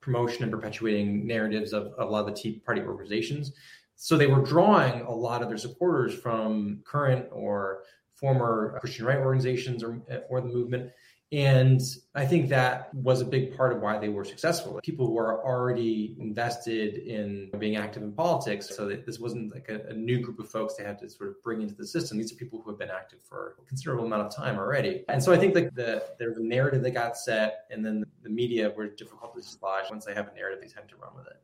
promotion 0.00 0.44
and 0.44 0.52
perpetuating 0.52 1.26
narratives 1.26 1.72
of, 1.72 1.88
of 1.98 2.08
a 2.08 2.10
lot 2.10 2.20
of 2.20 2.26
the 2.26 2.40
tea 2.40 2.62
party 2.64 2.80
organizations. 2.80 3.52
So 3.96 4.16
they 4.16 4.28
were 4.28 4.40
drawing 4.40 5.00
a 5.00 5.10
lot 5.10 5.42
of 5.42 5.48
their 5.48 5.58
supporters 5.58 6.14
from 6.14 6.82
current 6.86 7.26
or 7.32 7.82
former 8.14 8.78
christian 8.80 9.04
right 9.04 9.18
organizations 9.18 9.82
or, 9.82 10.00
or 10.30 10.40
the 10.40 10.48
movement 10.48 10.90
And 11.32 11.80
I 12.14 12.24
think 12.24 12.48
that 12.50 12.94
was 12.94 13.20
a 13.20 13.24
big 13.24 13.56
part 13.56 13.72
of 13.72 13.82
why 13.82 13.98
they 13.98 14.08
were 14.08 14.24
successful. 14.24 14.78
People 14.84 15.08
who 15.08 15.18
are 15.18 15.44
already 15.44 16.14
invested 16.20 16.98
in 16.98 17.50
being 17.58 17.74
active 17.74 18.04
in 18.04 18.12
politics, 18.12 18.74
so 18.74 18.86
that 18.86 19.04
this 19.04 19.18
wasn't 19.18 19.52
like 19.52 19.68
a, 19.68 19.86
a, 19.88 19.92
new 19.92 20.20
group 20.20 20.38
of 20.38 20.48
folks 20.48 20.74
they 20.74 20.84
had 20.84 21.00
to 21.00 21.10
sort 21.10 21.30
of 21.30 21.42
bring 21.42 21.62
into 21.62 21.74
the 21.74 21.86
system. 21.86 22.16
These 22.16 22.32
are 22.32 22.36
people 22.36 22.62
who 22.62 22.70
have 22.70 22.78
been 22.78 22.90
active 22.90 23.18
for 23.28 23.56
a 23.60 23.64
considerable 23.66 24.06
amount 24.06 24.22
of 24.22 24.36
time 24.36 24.56
already. 24.56 25.04
And 25.08 25.20
so 25.20 25.32
I 25.32 25.36
think 25.36 25.56
like 25.56 25.74
the 25.74 26.04
there's 26.20 26.36
a 26.36 26.42
narrative 26.42 26.82
that 26.84 26.92
got 26.92 27.16
set, 27.16 27.66
and 27.70 27.84
then 27.84 28.04
the 28.22 28.30
media 28.30 28.70
were 28.70 28.86
difficult 28.86 29.34
to 29.34 29.40
dislodge. 29.40 29.90
Once 29.90 30.04
they 30.04 30.14
have 30.14 30.28
a 30.28 30.34
narrative, 30.34 30.60
they 30.62 30.68
tend 30.68 30.88
to 30.90 30.96
run 30.96 31.10
with 31.16 31.26
it. 31.26 31.42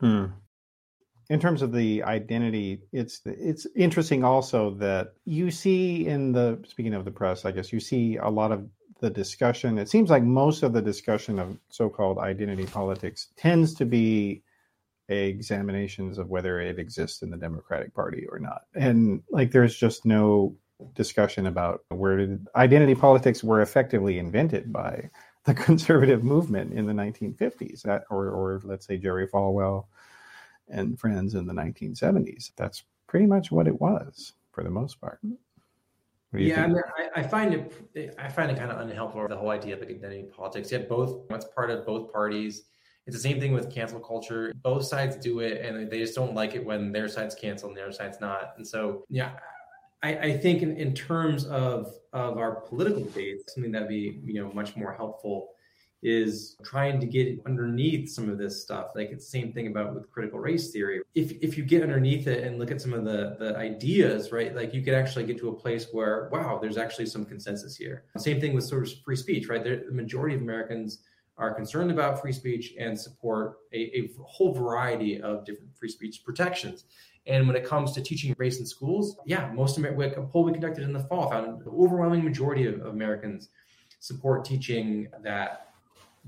Hmm 0.00 0.34
in 1.30 1.38
terms 1.38 1.60
of 1.60 1.72
the 1.72 2.02
identity, 2.04 2.80
it's 2.92 3.20
it's 3.26 3.66
interesting 3.76 4.24
also 4.24 4.70
that 4.76 5.12
you 5.26 5.50
see 5.50 6.06
in 6.06 6.32
the 6.32 6.58
speaking 6.66 6.94
of 6.94 7.04
the 7.04 7.10
press, 7.10 7.44
I 7.44 7.52
guess 7.52 7.72
you 7.72 7.80
see 7.80 8.16
a 8.16 8.28
lot 8.28 8.50
of 8.50 8.66
the 9.00 9.10
discussion. 9.10 9.78
It 9.78 9.88
seems 9.88 10.10
like 10.10 10.22
most 10.22 10.62
of 10.62 10.72
the 10.72 10.82
discussion 10.82 11.38
of 11.38 11.56
so-called 11.68 12.18
identity 12.18 12.66
politics 12.66 13.28
tends 13.36 13.74
to 13.74 13.84
be 13.84 14.42
examinations 15.08 16.18
of 16.18 16.28
whether 16.28 16.60
it 16.60 16.78
exists 16.78 17.22
in 17.22 17.30
the 17.30 17.36
Democratic 17.36 17.94
Party 17.94 18.26
or 18.30 18.38
not, 18.38 18.62
and 18.74 19.22
like 19.30 19.50
there's 19.50 19.76
just 19.76 20.04
no 20.04 20.54
discussion 20.94 21.46
about 21.46 21.84
where 21.88 22.16
did 22.16 22.46
identity 22.54 22.94
politics 22.94 23.42
were 23.42 23.62
effectively 23.62 24.18
invented 24.18 24.72
by 24.72 25.10
the 25.44 25.54
conservative 25.66 26.22
movement 26.22 26.72
in 26.72 26.86
the 26.86 26.92
1950s, 26.92 27.86
uh, 27.86 28.00
or 28.10 28.28
or 28.28 28.60
let's 28.64 28.86
say 28.86 28.98
Jerry 28.98 29.26
Falwell 29.26 29.86
and 30.68 30.98
friends 30.98 31.34
in 31.34 31.46
the 31.46 31.54
1970s. 31.54 32.52
That's 32.56 32.84
pretty 33.06 33.26
much 33.26 33.50
what 33.50 33.66
it 33.66 33.80
was 33.80 34.34
for 34.52 34.62
the 34.62 34.70
most 34.70 35.00
part. 35.00 35.20
Yeah, 36.32 36.64
I, 36.64 36.66
mean, 36.66 36.82
I, 37.16 37.20
I, 37.20 37.22
find 37.22 37.54
it. 37.54 38.14
I 38.18 38.28
find 38.28 38.50
it 38.50 38.58
kind 38.58 38.70
of 38.70 38.80
unhelpful 38.80 39.26
the 39.28 39.36
whole 39.36 39.50
idea 39.50 39.74
of 39.74 39.82
identity 39.82 40.24
politics. 40.24 40.70
Yet 40.70 40.88
both, 40.88 41.26
that's 41.28 41.46
part 41.54 41.70
of 41.70 41.86
both 41.86 42.12
parties. 42.12 42.64
It's 43.06 43.16
the 43.16 43.22
same 43.22 43.40
thing 43.40 43.52
with 43.52 43.72
cancel 43.72 44.00
culture. 44.00 44.52
Both 44.62 44.84
sides 44.84 45.16
do 45.16 45.40
it, 45.40 45.64
and 45.64 45.90
they 45.90 45.98
just 45.98 46.14
don't 46.14 46.34
like 46.34 46.54
it 46.54 46.64
when 46.64 46.92
their 46.92 47.08
side's 47.08 47.34
canceled 47.34 47.70
and 47.70 47.78
their 47.78 47.90
side's 47.90 48.20
not. 48.20 48.52
And 48.58 48.66
so, 48.66 49.04
yeah, 49.08 49.32
I, 50.02 50.18
I 50.18 50.36
think 50.36 50.62
in, 50.62 50.76
in 50.76 50.94
terms 50.94 51.46
of 51.46 51.94
of 52.12 52.36
our 52.36 52.60
political 52.60 53.02
debate, 53.02 53.48
something 53.48 53.72
that'd 53.72 53.88
be 53.88 54.20
you 54.24 54.34
know 54.34 54.52
much 54.52 54.76
more 54.76 54.92
helpful 54.92 55.50
is 56.02 56.56
trying 56.62 57.00
to 57.00 57.06
get 57.06 57.40
underneath 57.44 58.08
some 58.08 58.28
of 58.28 58.38
this 58.38 58.62
stuff. 58.62 58.88
Like 58.94 59.10
it's 59.10 59.24
the 59.24 59.30
same 59.30 59.52
thing 59.52 59.66
about 59.66 59.94
with 59.94 60.10
critical 60.10 60.38
race 60.38 60.70
theory. 60.70 61.02
If 61.14 61.32
if 61.42 61.58
you 61.58 61.64
get 61.64 61.82
underneath 61.82 62.26
it 62.26 62.44
and 62.44 62.58
look 62.58 62.70
at 62.70 62.80
some 62.80 62.92
of 62.92 63.04
the 63.04 63.36
the 63.38 63.56
ideas, 63.56 64.30
right, 64.30 64.54
like 64.54 64.72
you 64.72 64.82
could 64.82 64.94
actually 64.94 65.24
get 65.24 65.38
to 65.38 65.48
a 65.48 65.54
place 65.54 65.88
where 65.92 66.28
wow, 66.30 66.58
there's 66.60 66.78
actually 66.78 67.06
some 67.06 67.24
consensus 67.24 67.76
here. 67.76 68.04
Same 68.16 68.40
thing 68.40 68.54
with 68.54 68.64
sort 68.64 68.86
of 68.86 68.92
free 69.04 69.16
speech, 69.16 69.48
right? 69.48 69.64
the 69.64 69.84
majority 69.90 70.34
of 70.34 70.42
Americans 70.42 71.00
are 71.36 71.54
concerned 71.54 71.90
about 71.90 72.20
free 72.20 72.32
speech 72.32 72.74
and 72.78 72.98
support 72.98 73.58
a, 73.72 73.78
a 73.96 74.10
whole 74.24 74.52
variety 74.52 75.20
of 75.20 75.44
different 75.44 75.76
free 75.76 75.88
speech 75.88 76.22
protections. 76.24 76.84
And 77.26 77.46
when 77.46 77.56
it 77.56 77.64
comes 77.64 77.92
to 77.92 78.02
teaching 78.02 78.34
race 78.38 78.58
in 78.58 78.66
schools, 78.66 79.16
yeah, 79.24 79.50
most 79.52 79.78
of 79.78 79.84
a 79.84 80.22
poll 80.32 80.44
we 80.44 80.52
conducted 80.52 80.82
in 80.82 80.92
the 80.92 81.00
fall 81.00 81.30
found 81.30 81.64
the 81.64 81.70
overwhelming 81.70 82.24
majority 82.24 82.66
of, 82.66 82.80
of 82.80 82.86
Americans 82.86 83.50
support 84.00 84.44
teaching 84.44 85.08
that 85.22 85.67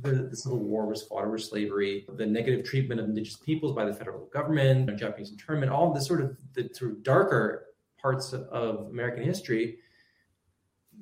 the, 0.03 0.29
the, 0.31 0.37
Civil 0.37 0.59
War 0.59 0.87
was 0.87 1.03
fought 1.03 1.25
over 1.25 1.39
slavery, 1.39 2.07
the 2.17 2.27
negative 2.27 2.65
treatment 2.65 3.01
of 3.01 3.07
indigenous 3.07 3.39
peoples 3.39 3.75
by 3.75 3.85
the 3.85 3.93
federal 3.93 4.27
government, 4.27 4.99
Japanese 4.99 5.31
internment, 5.31 5.71
all 5.71 5.93
the 5.93 6.01
sort 6.01 6.21
of 6.21 6.37
the 6.55 6.69
sort 6.73 6.93
of 6.93 7.03
darker 7.03 7.67
parts 8.01 8.33
of 8.33 8.87
American 8.89 9.23
history. 9.23 9.79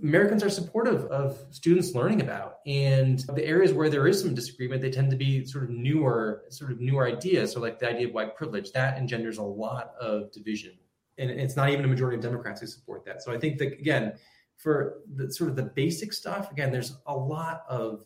Americans 0.02 0.44
are 0.44 0.50
supportive 0.50 1.06
of 1.06 1.44
students 1.50 1.94
learning 1.94 2.20
about, 2.20 2.58
and 2.66 3.24
the 3.34 3.44
areas 3.44 3.72
where 3.72 3.88
there 3.88 4.06
is 4.06 4.20
some 4.20 4.34
disagreement, 4.34 4.80
they 4.80 4.90
tend 4.90 5.10
to 5.10 5.16
be 5.16 5.44
sort 5.44 5.64
of 5.64 5.70
newer, 5.70 6.44
sort 6.50 6.70
of 6.70 6.80
newer 6.80 7.06
ideas. 7.06 7.52
So, 7.52 7.60
like 7.60 7.80
the 7.80 7.88
idea 7.88 8.06
of 8.06 8.14
white 8.14 8.36
privilege, 8.36 8.70
that 8.72 8.96
engenders 8.96 9.38
a 9.38 9.42
lot 9.42 9.94
of 10.00 10.30
division, 10.30 10.72
and 11.18 11.30
it's 11.30 11.56
not 11.56 11.70
even 11.70 11.84
a 11.84 11.88
majority 11.88 12.16
of 12.16 12.22
Democrats 12.22 12.60
who 12.60 12.68
support 12.68 13.04
that. 13.06 13.22
So, 13.22 13.32
I 13.32 13.38
think 13.38 13.58
that 13.58 13.72
again, 13.72 14.14
for 14.56 15.00
the 15.14 15.32
sort 15.32 15.50
of 15.50 15.56
the 15.56 15.64
basic 15.64 16.12
stuff, 16.12 16.52
again, 16.52 16.70
there's 16.70 16.96
a 17.06 17.14
lot 17.16 17.62
of 17.68 18.04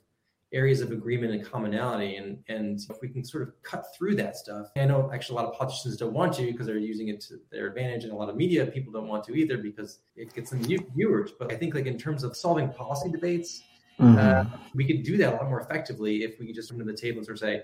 areas 0.53 0.81
of 0.81 0.93
agreement 0.93 1.33
and 1.33 1.45
commonality. 1.45 2.17
And, 2.17 2.39
and 2.49 2.79
if 2.79 3.01
we 3.01 3.09
can 3.09 3.25
sort 3.25 3.43
of 3.43 3.63
cut 3.63 3.87
through 3.97 4.17
that 4.17 4.37
stuff, 4.37 4.71
I 4.77 4.85
know 4.85 5.11
actually 5.13 5.39
a 5.39 5.43
lot 5.43 5.51
of 5.51 5.59
politicians 5.59 5.97
don't 5.97 6.13
want 6.13 6.35
to 6.35 6.47
because 6.47 6.67
they're 6.67 6.77
using 6.77 7.09
it 7.09 7.21
to 7.23 7.41
their 7.51 7.67
advantage, 7.67 8.05
and 8.05 8.13
a 8.13 8.17
lot 8.17 8.29
of 8.29 8.37
media 8.37 8.67
people 8.67 8.93
don't 8.93 9.09
want 9.09 9.25
to 9.25 9.35
either 9.35 9.59
because 9.59 10.01
it 10.17 10.35
gets 10.35 10.51
them 10.51 10.63
viewers. 10.63 11.33
But 11.39 11.53
I 11.53 11.57
think 11.57 11.75
like 11.75 11.87
in 11.87 11.99
terms 11.99 12.23
of 12.23 12.37
solving 12.37 12.69
policy 12.71 13.11
debates, 13.11 13.63
mm-hmm. 13.99 14.19
uh, 14.19 14.59
we 14.75 14.85
could 14.85 15.03
do 15.03 15.17
that 15.19 15.35
a 15.35 15.37
lot 15.37 15.49
more 15.49 15.61
effectively 15.61 16.23
if 16.23 16.39
we 16.39 16.47
could 16.47 16.55
just 16.55 16.69
come 16.69 16.79
to 16.79 16.85
the 16.85 16.97
table 16.97 17.19
and 17.19 17.27
sort 17.27 17.37
of 17.37 17.41
say, 17.41 17.63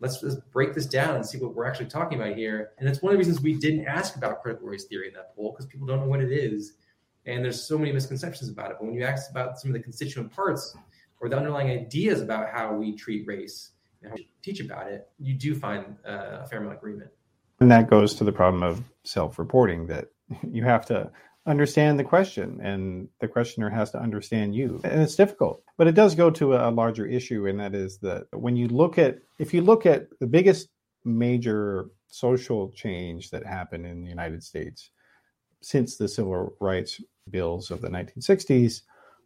let's 0.00 0.22
let's 0.22 0.36
break 0.52 0.74
this 0.74 0.86
down 0.86 1.16
and 1.16 1.26
see 1.26 1.38
what 1.38 1.54
we're 1.54 1.66
actually 1.66 1.86
talking 1.86 2.20
about 2.20 2.34
here. 2.34 2.70
And 2.78 2.88
it's 2.88 3.02
one 3.02 3.12
of 3.12 3.14
the 3.14 3.18
reasons 3.18 3.42
we 3.42 3.54
didn't 3.54 3.86
ask 3.86 4.16
about 4.16 4.42
critical 4.42 4.66
race 4.66 4.84
theory 4.84 5.08
in 5.08 5.14
that 5.14 5.34
poll 5.36 5.52
because 5.52 5.66
people 5.66 5.86
don't 5.86 6.00
know 6.00 6.06
what 6.06 6.20
it 6.20 6.32
is. 6.32 6.72
And 7.26 7.44
there's 7.44 7.62
so 7.62 7.76
many 7.76 7.92
misconceptions 7.92 8.50
about 8.50 8.70
it. 8.70 8.76
But 8.80 8.86
when 8.86 8.94
you 8.94 9.04
ask 9.04 9.30
about 9.30 9.60
some 9.60 9.70
of 9.70 9.74
the 9.74 9.82
constituent 9.82 10.32
parts, 10.32 10.74
or 11.20 11.28
the 11.28 11.36
underlying 11.36 11.70
ideas 11.70 12.20
about 12.20 12.48
how 12.50 12.74
we 12.74 12.96
treat 12.96 13.26
race 13.26 13.70
and 14.02 14.10
how 14.10 14.16
we 14.16 14.28
teach 14.42 14.60
about 14.60 14.90
it, 14.90 15.08
you 15.18 15.34
do 15.34 15.54
find 15.54 15.96
uh, 16.06 16.40
a 16.42 16.46
fair 16.46 16.58
amount 16.58 16.74
of 16.74 16.78
agreement. 16.78 17.10
And 17.60 17.70
that 17.70 17.90
goes 17.90 18.14
to 18.14 18.24
the 18.24 18.32
problem 18.32 18.62
of 18.62 18.82
self 19.04 19.38
reporting 19.38 19.86
that 19.88 20.08
you 20.50 20.64
have 20.64 20.86
to 20.86 21.10
understand 21.46 21.98
the 21.98 22.04
question 22.04 22.60
and 22.62 23.08
the 23.20 23.28
questioner 23.28 23.70
has 23.70 23.90
to 23.90 23.98
understand 23.98 24.54
you. 24.54 24.80
And 24.84 25.00
it's 25.02 25.16
difficult, 25.16 25.62
but 25.76 25.86
it 25.86 25.94
does 25.94 26.14
go 26.14 26.30
to 26.30 26.54
a 26.54 26.70
larger 26.70 27.06
issue. 27.06 27.46
And 27.46 27.60
that 27.60 27.74
is 27.74 27.98
that 27.98 28.26
when 28.32 28.56
you 28.56 28.68
look 28.68 28.98
at, 28.98 29.18
if 29.38 29.54
you 29.54 29.62
look 29.62 29.86
at 29.86 30.08
the 30.20 30.26
biggest 30.26 30.68
major 31.04 31.86
social 32.08 32.70
change 32.72 33.30
that 33.30 33.46
happened 33.46 33.86
in 33.86 34.02
the 34.02 34.08
United 34.08 34.42
States 34.42 34.90
since 35.62 35.96
the 35.96 36.08
civil 36.08 36.54
rights 36.60 37.00
bills 37.30 37.70
of 37.70 37.80
the 37.80 37.88
1960s 37.88 38.82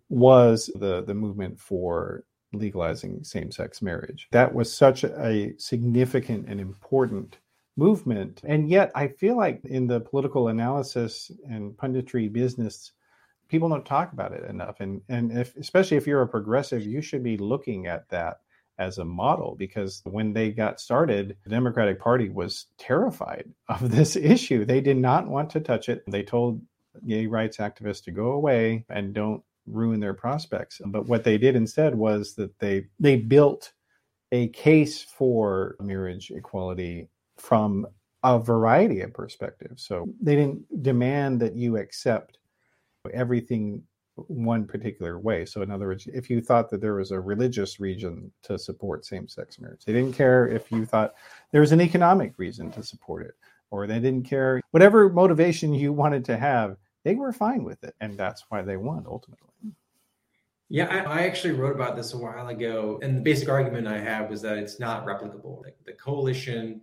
was 0.08 0.70
the 0.74 1.02
the 1.02 1.14
movement 1.14 1.58
for 1.58 2.24
legalizing 2.52 3.24
same-sex 3.24 3.82
marriage. 3.82 4.28
That 4.30 4.54
was 4.54 4.72
such 4.72 5.02
a 5.02 5.54
significant 5.58 6.48
and 6.48 6.60
important 6.60 7.38
movement. 7.76 8.40
And 8.44 8.68
yet 8.70 8.92
I 8.94 9.08
feel 9.08 9.36
like 9.36 9.60
in 9.64 9.88
the 9.88 10.00
political 10.00 10.46
analysis 10.48 11.32
and 11.48 11.72
punditry 11.72 12.32
business 12.32 12.92
people 13.48 13.68
don't 13.68 13.84
talk 13.86 14.12
about 14.12 14.32
it 14.32 14.48
enough 14.48 14.80
and 14.80 15.00
and 15.08 15.30
if 15.30 15.56
especially 15.56 15.96
if 15.96 16.06
you're 16.06 16.22
a 16.22 16.28
progressive 16.28 16.82
you 16.82 17.00
should 17.00 17.22
be 17.22 17.36
looking 17.36 17.86
at 17.86 18.08
that 18.08 18.40
as 18.78 18.98
a 18.98 19.04
model 19.04 19.54
because 19.56 20.02
when 20.04 20.32
they 20.32 20.50
got 20.50 20.80
started 20.80 21.36
the 21.44 21.50
democratic 21.50 22.00
party 22.00 22.28
was 22.28 22.66
terrified 22.78 23.48
of 23.68 23.90
this 23.94 24.16
issue 24.16 24.64
they 24.64 24.80
did 24.80 24.96
not 24.96 25.28
want 25.28 25.50
to 25.50 25.60
touch 25.60 25.88
it 25.88 26.02
they 26.08 26.22
told 26.22 26.60
gay 27.06 27.26
rights 27.26 27.58
activists 27.58 28.02
to 28.02 28.10
go 28.10 28.32
away 28.32 28.84
and 28.88 29.14
don't 29.14 29.42
ruin 29.66 30.00
their 30.00 30.14
prospects. 30.14 30.80
But 30.84 31.06
what 31.06 31.24
they 31.24 31.38
did 31.38 31.56
instead 31.56 31.94
was 31.94 32.34
that 32.34 32.58
they 32.58 32.86
they 32.98 33.16
built 33.16 33.72
a 34.32 34.48
case 34.48 35.02
for 35.02 35.76
marriage 35.80 36.30
equality 36.30 37.08
from 37.38 37.86
a 38.22 38.38
variety 38.38 39.00
of 39.02 39.12
perspectives. 39.12 39.86
So 39.86 40.06
they 40.20 40.34
didn't 40.34 40.82
demand 40.82 41.40
that 41.40 41.54
you 41.54 41.76
accept 41.76 42.38
everything 43.12 43.82
one 44.16 44.64
particular 44.64 45.18
way. 45.18 45.44
So 45.44 45.62
in 45.62 45.70
other 45.70 45.88
words, 45.88 46.06
if 46.06 46.30
you 46.30 46.40
thought 46.40 46.70
that 46.70 46.80
there 46.80 46.94
was 46.94 47.10
a 47.10 47.20
religious 47.20 47.80
reason 47.80 48.32
to 48.44 48.58
support 48.58 49.04
same-sex 49.04 49.60
marriage, 49.60 49.84
they 49.84 49.92
didn't 49.92 50.14
care 50.14 50.48
if 50.48 50.70
you 50.70 50.86
thought 50.86 51.14
there 51.52 51.60
was 51.60 51.72
an 51.72 51.80
economic 51.80 52.38
reason 52.38 52.70
to 52.72 52.82
support 52.82 53.26
it 53.26 53.34
or 53.70 53.86
they 53.86 53.98
didn't 53.98 54.24
care 54.24 54.60
whatever 54.70 55.08
motivation 55.08 55.74
you 55.74 55.92
wanted 55.92 56.24
to 56.24 56.36
have 56.36 56.76
they 57.04 57.14
were 57.14 57.32
fine 57.32 57.64
with 57.64 57.84
it, 57.84 57.94
and 58.00 58.18
that's 58.18 58.44
why 58.48 58.62
they 58.62 58.76
won 58.76 59.04
ultimately. 59.06 59.48
Yeah, 60.70 60.86
I, 60.86 61.20
I, 61.20 61.26
actually 61.26 61.52
wrote 61.52 61.74
about 61.74 61.94
this 61.94 62.14
a 62.14 62.18
while 62.18 62.48
ago, 62.48 62.98
and 63.02 63.18
the 63.18 63.20
basic 63.20 63.48
argument 63.48 63.86
I 63.86 63.98
have 63.98 64.30
was 64.30 64.40
that 64.42 64.56
it's 64.56 64.80
not 64.80 65.06
replicable. 65.06 65.62
Like 65.62 65.76
the 65.84 65.92
coalition 65.92 66.80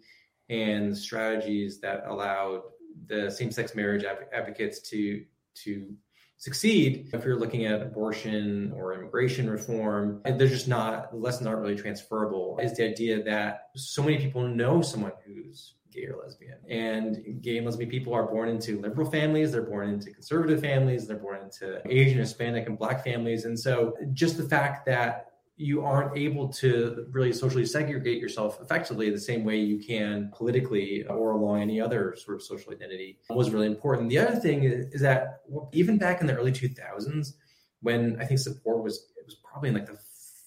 and 0.49 0.95
strategies 0.95 1.79
that 1.79 2.03
allowed 2.05 2.61
the 3.07 3.31
same-sex 3.31 3.73
marriage 3.73 4.05
advocates 4.33 4.79
to 4.89 5.23
to 5.53 5.95
succeed 6.37 7.09
if 7.13 7.23
you're 7.23 7.39
looking 7.39 7.65
at 7.65 7.81
abortion 7.81 8.71
or 8.75 8.93
immigration 8.93 9.49
reform 9.49 10.21
they're 10.25 10.47
just 10.47 10.67
not 10.67 11.11
the 11.11 11.17
lessons 11.17 11.47
aren't 11.47 11.61
really 11.61 11.75
transferable 11.75 12.57
is 12.61 12.75
the 12.75 12.83
idea 12.83 13.21
that 13.21 13.69
so 13.75 14.01
many 14.01 14.17
people 14.17 14.47
know 14.47 14.81
someone 14.81 15.11
who's 15.25 15.75
gay 15.91 16.05
or 16.05 16.17
lesbian. 16.23 16.57
And 16.69 17.41
gay 17.41 17.57
and 17.57 17.65
lesbian 17.65 17.89
people 17.89 18.13
are 18.13 18.23
born 18.23 18.49
into 18.49 18.79
liberal 18.79 19.09
families, 19.09 19.51
they're 19.51 19.61
born 19.61 19.89
into 19.89 20.11
conservative 20.11 20.61
families, 20.61 21.07
they're 21.07 21.17
born 21.17 21.41
into 21.41 21.81
Asian, 21.85 22.17
Hispanic, 22.17 22.67
and 22.67 22.77
Black 22.77 23.03
families. 23.03 23.45
And 23.45 23.59
so 23.59 23.95
just 24.13 24.37
the 24.37 24.47
fact 24.47 24.85
that 24.85 25.27
you 25.57 25.83
aren't 25.83 26.17
able 26.17 26.47
to 26.47 27.05
really 27.11 27.31
socially 27.31 27.65
segregate 27.65 28.19
yourself 28.19 28.59
effectively 28.61 29.11
the 29.11 29.19
same 29.19 29.43
way 29.43 29.57
you 29.57 29.77
can 29.77 30.31
politically 30.35 31.05
or 31.05 31.31
along 31.31 31.61
any 31.61 31.79
other 31.79 32.15
sort 32.17 32.35
of 32.35 32.41
social 32.41 32.71
identity 32.71 33.19
was 33.29 33.51
really 33.51 33.67
important. 33.67 34.09
The 34.09 34.17
other 34.17 34.39
thing 34.39 34.63
is, 34.63 35.01
that 35.01 35.41
even 35.71 35.99
back 35.99 36.19
in 36.21 36.27
the 36.27 36.35
early 36.35 36.51
2000s, 36.51 37.33
when 37.81 38.19
I 38.19 38.25
think 38.25 38.39
support 38.39 38.83
was 38.83 39.09
it 39.17 39.25
was 39.25 39.35
probably 39.35 39.69
in 39.69 39.75
like 39.75 39.85
the 39.85 39.99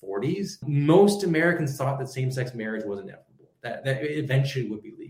40s. 0.04 0.58
Most 0.66 1.24
Americans 1.24 1.76
thought 1.76 1.98
that 1.98 2.08
same-sex 2.08 2.54
marriage 2.54 2.84
was 2.84 3.00
inevitable, 3.00 3.50
that, 3.62 3.84
that 3.84 4.02
eventually 4.02 4.68
would 4.68 4.82
be 4.82 4.90
legal. 4.90 5.03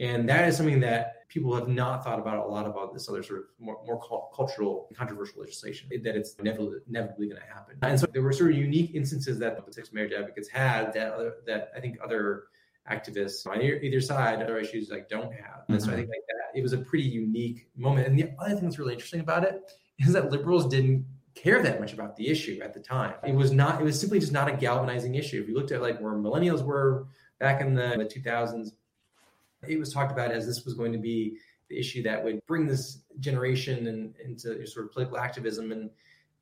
And 0.00 0.28
that 0.28 0.48
is 0.48 0.56
something 0.56 0.80
that 0.80 1.28
people 1.28 1.54
have 1.54 1.68
not 1.68 2.02
thought 2.02 2.18
about 2.18 2.38
a 2.38 2.48
lot 2.48 2.66
about 2.66 2.92
this 2.92 3.08
other 3.08 3.22
sort 3.22 3.40
of 3.40 3.44
more, 3.60 3.78
more 3.86 4.00
cultural 4.34 4.88
controversial 4.96 5.40
legislation, 5.40 5.88
that 6.02 6.16
it's 6.16 6.34
inevitably, 6.34 6.78
inevitably 6.88 7.28
going 7.28 7.40
to 7.40 7.46
happen. 7.46 7.76
And 7.82 8.00
so 8.00 8.06
there 8.12 8.22
were 8.22 8.32
sort 8.32 8.50
of 8.50 8.56
unique 8.56 8.94
instances 8.94 9.38
that 9.38 9.64
the 9.64 9.72
six 9.72 9.92
marriage 9.92 10.12
advocates 10.12 10.48
had 10.48 10.92
that, 10.94 11.12
other, 11.12 11.34
that 11.46 11.70
I 11.76 11.80
think 11.80 11.98
other 12.02 12.44
activists 12.90 13.46
on 13.46 13.60
either 13.62 14.00
side, 14.00 14.42
other 14.42 14.58
issues 14.58 14.90
like 14.90 15.08
don't 15.08 15.32
have. 15.32 15.64
And 15.68 15.78
mm-hmm. 15.78 15.86
so 15.86 15.92
I 15.92 15.96
think 15.96 16.08
like 16.08 16.24
that, 16.28 16.58
it 16.58 16.62
was 16.62 16.72
a 16.72 16.78
pretty 16.78 17.04
unique 17.04 17.68
moment. 17.76 18.08
And 18.08 18.18
the 18.18 18.30
other 18.38 18.54
thing 18.54 18.64
that's 18.64 18.78
really 18.78 18.94
interesting 18.94 19.20
about 19.20 19.44
it 19.44 19.70
is 19.98 20.12
that 20.14 20.30
liberals 20.30 20.66
didn't 20.66 21.04
care 21.34 21.62
that 21.62 21.78
much 21.78 21.92
about 21.92 22.16
the 22.16 22.26
issue 22.28 22.58
at 22.62 22.74
the 22.74 22.80
time. 22.80 23.14
It 23.24 23.34
was 23.34 23.52
not, 23.52 23.80
it 23.80 23.84
was 23.84 24.00
simply 24.00 24.18
just 24.18 24.32
not 24.32 24.48
a 24.48 24.52
galvanizing 24.52 25.14
issue. 25.14 25.40
If 25.42 25.48
you 25.48 25.54
looked 25.54 25.70
at 25.70 25.82
like 25.82 26.00
where 26.00 26.14
millennials 26.14 26.64
were 26.64 27.06
back 27.38 27.60
in 27.60 27.74
the, 27.74 27.96
the 27.98 28.04
2000s, 28.04 28.72
it 29.66 29.78
was 29.78 29.92
talked 29.92 30.12
about 30.12 30.30
as 30.30 30.46
this 30.46 30.64
was 30.64 30.74
going 30.74 30.92
to 30.92 30.98
be 30.98 31.36
the 31.68 31.78
issue 31.78 32.02
that 32.02 32.22
would 32.22 32.44
bring 32.46 32.66
this 32.66 33.02
generation 33.20 33.86
and, 33.86 34.14
into 34.24 34.66
sort 34.66 34.86
of 34.86 34.92
political 34.92 35.18
activism. 35.18 35.72
And 35.72 35.90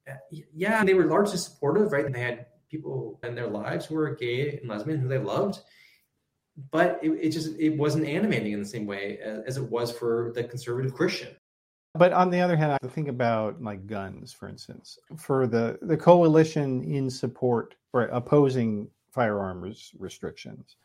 uh, 0.09 0.15
yeah, 0.55 0.85
they 0.85 0.95
were 0.95 1.07
largely 1.07 1.37
supportive, 1.37 1.93
right? 1.93 2.11
They 2.11 2.21
had 2.21 2.47
people 2.71 3.21
in 3.23 3.35
their 3.35 3.47
lives 3.47 3.87
who 3.87 3.95
were 3.95 4.15
gay 4.15 4.59
and 4.59 4.69
lesbian 4.69 5.01
who 5.01 5.09
they 5.09 5.19
loved, 5.19 5.61
but 6.71 6.99
it, 7.03 7.11
it 7.11 7.31
just 7.31 7.55
it 7.59 7.77
wasn't 7.77 8.07
animating 8.07 8.53
in 8.53 8.61
the 8.61 8.69
same 8.69 8.87
way 8.87 9.19
as, 9.23 9.41
as, 9.47 9.57
it 9.59 9.71
was 9.71 9.93
for 9.93 10.33
the 10.35 10.45
conservative 10.45 10.95
Christian. 10.95 11.35
But 11.95 12.13
on 12.13 12.31
the 12.31 12.41
other 12.41 12.57
hand, 12.57 12.79
I 12.83 12.87
think 12.89 13.09
about 13.09 13.63
like 13.63 13.87
guns, 13.87 14.33
for 14.33 14.49
instance, 14.49 14.99
for 15.17 15.47
the 15.47 15.79
the 15.83 15.97
coalition 15.97 16.83
in 16.85 17.11
support 17.11 17.75
or 17.93 18.03
opposing 18.03 18.89
firearms 19.11 19.93
restrictions. 19.99 20.77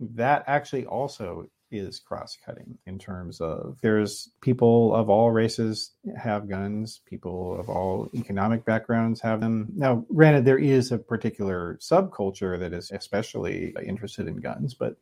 That 0.00 0.44
actually 0.46 0.86
also 0.86 1.48
is 1.70 2.00
cross 2.00 2.36
cutting 2.44 2.78
in 2.86 2.98
terms 2.98 3.40
of 3.40 3.78
there's 3.82 4.30
people 4.40 4.94
of 4.94 5.08
all 5.08 5.30
races 5.30 5.92
have 6.16 6.48
guns, 6.48 7.00
people 7.06 7.58
of 7.58 7.68
all 7.68 8.08
economic 8.14 8.64
backgrounds 8.64 9.20
have 9.20 9.40
them. 9.40 9.68
Now, 9.74 10.04
granted, 10.14 10.44
there 10.44 10.58
is 10.58 10.92
a 10.92 10.98
particular 10.98 11.78
subculture 11.80 12.58
that 12.58 12.72
is 12.72 12.90
especially 12.90 13.74
interested 13.82 14.26
in 14.26 14.36
guns, 14.36 14.74
but 14.74 14.96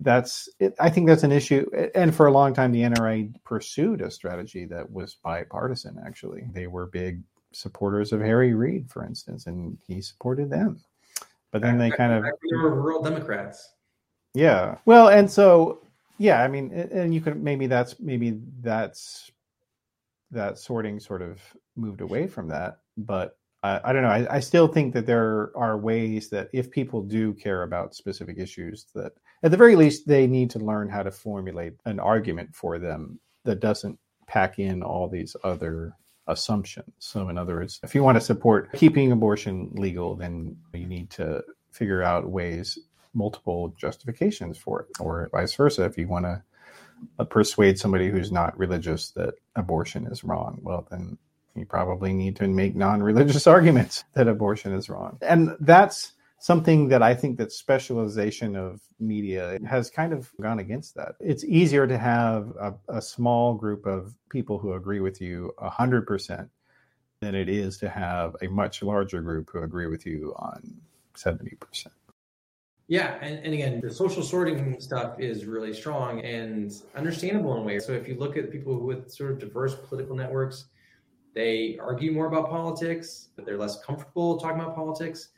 that's 0.00 0.48
it, 0.58 0.74
I 0.80 0.90
think 0.90 1.06
that's 1.06 1.22
an 1.22 1.32
issue. 1.32 1.70
And 1.94 2.14
for 2.14 2.26
a 2.26 2.32
long 2.32 2.54
time, 2.54 2.72
the 2.72 2.82
NRA 2.82 3.32
pursued 3.44 4.00
a 4.00 4.10
strategy 4.10 4.64
that 4.66 4.90
was 4.90 5.16
bipartisan. 5.22 5.98
Actually, 6.04 6.44
they 6.52 6.66
were 6.66 6.86
big 6.86 7.22
supporters 7.52 8.12
of 8.12 8.20
Harry 8.20 8.54
Reid, 8.54 8.90
for 8.90 9.04
instance, 9.04 9.46
and 9.46 9.78
he 9.86 10.00
supported 10.00 10.50
them. 10.50 10.82
But 11.52 11.60
then 11.62 11.78
they 11.78 11.90
kind 11.90 12.12
of 12.12 12.24
they 12.24 12.56
were 12.56 12.74
rural 12.80 13.02
Democrats. 13.02 13.74
Yeah. 14.34 14.78
Well, 14.84 15.08
and 15.08 15.30
so 15.30 15.82
yeah, 16.18 16.42
I 16.42 16.48
mean, 16.48 16.72
and 16.72 17.14
you 17.14 17.20
could 17.20 17.42
maybe 17.42 17.66
that's 17.66 17.98
maybe 17.98 18.38
that's 18.60 19.30
that 20.30 20.58
sorting 20.58 21.00
sort 21.00 21.22
of 21.22 21.40
moved 21.76 22.00
away 22.00 22.26
from 22.26 22.48
that, 22.48 22.78
but 22.96 23.36
I, 23.62 23.80
I 23.84 23.92
don't 23.92 24.02
know. 24.02 24.08
I, 24.08 24.36
I, 24.36 24.40
still 24.40 24.66
think 24.66 24.94
that 24.94 25.06
there 25.06 25.50
are 25.54 25.78
ways 25.78 26.28
that 26.30 26.48
if 26.52 26.70
people 26.70 27.02
do 27.02 27.34
care 27.34 27.62
about 27.62 27.94
specific 27.94 28.38
issues, 28.38 28.86
that 28.94 29.12
at 29.42 29.50
the 29.50 29.56
very 29.56 29.76
least 29.76 30.06
they 30.06 30.26
need 30.26 30.50
to 30.50 30.58
learn 30.58 30.88
how 30.88 31.02
to 31.02 31.10
formulate 31.10 31.74
an 31.84 32.00
argument 32.00 32.54
for 32.54 32.78
them 32.78 33.20
that 33.44 33.60
doesn't 33.60 33.98
pack 34.26 34.58
in 34.58 34.82
all 34.82 35.08
these 35.08 35.36
other 35.44 35.94
assumptions. 36.26 36.92
So, 36.98 37.28
in 37.28 37.38
other 37.38 37.56
words, 37.56 37.80
if 37.82 37.94
you 37.94 38.02
want 38.02 38.16
to 38.16 38.20
support 38.24 38.72
keeping 38.72 39.12
abortion 39.12 39.70
legal, 39.74 40.16
then 40.16 40.56
you 40.72 40.86
need 40.86 41.10
to 41.10 41.42
figure 41.72 42.02
out 42.02 42.30
ways 42.30 42.78
multiple 43.14 43.74
justifications 43.78 44.58
for 44.58 44.82
it, 44.82 44.88
or 45.00 45.28
vice 45.32 45.54
versa. 45.54 45.84
If 45.84 45.98
you 45.98 46.08
want 46.08 46.24
to 46.24 46.42
uh, 47.18 47.24
persuade 47.24 47.78
somebody 47.78 48.10
who's 48.10 48.32
not 48.32 48.58
religious 48.58 49.10
that 49.10 49.34
abortion 49.56 50.06
is 50.06 50.24
wrong, 50.24 50.58
well, 50.62 50.86
then 50.90 51.18
you 51.54 51.66
probably 51.66 52.12
need 52.12 52.36
to 52.36 52.48
make 52.48 52.74
non-religious 52.74 53.46
arguments 53.56 54.04
that 54.14 54.28
abortion 54.28 54.72
is 54.72 54.88
wrong. 54.88 55.18
And 55.20 55.56
that's 55.60 56.12
something 56.38 56.88
that 56.88 57.02
I 57.02 57.14
think 57.14 57.38
that 57.38 57.52
specialization 57.52 58.56
of 58.56 58.80
media 58.98 59.58
has 59.68 59.90
kind 59.90 60.12
of 60.12 60.30
gone 60.40 60.58
against 60.58 60.96
that. 60.96 61.14
It's 61.20 61.44
easier 61.44 61.86
to 61.86 61.96
have 61.96 62.52
a, 62.60 62.74
a 62.88 63.02
small 63.02 63.54
group 63.54 63.86
of 63.86 64.14
people 64.28 64.58
who 64.58 64.72
agree 64.72 65.00
with 65.00 65.20
you 65.20 65.52
100% 65.60 66.48
than 67.20 67.34
it 67.36 67.48
is 67.48 67.78
to 67.78 67.88
have 67.88 68.34
a 68.42 68.48
much 68.48 68.82
larger 68.82 69.20
group 69.20 69.50
who 69.52 69.62
agree 69.62 69.86
with 69.86 70.04
you 70.04 70.34
on 70.36 70.80
70%. 71.14 71.86
Yeah, 72.92 73.16
and, 73.22 73.38
and 73.42 73.54
again, 73.54 73.80
the 73.80 73.90
social 73.90 74.22
sorting 74.22 74.78
stuff 74.78 75.18
is 75.18 75.46
really 75.46 75.72
strong 75.72 76.20
and 76.20 76.70
understandable 76.94 77.54
in 77.54 77.60
a 77.60 77.62
way. 77.62 77.78
So 77.78 77.92
if 77.92 78.06
you 78.06 78.16
look 78.16 78.36
at 78.36 78.50
people 78.50 78.78
with 78.80 79.10
sort 79.10 79.30
of 79.30 79.38
diverse 79.38 79.74
political 79.74 80.14
networks, 80.14 80.66
they 81.34 81.78
argue 81.80 82.12
more 82.12 82.26
about 82.26 82.50
politics, 82.50 83.30
but 83.34 83.46
they're 83.46 83.56
less 83.56 83.82
comfortable 83.82 84.38
talking 84.38 84.60
about 84.60 84.74
politics. 84.74 85.30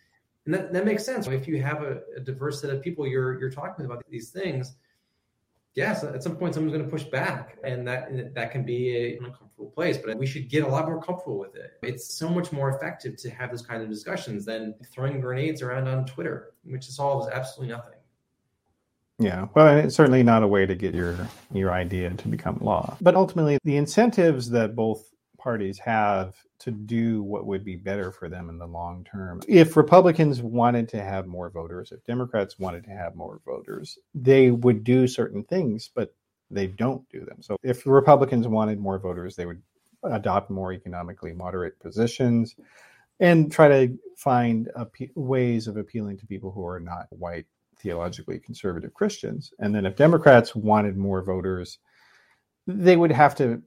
And 0.47 0.53
that, 0.53 0.73
that 0.73 0.85
makes 0.85 1.05
sense. 1.05 1.29
If 1.29 1.47
you 1.47 1.63
have 1.63 1.85
a, 1.85 2.01
a 2.17 2.21
diverse 2.21 2.61
set 2.61 2.71
of 2.71 2.83
people 2.83 3.07
you're 3.07 3.39
you're 3.39 3.53
talking 3.53 3.85
about 3.85 4.03
these 4.11 4.31
things, 4.31 4.75
yes, 5.77 6.03
at 6.03 6.25
some 6.25 6.35
point 6.35 6.55
someone's 6.55 6.77
going 6.77 6.85
to 6.85 6.91
push 6.91 7.05
back, 7.05 7.57
and 7.63 7.87
that 7.87 8.35
that 8.35 8.51
can 8.51 8.65
be 8.65 8.97
a, 8.97 9.19
uncomfortable 9.55 9.71
place. 9.71 9.99
But 10.05 10.19
we 10.19 10.27
should 10.27 10.49
get 10.49 10.65
a 10.65 10.69
lot 10.69 10.87
more 10.87 11.01
comfortable 11.01 11.39
with 11.39 11.55
it. 11.57 11.73
It's 11.83 12.15
so 12.15 12.29
much 12.29 12.53
more 12.53 12.77
effective 12.77 13.17
to 13.19 13.31
have 13.31 13.51
those 13.51 13.63
kinds 13.63 13.83
of 13.83 13.91
discussions 13.91 14.45
than 14.45 14.75
throwing 14.93 15.21
grenades 15.21 15.63
around 15.63 15.89
on 15.89 16.07
Twitter, 16.07 16.55
which 16.65 16.85
solves 16.85 17.29
absolutely 17.29 17.75
nothing. 17.75 17.93
Yeah, 19.21 19.47
well, 19.55 19.79
it's 19.79 19.95
certainly 19.95 20.25
not 20.25 20.43
a 20.43 20.49
way 20.49 20.67
to 20.67 20.75
get 20.75 20.95
your 20.95 21.17
your 21.53 21.73
idea 21.73 22.11
to 22.11 22.29
become 22.29 22.59
law. 22.61 22.97
But 23.01 23.15
ultimately, 23.15 23.59
the 23.63 23.77
incentives 23.77 24.51
that 24.51 24.75
both 24.75 25.09
parties 25.39 25.79
have 25.79 26.35
to 26.59 26.71
do 26.71 27.23
what 27.23 27.47
would 27.47 27.65
be 27.65 27.77
better 27.77 28.11
for 28.11 28.29
them 28.29 28.49
in 28.49 28.59
the 28.59 28.67
long 28.67 29.05
term. 29.05 29.41
If 29.47 29.77
Republicans 29.77 30.43
wanted 30.43 30.89
to 30.89 31.03
have 31.03 31.27
more 31.27 31.49
voters, 31.51 31.93
if 31.93 32.03
Democrats 32.05 32.59
wanted 32.59 32.85
to 32.85 32.91
have 32.91 33.15
more 33.15 33.41
voters, 33.45 33.99
they 34.15 34.51
would 34.51 34.83
do 34.83 35.07
certain 35.07 35.45
things, 35.45 35.91
but 35.95 36.15
they 36.55 36.67
don't 36.67 37.09
do 37.11 37.25
them. 37.25 37.43
So 37.43 37.57
if 37.63 37.87
Republicans 37.87 38.49
wanted 38.49 38.79
more 38.79 38.99
voters, 38.99 39.37
they 39.37 39.47
would 39.47 39.63
adopt 40.05 40.51
more 40.51 40.73
economically 40.73 41.33
moderate 41.33 41.79
positions 41.81 42.57
and 43.21 43.51
try 43.51 43.69
to 43.69 43.99
find 44.17 44.71
ways 45.15 45.67
of 45.67 45.77
appealing 45.77 46.19
to 46.19 46.27
people 46.27 46.51
who 46.51 46.67
are 46.67 46.81
not 46.81 47.07
white 47.11 47.47
theologically 47.79 48.39
conservative 48.39 48.93
Christians. 48.95 49.53
And 49.59 49.75
then 49.75 49.87
if 49.87 49.97
Democrats 49.97 50.55
wanted 50.55 50.97
more 50.97 51.23
voters, 51.23 51.79
they 52.67 52.97
would 52.97 53.13
have 53.13 53.35
to 53.37 53.63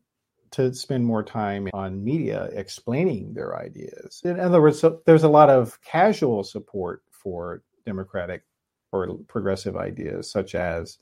to 0.51 0.73
spend 0.73 1.05
more 1.05 1.23
time 1.23 1.67
on 1.73 2.03
media 2.03 2.49
explaining 2.53 3.33
their 3.33 3.59
ideas. 3.59 4.21
In 4.23 4.39
other 4.39 4.61
words, 4.61 4.79
so 4.79 5.01
there's 5.05 5.23
a 5.23 5.29
lot 5.29 5.49
of 5.49 5.79
casual 5.81 6.43
support 6.43 7.03
for 7.11 7.63
democratic 7.85 8.43
or 8.91 9.17
progressive 9.27 9.75
ideas, 9.75 10.31
such 10.31 10.55
as 10.55 10.99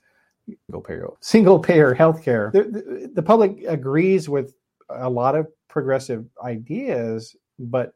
single 0.47 0.81
payer, 0.81 1.09
single 1.21 1.59
payer 1.59 1.95
healthcare. 1.95 2.51
The, 2.51 2.63
the, 2.63 3.11
the 3.15 3.23
public 3.23 3.63
agrees 3.67 4.29
with 4.29 4.53
a 4.89 5.09
lot 5.09 5.35
of 5.35 5.47
progressive 5.69 6.25
ideas, 6.43 7.35
but 7.59 7.93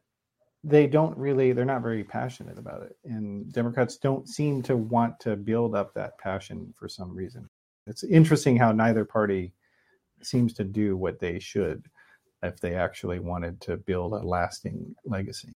they 0.62 0.86
don't 0.86 1.16
really 1.16 1.52
they're 1.52 1.64
not 1.64 1.80
very 1.80 2.04
passionate 2.04 2.58
about 2.58 2.82
it 2.82 2.94
and 3.06 3.50
democrats 3.50 3.96
don't 3.96 4.28
seem 4.28 4.60
to 4.60 4.76
want 4.76 5.18
to 5.18 5.34
build 5.34 5.74
up 5.74 5.94
that 5.94 6.18
passion 6.18 6.70
for 6.78 6.86
some 6.86 7.14
reason 7.14 7.48
it's 7.86 8.04
interesting 8.04 8.58
how 8.58 8.70
neither 8.70 9.04
party 9.04 9.54
seems 10.22 10.52
to 10.54 10.64
do 10.64 10.96
what 10.96 11.18
they 11.18 11.38
should 11.38 11.84
if 12.42 12.60
they 12.60 12.74
actually 12.74 13.18
wanted 13.18 13.60
to 13.62 13.76
build 13.76 14.12
a 14.12 14.18
lasting 14.18 14.94
legacy. 15.04 15.52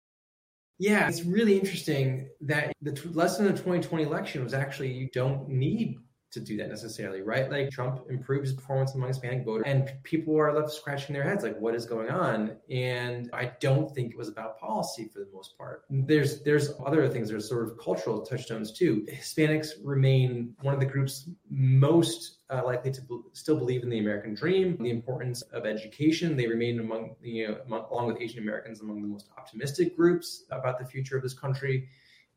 Yeah, 0.79 1.09
it's 1.09 1.23
really 1.23 1.57
interesting 1.57 2.29
that 2.43 2.73
the 2.83 2.93
t- 2.93 3.09
lesson 3.11 3.47
of 3.47 3.53
the 3.53 3.59
2020 3.59 4.05
election 4.05 4.43
was 4.43 4.55
actually 4.55 4.93
you 4.93 5.09
don't 5.13 5.49
need 5.49 5.97
to 6.35 6.41
do 6.41 6.57
that 6.59 6.69
necessarily, 6.69 7.23
right? 7.23 7.51
Like 7.51 7.71
Trump 7.71 8.01
improves 8.11 8.53
performance 8.53 8.95
among 8.95 9.09
Hispanic 9.09 9.45
voters, 9.45 9.65
and 9.67 9.91
people 10.03 10.39
are 10.39 10.53
left 10.53 10.73
scratching 10.73 11.15
their 11.15 11.25
heads, 11.25 11.43
like, 11.43 11.59
what 11.59 11.75
is 11.75 11.87
going 11.87 12.11
on? 12.11 12.57
And 12.71 13.31
I 13.33 13.53
don't 13.61 13.93
think 13.95 14.13
it 14.13 14.19
was 14.19 14.29
about 14.29 14.59
policy 14.59 15.09
for 15.13 15.21
the 15.21 15.29
most 15.33 15.57
part. 15.57 15.85
There's 15.91 16.43
there's 16.43 16.73
other 16.85 17.09
things. 17.09 17.31
There's 17.31 17.49
sort 17.49 17.69
of 17.69 17.79
cultural 17.79 18.25
touchstones 18.25 18.73
too. 18.73 19.07
Hispanics 19.11 19.71
remain 19.83 20.55
one 20.61 20.75
of 20.75 20.81
the 20.81 20.87
groups 20.87 21.29
most 21.51 22.39
uh, 22.51 22.63
likely 22.65 22.93
to 22.93 23.25
still 23.33 23.57
believe 23.57 23.83
in 23.83 23.89
the 23.89 23.99
American 23.99 24.35
dream, 24.35 24.77
the 24.81 24.91
importance 24.91 25.43
of 25.43 25.65
education. 25.65 26.37
They 26.37 26.47
remain 26.47 26.81
among 26.81 27.17
you 27.23 27.49
know 27.49 27.59
among, 27.67 27.87
along 27.91 28.07
with 28.09 28.21
Asian 28.21 28.43
Americans 28.43 28.81
among 28.81 29.01
the 29.01 29.09
most 29.09 29.29
optimistic 29.39 29.97
groups 29.97 30.45
about 30.51 30.79
the 30.79 30.85
future 30.85 31.17
of 31.17 31.23
this 31.23 31.35
country. 31.35 31.89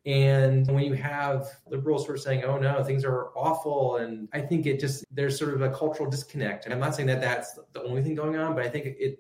And 0.08 0.66
when 0.72 0.86
you 0.86 0.94
have 0.94 1.50
liberals 1.70 2.08
who 2.08 2.14
are 2.14 2.18
saying, 2.18 2.46
oh 2.46 2.58
no, 2.58 2.82
things 2.82 3.04
are 3.04 3.28
awful. 3.36 3.98
And 3.98 4.30
I 4.32 4.40
think 4.40 4.66
it 4.66 4.80
just, 4.80 5.04
there's 5.12 5.38
sort 5.38 5.54
of 5.54 5.62
a 5.62 5.70
cultural 5.70 6.10
disconnect. 6.10 6.64
And 6.64 6.74
I'm 6.74 6.80
not 6.80 6.96
saying 6.96 7.08
that 7.08 7.20
that's 7.20 7.60
the 7.74 7.84
only 7.84 8.02
thing 8.02 8.16
going 8.16 8.38
on, 8.38 8.56
but 8.56 8.64
I 8.64 8.70
think 8.70 8.86
it, 8.86 9.20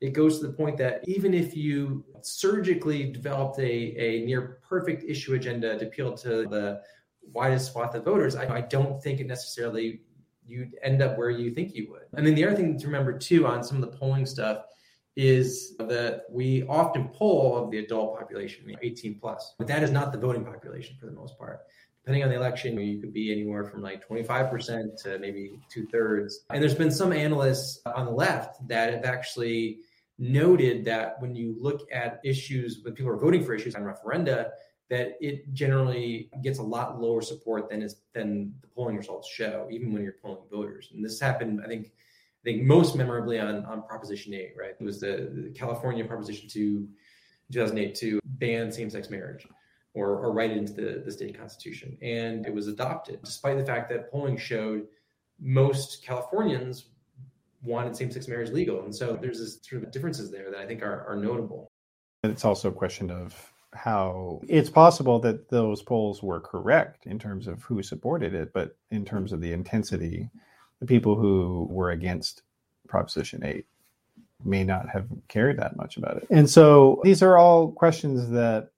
it 0.00 0.12
goes 0.12 0.38
to 0.38 0.46
the 0.46 0.52
point 0.52 0.78
that 0.78 1.02
even 1.08 1.34
if 1.34 1.56
you 1.56 2.04
surgically 2.20 3.10
developed 3.10 3.58
a, 3.58 3.64
a 3.64 4.24
near 4.24 4.60
perfect 4.62 5.02
issue 5.02 5.34
agenda 5.34 5.76
to 5.76 5.86
appeal 5.86 6.16
to 6.18 6.46
the 6.46 6.80
widest 7.32 7.72
swath 7.72 7.96
of 7.96 8.04
voters, 8.04 8.36
I, 8.36 8.58
I 8.58 8.60
don't 8.60 9.02
think 9.02 9.18
it 9.18 9.26
necessarily 9.26 10.02
you'd 10.46 10.76
end 10.84 11.02
up 11.02 11.18
where 11.18 11.30
you 11.30 11.50
think 11.50 11.74
you 11.74 11.90
would. 11.90 12.06
And 12.14 12.24
then 12.24 12.36
the 12.36 12.44
other 12.44 12.54
thing 12.54 12.78
to 12.78 12.86
remember 12.86 13.18
too 13.18 13.48
on 13.48 13.64
some 13.64 13.82
of 13.82 13.90
the 13.90 13.96
polling 13.96 14.26
stuff 14.26 14.62
is 15.16 15.76
that 15.78 16.22
we 16.30 16.64
often 16.68 17.08
poll 17.08 17.56
of 17.56 17.70
the 17.70 17.78
adult 17.78 18.18
population, 18.18 18.64
18 18.80 19.18
plus, 19.18 19.54
but 19.58 19.66
that 19.66 19.82
is 19.82 19.90
not 19.90 20.12
the 20.12 20.18
voting 20.18 20.44
population 20.44 20.96
for 20.98 21.06
the 21.06 21.12
most 21.12 21.36
part. 21.38 21.62
Depending 22.02 22.22
on 22.22 22.30
the 22.30 22.36
election, 22.36 22.78
you 22.80 22.98
could 22.98 23.12
be 23.12 23.30
anywhere 23.30 23.64
from 23.64 23.82
like 23.82 24.08
25% 24.08 25.02
to 25.02 25.18
maybe 25.18 25.52
two 25.70 25.86
thirds. 25.86 26.44
And 26.50 26.62
there's 26.62 26.74
been 26.74 26.90
some 26.90 27.12
analysts 27.12 27.80
on 27.84 28.06
the 28.06 28.12
left 28.12 28.66
that 28.68 28.92
have 28.92 29.04
actually 29.04 29.80
noted 30.18 30.84
that 30.84 31.20
when 31.20 31.34
you 31.34 31.56
look 31.58 31.80
at 31.92 32.20
issues 32.24 32.80
when 32.82 32.94
people 32.94 33.10
are 33.10 33.16
voting 33.16 33.44
for 33.44 33.54
issues 33.54 33.74
on 33.74 33.82
referenda, 33.82 34.50
that 34.90 35.16
it 35.20 35.52
generally 35.54 36.28
gets 36.42 36.58
a 36.58 36.62
lot 36.62 37.00
lower 37.00 37.22
support 37.22 37.70
than 37.70 37.80
is 37.82 37.96
than 38.12 38.54
the 38.60 38.66
polling 38.68 38.96
results 38.96 39.28
show, 39.28 39.68
even 39.70 39.92
when 39.92 40.02
you're 40.02 40.16
polling 40.20 40.42
voters. 40.50 40.90
And 40.92 41.04
this 41.04 41.20
happened, 41.20 41.60
I 41.64 41.68
think, 41.68 41.92
I 42.42 42.50
think 42.50 42.62
most 42.62 42.96
memorably 42.96 43.38
on 43.38 43.64
on 43.66 43.82
Proposition 43.82 44.32
8, 44.34 44.54
right? 44.58 44.74
It 44.78 44.84
was 44.84 45.00
the, 45.00 45.30
the 45.32 45.50
California 45.50 46.04
Proposition 46.04 46.48
2, 46.48 46.88
2008 47.52 47.94
to 47.96 48.20
ban 48.24 48.72
same-sex 48.72 49.10
marriage 49.10 49.46
or, 49.94 50.08
or 50.08 50.32
write 50.32 50.50
it 50.50 50.56
into 50.56 50.72
the, 50.72 51.02
the 51.04 51.12
state 51.12 51.38
constitution. 51.38 51.98
And 52.00 52.46
it 52.46 52.54
was 52.54 52.68
adopted, 52.68 53.20
despite 53.22 53.58
the 53.58 53.64
fact 53.64 53.88
that 53.90 54.10
polling 54.10 54.36
showed 54.36 54.86
most 55.40 56.04
Californians 56.04 56.86
wanted 57.62 57.96
same-sex 57.96 58.28
marriage 58.28 58.50
legal. 58.50 58.84
And 58.84 58.94
so 58.94 59.18
there's 59.20 59.38
this 59.38 59.58
sort 59.62 59.82
of 59.82 59.90
differences 59.90 60.30
there 60.30 60.50
that 60.50 60.60
I 60.60 60.66
think 60.66 60.82
are, 60.82 61.06
are 61.06 61.16
notable. 61.16 61.68
It's 62.22 62.44
also 62.44 62.68
a 62.68 62.72
question 62.72 63.10
of 63.10 63.52
how 63.72 64.40
it's 64.48 64.70
possible 64.70 65.20
that 65.20 65.48
those 65.48 65.82
polls 65.82 66.22
were 66.22 66.40
correct 66.40 67.06
in 67.06 67.18
terms 67.18 67.46
of 67.46 67.62
who 67.62 67.82
supported 67.82 68.34
it, 68.34 68.52
but 68.52 68.76
in 68.90 69.04
terms 69.04 69.32
of 69.32 69.40
the 69.40 69.52
intensity, 69.52 70.28
the 70.80 70.86
people 70.86 71.16
who 71.16 71.66
were 71.70 71.90
against 71.90 72.42
Proposition 72.88 73.44
8 73.44 73.66
may 74.44 74.64
not 74.64 74.88
have 74.88 75.06
cared 75.28 75.58
that 75.58 75.76
much 75.76 75.96
about 75.96 76.16
it. 76.16 76.26
And 76.30 76.48
so 76.48 77.00
these 77.04 77.22
are 77.22 77.36
all 77.36 77.72
questions 77.72 78.30
that 78.30 78.70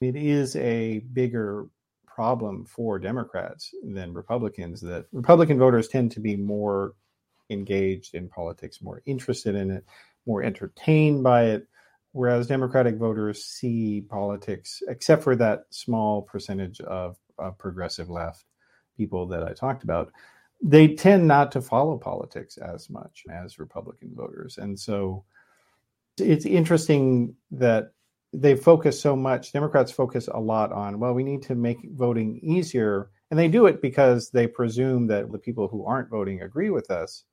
it 0.00 0.16
is 0.16 0.56
a 0.56 1.00
bigger 1.12 1.66
problem 2.06 2.64
for 2.64 2.98
Democrats 2.98 3.74
than 3.82 4.14
Republicans, 4.14 4.80
that 4.80 5.06
Republican 5.12 5.58
voters 5.58 5.88
tend 5.88 6.12
to 6.12 6.20
be 6.20 6.36
more 6.36 6.94
engaged 7.50 8.14
in 8.14 8.28
politics, 8.28 8.82
more 8.82 9.02
interested 9.04 9.54
in 9.54 9.70
it, 9.70 9.84
more 10.26 10.42
entertained 10.42 11.22
by 11.22 11.44
it 11.44 11.66
whereas 12.12 12.46
Democratic 12.46 12.96
voters 12.96 13.44
see 13.44 14.02
politics, 14.08 14.82
except 14.88 15.22
for 15.22 15.34
that 15.36 15.64
small 15.70 16.22
percentage 16.22 16.80
of, 16.80 17.16
of, 17.38 17.58
progressive 17.58 18.08
left 18.08 18.44
people 18.96 19.26
that 19.26 19.42
I 19.42 19.54
talked 19.54 19.82
about, 19.82 20.12
they 20.62 20.94
tend 20.94 21.26
not 21.26 21.50
to 21.52 21.60
follow 21.60 21.98
politics 21.98 22.56
as 22.56 22.88
much 22.88 23.24
as 23.28 23.58
Republican 23.58 24.12
voters. 24.14 24.58
And 24.58 24.78
so 24.78 25.24
it's 26.18 26.46
interesting 26.46 27.34
that 27.50 27.92
they 28.32 28.54
focus 28.54 29.00
so 29.00 29.16
much, 29.16 29.52
Democrats 29.52 29.90
focus 29.90 30.28
a 30.32 30.38
lot 30.38 30.72
on, 30.72 31.00
well, 31.00 31.14
we 31.14 31.24
need 31.24 31.42
to 31.42 31.54
make 31.54 31.78
voting 31.94 32.38
easier. 32.42 33.10
And 33.30 33.38
they 33.38 33.48
do 33.48 33.66
it 33.66 33.82
because 33.82 34.30
they 34.30 34.46
presume 34.46 35.06
that 35.08 35.30
the 35.32 35.38
people 35.38 35.68
who 35.68 35.84
aren't 35.84 36.10
voting 36.10 36.42
agree 36.42 36.70
with 36.70 36.90
us. 36.90 37.24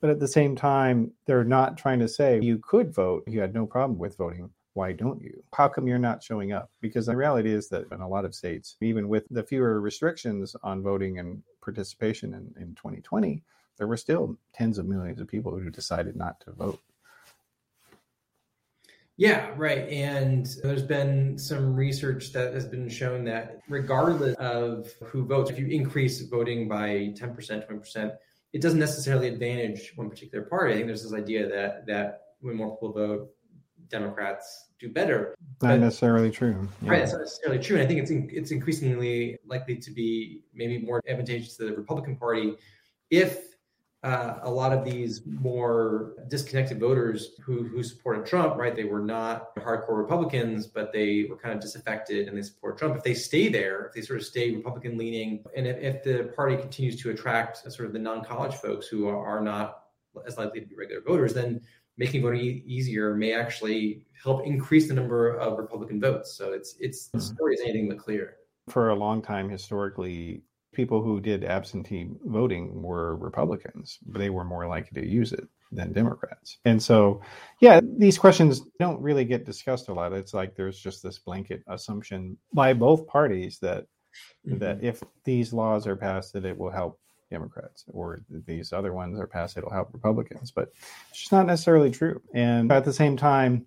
But 0.00 0.10
at 0.10 0.20
the 0.20 0.28
same 0.28 0.54
time, 0.54 1.12
they're 1.26 1.44
not 1.44 1.78
trying 1.78 2.00
to 2.00 2.08
say 2.08 2.38
you 2.40 2.58
could 2.58 2.94
vote. 2.94 3.24
You 3.26 3.40
had 3.40 3.54
no 3.54 3.64
problem 3.66 3.98
with 3.98 4.18
voting. 4.18 4.50
Why 4.76 4.92
don't 4.92 5.22
you? 5.22 5.42
How 5.54 5.68
come 5.68 5.88
you're 5.88 5.98
not 5.98 6.22
showing 6.22 6.52
up? 6.52 6.70
Because 6.82 7.06
the 7.06 7.16
reality 7.16 7.50
is 7.50 7.70
that 7.70 7.90
in 7.90 8.02
a 8.02 8.08
lot 8.08 8.26
of 8.26 8.34
states, 8.34 8.76
even 8.82 9.08
with 9.08 9.24
the 9.30 9.42
fewer 9.42 9.80
restrictions 9.80 10.54
on 10.62 10.82
voting 10.82 11.18
and 11.18 11.42
participation 11.62 12.34
in, 12.34 12.62
in 12.62 12.74
2020, 12.74 13.42
there 13.78 13.86
were 13.86 13.96
still 13.96 14.36
tens 14.52 14.76
of 14.76 14.84
millions 14.84 15.18
of 15.18 15.28
people 15.28 15.58
who 15.58 15.70
decided 15.70 16.14
not 16.14 16.40
to 16.42 16.52
vote. 16.52 16.78
Yeah, 19.16 19.50
right. 19.56 19.88
And 19.88 20.46
there's 20.62 20.82
been 20.82 21.38
some 21.38 21.74
research 21.74 22.34
that 22.34 22.52
has 22.52 22.66
been 22.66 22.90
shown 22.90 23.24
that 23.24 23.62
regardless 23.70 24.36
of 24.36 24.92
who 25.04 25.24
votes, 25.24 25.50
if 25.50 25.58
you 25.58 25.68
increase 25.68 26.20
voting 26.20 26.68
by 26.68 27.14
10%, 27.18 27.34
20%, 27.34 28.14
it 28.52 28.60
doesn't 28.60 28.78
necessarily 28.78 29.28
advantage 29.28 29.94
one 29.96 30.10
particular 30.10 30.44
party. 30.44 30.74
I 30.74 30.76
think 30.76 30.88
there's 30.88 31.02
this 31.02 31.14
idea 31.14 31.48
that 31.48 31.86
that 31.86 32.20
when 32.40 32.56
more 32.56 32.76
people 32.76 32.92
vote, 32.92 33.30
Democrats 33.88 34.66
do 34.78 34.88
better. 34.88 35.34
Not 35.62 35.70
but, 35.70 35.80
necessarily 35.80 36.30
true. 36.30 36.68
Yeah. 36.82 36.90
Right, 36.90 37.02
it's 37.02 37.12
not 37.12 37.22
necessarily 37.22 37.62
true. 37.62 37.76
And 37.76 37.84
I 37.84 37.88
think 37.88 38.00
it's 38.00 38.10
in, 38.10 38.28
it's 38.32 38.50
increasingly 38.50 39.38
likely 39.46 39.76
to 39.76 39.90
be 39.90 40.42
maybe 40.54 40.78
more 40.78 41.00
advantageous 41.08 41.56
to 41.56 41.64
the 41.66 41.72
Republican 41.72 42.16
Party 42.16 42.56
if 43.10 43.56
uh, 44.02 44.38
a 44.42 44.50
lot 44.50 44.72
of 44.72 44.84
these 44.84 45.22
more 45.26 46.14
disconnected 46.28 46.78
voters 46.78 47.30
who 47.42 47.64
who 47.64 47.82
supported 47.82 48.26
Trump, 48.26 48.56
right? 48.56 48.76
They 48.76 48.84
were 48.84 49.00
not 49.00 49.56
hardcore 49.56 49.96
Republicans, 49.96 50.66
but 50.66 50.92
they 50.92 51.26
were 51.28 51.36
kind 51.36 51.54
of 51.54 51.60
disaffected 51.60 52.28
and 52.28 52.36
they 52.36 52.42
support 52.42 52.78
Trump. 52.78 52.96
If 52.96 53.02
they 53.02 53.14
stay 53.14 53.48
there, 53.48 53.86
if 53.86 53.94
they 53.94 54.02
sort 54.02 54.20
of 54.20 54.26
stay 54.26 54.54
Republican 54.54 54.96
leaning, 54.96 55.44
and 55.56 55.66
if, 55.66 55.78
if 55.78 56.04
the 56.04 56.32
party 56.36 56.56
continues 56.56 57.00
to 57.02 57.10
attract 57.10 57.72
sort 57.72 57.86
of 57.86 57.92
the 57.92 57.98
non-college 57.98 58.54
folks 58.54 58.86
who 58.86 59.08
are, 59.08 59.26
are 59.26 59.40
not 59.40 59.84
as 60.26 60.38
likely 60.38 60.60
to 60.60 60.66
be 60.66 60.76
regular 60.76 61.02
voters, 61.02 61.34
then 61.34 61.60
making 61.98 62.22
voting 62.22 62.40
e- 62.40 62.62
easier 62.66 63.14
may 63.14 63.32
actually 63.32 64.02
help 64.22 64.46
increase 64.46 64.88
the 64.88 64.94
number 64.94 65.36
of 65.36 65.58
Republican 65.58 66.00
votes. 66.00 66.36
So 66.36 66.52
it's 66.52 66.76
it's 66.80 67.08
mm-hmm. 67.08 67.18
the 67.18 67.24
story 67.24 67.54
is 67.54 67.60
anything 67.60 67.88
but 67.88 67.98
clear. 67.98 68.36
For 68.68 68.90
a 68.90 68.94
long 68.94 69.22
time, 69.22 69.48
historically, 69.48 70.42
people 70.72 71.02
who 71.02 71.20
did 71.20 71.44
absentee 71.44 72.08
voting 72.24 72.82
were 72.82 73.16
Republicans, 73.16 73.98
but 74.06 74.18
they 74.18 74.30
were 74.30 74.44
more 74.44 74.66
likely 74.66 75.00
to 75.00 75.08
use 75.08 75.32
it 75.32 75.48
than 75.72 75.92
Democrats. 75.92 76.58
And 76.64 76.82
so, 76.82 77.22
yeah, 77.60 77.80
these 77.98 78.18
questions 78.18 78.62
don't 78.78 79.00
really 79.00 79.24
get 79.24 79.46
discussed 79.46 79.88
a 79.88 79.94
lot. 79.94 80.12
It's 80.12 80.34
like 80.34 80.54
there's 80.54 80.78
just 80.78 81.02
this 81.02 81.18
blanket 81.18 81.62
assumption 81.68 82.36
by 82.52 82.72
both 82.72 83.06
parties 83.06 83.58
that 83.60 83.86
mm-hmm. 84.46 84.58
that 84.58 84.82
if 84.82 85.02
these 85.24 85.52
laws 85.52 85.86
are 85.86 85.96
passed, 85.96 86.32
that 86.34 86.44
it 86.44 86.58
will 86.58 86.70
help 86.70 87.00
Democrats, 87.30 87.84
or 87.88 88.20
these 88.46 88.72
other 88.72 88.92
ones 88.92 89.18
are 89.18 89.26
passed, 89.26 89.56
it'll 89.56 89.72
help 89.72 89.90
Republicans. 89.92 90.50
But 90.50 90.72
it's 91.10 91.20
just 91.20 91.32
not 91.32 91.46
necessarily 91.46 91.90
true. 91.90 92.20
And 92.34 92.70
at 92.72 92.84
the 92.84 92.92
same 92.92 93.16
time, 93.16 93.66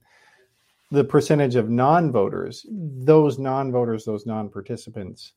the 0.92 1.04
percentage 1.04 1.56
of 1.56 1.70
non-voters, 1.70 2.66
those 2.72 3.38
non-voters, 3.38 4.06
those 4.06 4.26
non-participants 4.26 5.34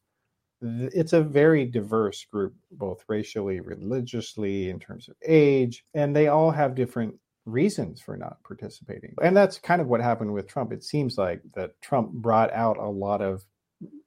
it's 0.62 1.12
a 1.12 1.22
very 1.22 1.64
diverse 1.64 2.24
group, 2.24 2.54
both 2.70 3.04
racially, 3.08 3.60
religiously, 3.60 4.70
in 4.70 4.78
terms 4.78 5.08
of 5.08 5.16
age, 5.26 5.84
and 5.94 6.14
they 6.14 6.28
all 6.28 6.50
have 6.50 6.74
different 6.74 7.14
reasons 7.44 8.00
for 8.00 8.16
not 8.16 8.36
participating. 8.44 9.14
And 9.20 9.36
that's 9.36 9.58
kind 9.58 9.80
of 9.80 9.88
what 9.88 10.00
happened 10.00 10.32
with 10.32 10.46
Trump. 10.46 10.72
It 10.72 10.84
seems 10.84 11.18
like 11.18 11.42
that 11.54 11.80
Trump 11.80 12.12
brought 12.12 12.52
out 12.52 12.76
a 12.78 12.88
lot 12.88 13.20
of 13.20 13.44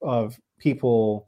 of 0.02 0.40
people 0.58 1.28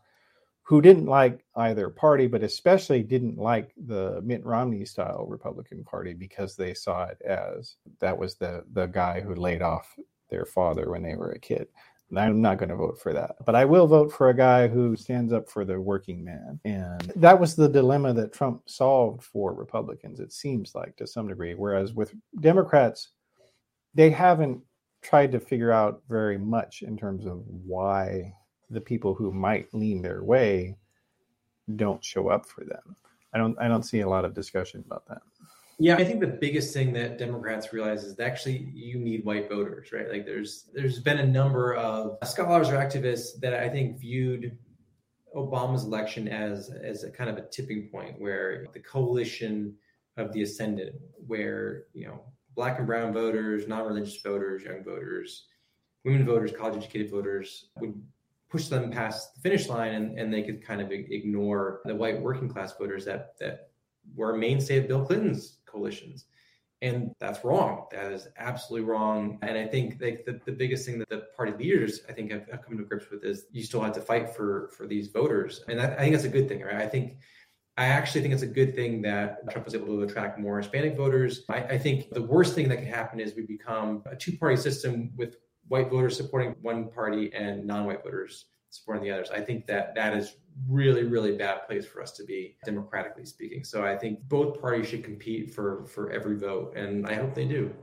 who 0.68 0.82
didn't 0.82 1.06
like 1.06 1.46
either 1.56 1.90
party, 1.90 2.28
but 2.28 2.44
especially 2.44 3.02
didn't 3.02 3.38
like 3.38 3.72
the 3.86 4.22
Mitt 4.22 4.46
Romney 4.46 4.84
style 4.84 5.26
Republican 5.30 5.82
Party 5.86 6.14
because 6.14 6.58
they 6.58 6.74
saw 6.74 7.06
it 7.06 7.22
as 7.22 7.78
that 8.02 8.18
was 8.18 8.36
the 8.36 8.66
the 8.74 8.88
guy 8.88 9.22
who 9.22 9.34
laid 9.34 9.62
off 9.62 9.96
their 10.30 10.46
father 10.46 10.92
when 10.92 11.04
they 11.04 11.16
were 11.16 11.32
a 11.32 11.40
kid. 11.40 11.68
I'm 12.16 12.42
not 12.42 12.58
going 12.58 12.70
to 12.70 12.76
vote 12.76 13.00
for 13.00 13.14
that. 13.14 13.36
But 13.46 13.56
I 13.56 13.64
will 13.64 13.88
vote 13.88 14.12
for 14.12 14.30
a 14.30 14.36
guy 14.36 14.68
who 14.68 14.98
stands 14.98 15.32
up 15.32 15.50
for 15.50 15.64
the 15.64 15.80
working 15.80 16.24
man. 16.24 16.60
And 16.66 17.12
that 17.16 17.40
was 17.40 17.56
the 17.56 17.68
dilemma 17.68 18.14
that 18.14 18.34
Trump 18.34 18.70
solved 18.70 19.24
for 19.24 19.54
Republicans, 19.54 20.20
it 20.20 20.32
seems 20.32 20.76
like 20.76 20.96
to 20.98 21.08
some 21.08 21.30
degree. 21.30 21.54
Whereas 21.54 21.94
with 21.94 22.14
Democrats, 22.40 23.10
they 23.94 24.10
haven't 24.10 24.62
tried 25.02 25.32
to 25.32 25.40
figure 25.40 25.72
out 25.72 26.02
very 26.10 26.38
much 26.38 26.82
in 26.82 26.98
terms 26.98 27.26
of 27.26 27.42
why 27.46 28.34
the 28.70 28.82
people 28.82 29.14
who 29.14 29.32
might 29.32 29.74
lean 29.74 30.02
their 30.02 30.24
way 30.24 30.76
don't 31.76 32.04
show 32.04 32.30
up 32.30 32.46
for 32.46 32.64
them. 32.64 32.96
I 33.34 33.38
don't 33.38 33.58
I 33.60 33.68
don't 33.68 33.84
see 33.84 34.02
a 34.02 34.10
lot 34.10 34.26
of 34.26 34.34
discussion 34.34 34.84
about 34.86 35.08
that. 35.08 35.22
Yeah, 35.80 35.96
I 35.96 36.04
think 36.04 36.22
the 36.22 36.28
biggest 36.28 36.74
thing 36.74 36.92
that 36.94 37.20
Democrats 37.20 37.72
realize 37.72 38.04
is 38.04 38.16
that 38.16 38.26
actually 38.26 38.72
you 38.74 38.98
need 38.98 39.24
white 39.24 39.48
voters, 39.48 39.92
right? 39.92 40.10
Like 40.10 40.26
there's 40.26 40.70
there's 40.74 41.00
been 41.00 41.20
a 41.20 41.26
number 41.26 41.76
of 41.76 42.18
scholars 42.28 42.70
or 42.70 42.78
activists 42.78 43.40
that 43.42 43.54
I 43.54 43.70
think 43.70 44.00
viewed 44.00 44.58
Obama's 45.36 45.84
election 45.84 46.28
as 46.28 46.72
as 46.72 47.04
a 47.04 47.12
kind 47.12 47.30
of 47.30 47.38
a 47.38 47.48
tipping 47.50 47.90
point 47.90 48.20
where 48.20 48.66
the 48.74 48.80
coalition 48.80 49.76
of 50.18 50.34
the 50.34 50.42
ascendant, 50.42 50.96
where 51.28 51.84
you 51.94 52.08
know 52.08 52.24
black 52.56 52.80
and 52.80 52.88
brown 52.88 53.14
voters, 53.14 53.68
non-religious 53.68 54.20
voters, 54.22 54.64
young 54.64 54.84
voters, 54.84 55.46
women 56.04 56.26
voters, 56.26 56.52
college-educated 56.58 57.12
voters 57.12 57.70
would 57.80 57.94
push 58.50 58.68
them 58.68 58.92
past 58.92 59.36
the 59.36 59.42
finish 59.42 59.68
line, 59.68 59.94
and, 59.94 60.18
and 60.18 60.34
they 60.34 60.44
could 60.44 60.66
kind 60.66 60.82
of 60.82 60.92
ignore 60.92 61.82
the 61.86 61.96
white 61.96 62.22
working 62.22 62.50
class 62.50 62.74
voters 62.78 63.06
that 63.06 63.38
that 63.40 63.70
were 64.16 64.38
mainstay 64.38 64.78
of 64.78 64.88
Bill 64.88 65.06
Clinton's 65.06 65.58
coalitions. 65.66 66.26
And 66.82 67.12
that's 67.20 67.44
wrong. 67.44 67.88
That 67.92 68.12
is 68.12 68.28
absolutely 68.38 68.88
wrong. 68.88 69.40
And 69.42 69.58
I 69.58 69.66
think 69.66 70.00
like 70.00 70.26
the, 70.26 70.40
the 70.46 70.52
biggest 70.52 70.86
thing 70.86 71.00
that 71.00 71.10
the 71.10 71.26
party 71.36 71.52
leaders, 71.58 72.02
I 72.08 72.14
think, 72.14 72.32
have, 72.32 72.48
have, 72.52 72.64
come 72.64 72.78
to 72.78 72.84
grips 72.84 73.10
with 73.10 73.24
is 73.24 73.46
you 73.52 73.64
still 73.64 73.82
have 73.82 73.94
to 73.94 74.02
fight 74.02 74.30
for 74.36 74.70
for 74.78 74.86
these 74.86 75.08
voters. 75.08 75.64
And 75.68 75.80
that, 75.80 76.00
I 76.00 76.04
think 76.04 76.14
that's 76.14 76.26
a 76.26 76.30
good 76.30 76.48
thing, 76.48 76.62
right? 76.62 76.76
I 76.76 76.88
think 76.88 77.18
I 77.78 77.86
actually 77.86 78.22
think 78.22 78.34
it's 78.34 78.44
a 78.44 78.48
good 78.48 78.76
thing 78.76 79.02
that 79.04 79.50
Trump 79.52 79.66
was 79.66 79.76
able 79.76 79.88
to 79.88 80.02
attract 80.02 80.40
more 80.40 80.58
Hispanic 80.58 80.96
voters. 80.96 81.44
I, 81.50 81.64
I 81.64 81.78
think 81.78 82.12
the 82.12 82.22
worst 82.22 82.56
thing 82.56 82.68
that 82.70 82.78
could 82.78 82.88
happen 82.88 83.20
is 83.20 83.36
we 83.36 83.44
become 83.44 84.04
a 84.06 84.16
two 84.16 84.38
party 84.38 84.58
system 84.58 85.12
with 85.16 85.38
white 85.68 85.90
voters 85.90 86.16
supporting 86.16 86.56
one 86.62 86.90
party 86.90 87.32
and 87.34 87.66
non 87.66 87.86
white 87.86 88.04
voters 88.04 88.46
supporting 88.70 89.04
the 89.04 89.12
others. 89.12 89.30
I 89.32 89.42
think 89.42 89.66
that 89.68 89.96
that 89.96 90.16
is 90.16 90.36
really, 90.68 91.04
really 91.04 91.38
bad 91.38 91.66
place 91.68 91.86
for 91.86 92.02
us 92.02 92.12
to 92.14 92.24
be, 92.24 92.58
democratically 92.66 93.26
speaking. 93.26 93.64
So 93.64 93.86
I 93.86 93.96
think 93.96 94.20
both 94.28 94.60
parties 94.62 94.88
should 94.88 95.04
compete 95.04 95.54
for 95.54 95.86
for 95.86 96.12
every 96.12 96.38
vote, 96.38 96.76
and 96.76 97.08
I 97.08 97.16
hope 97.16 97.34
they 97.34 97.46
do. 97.46 97.74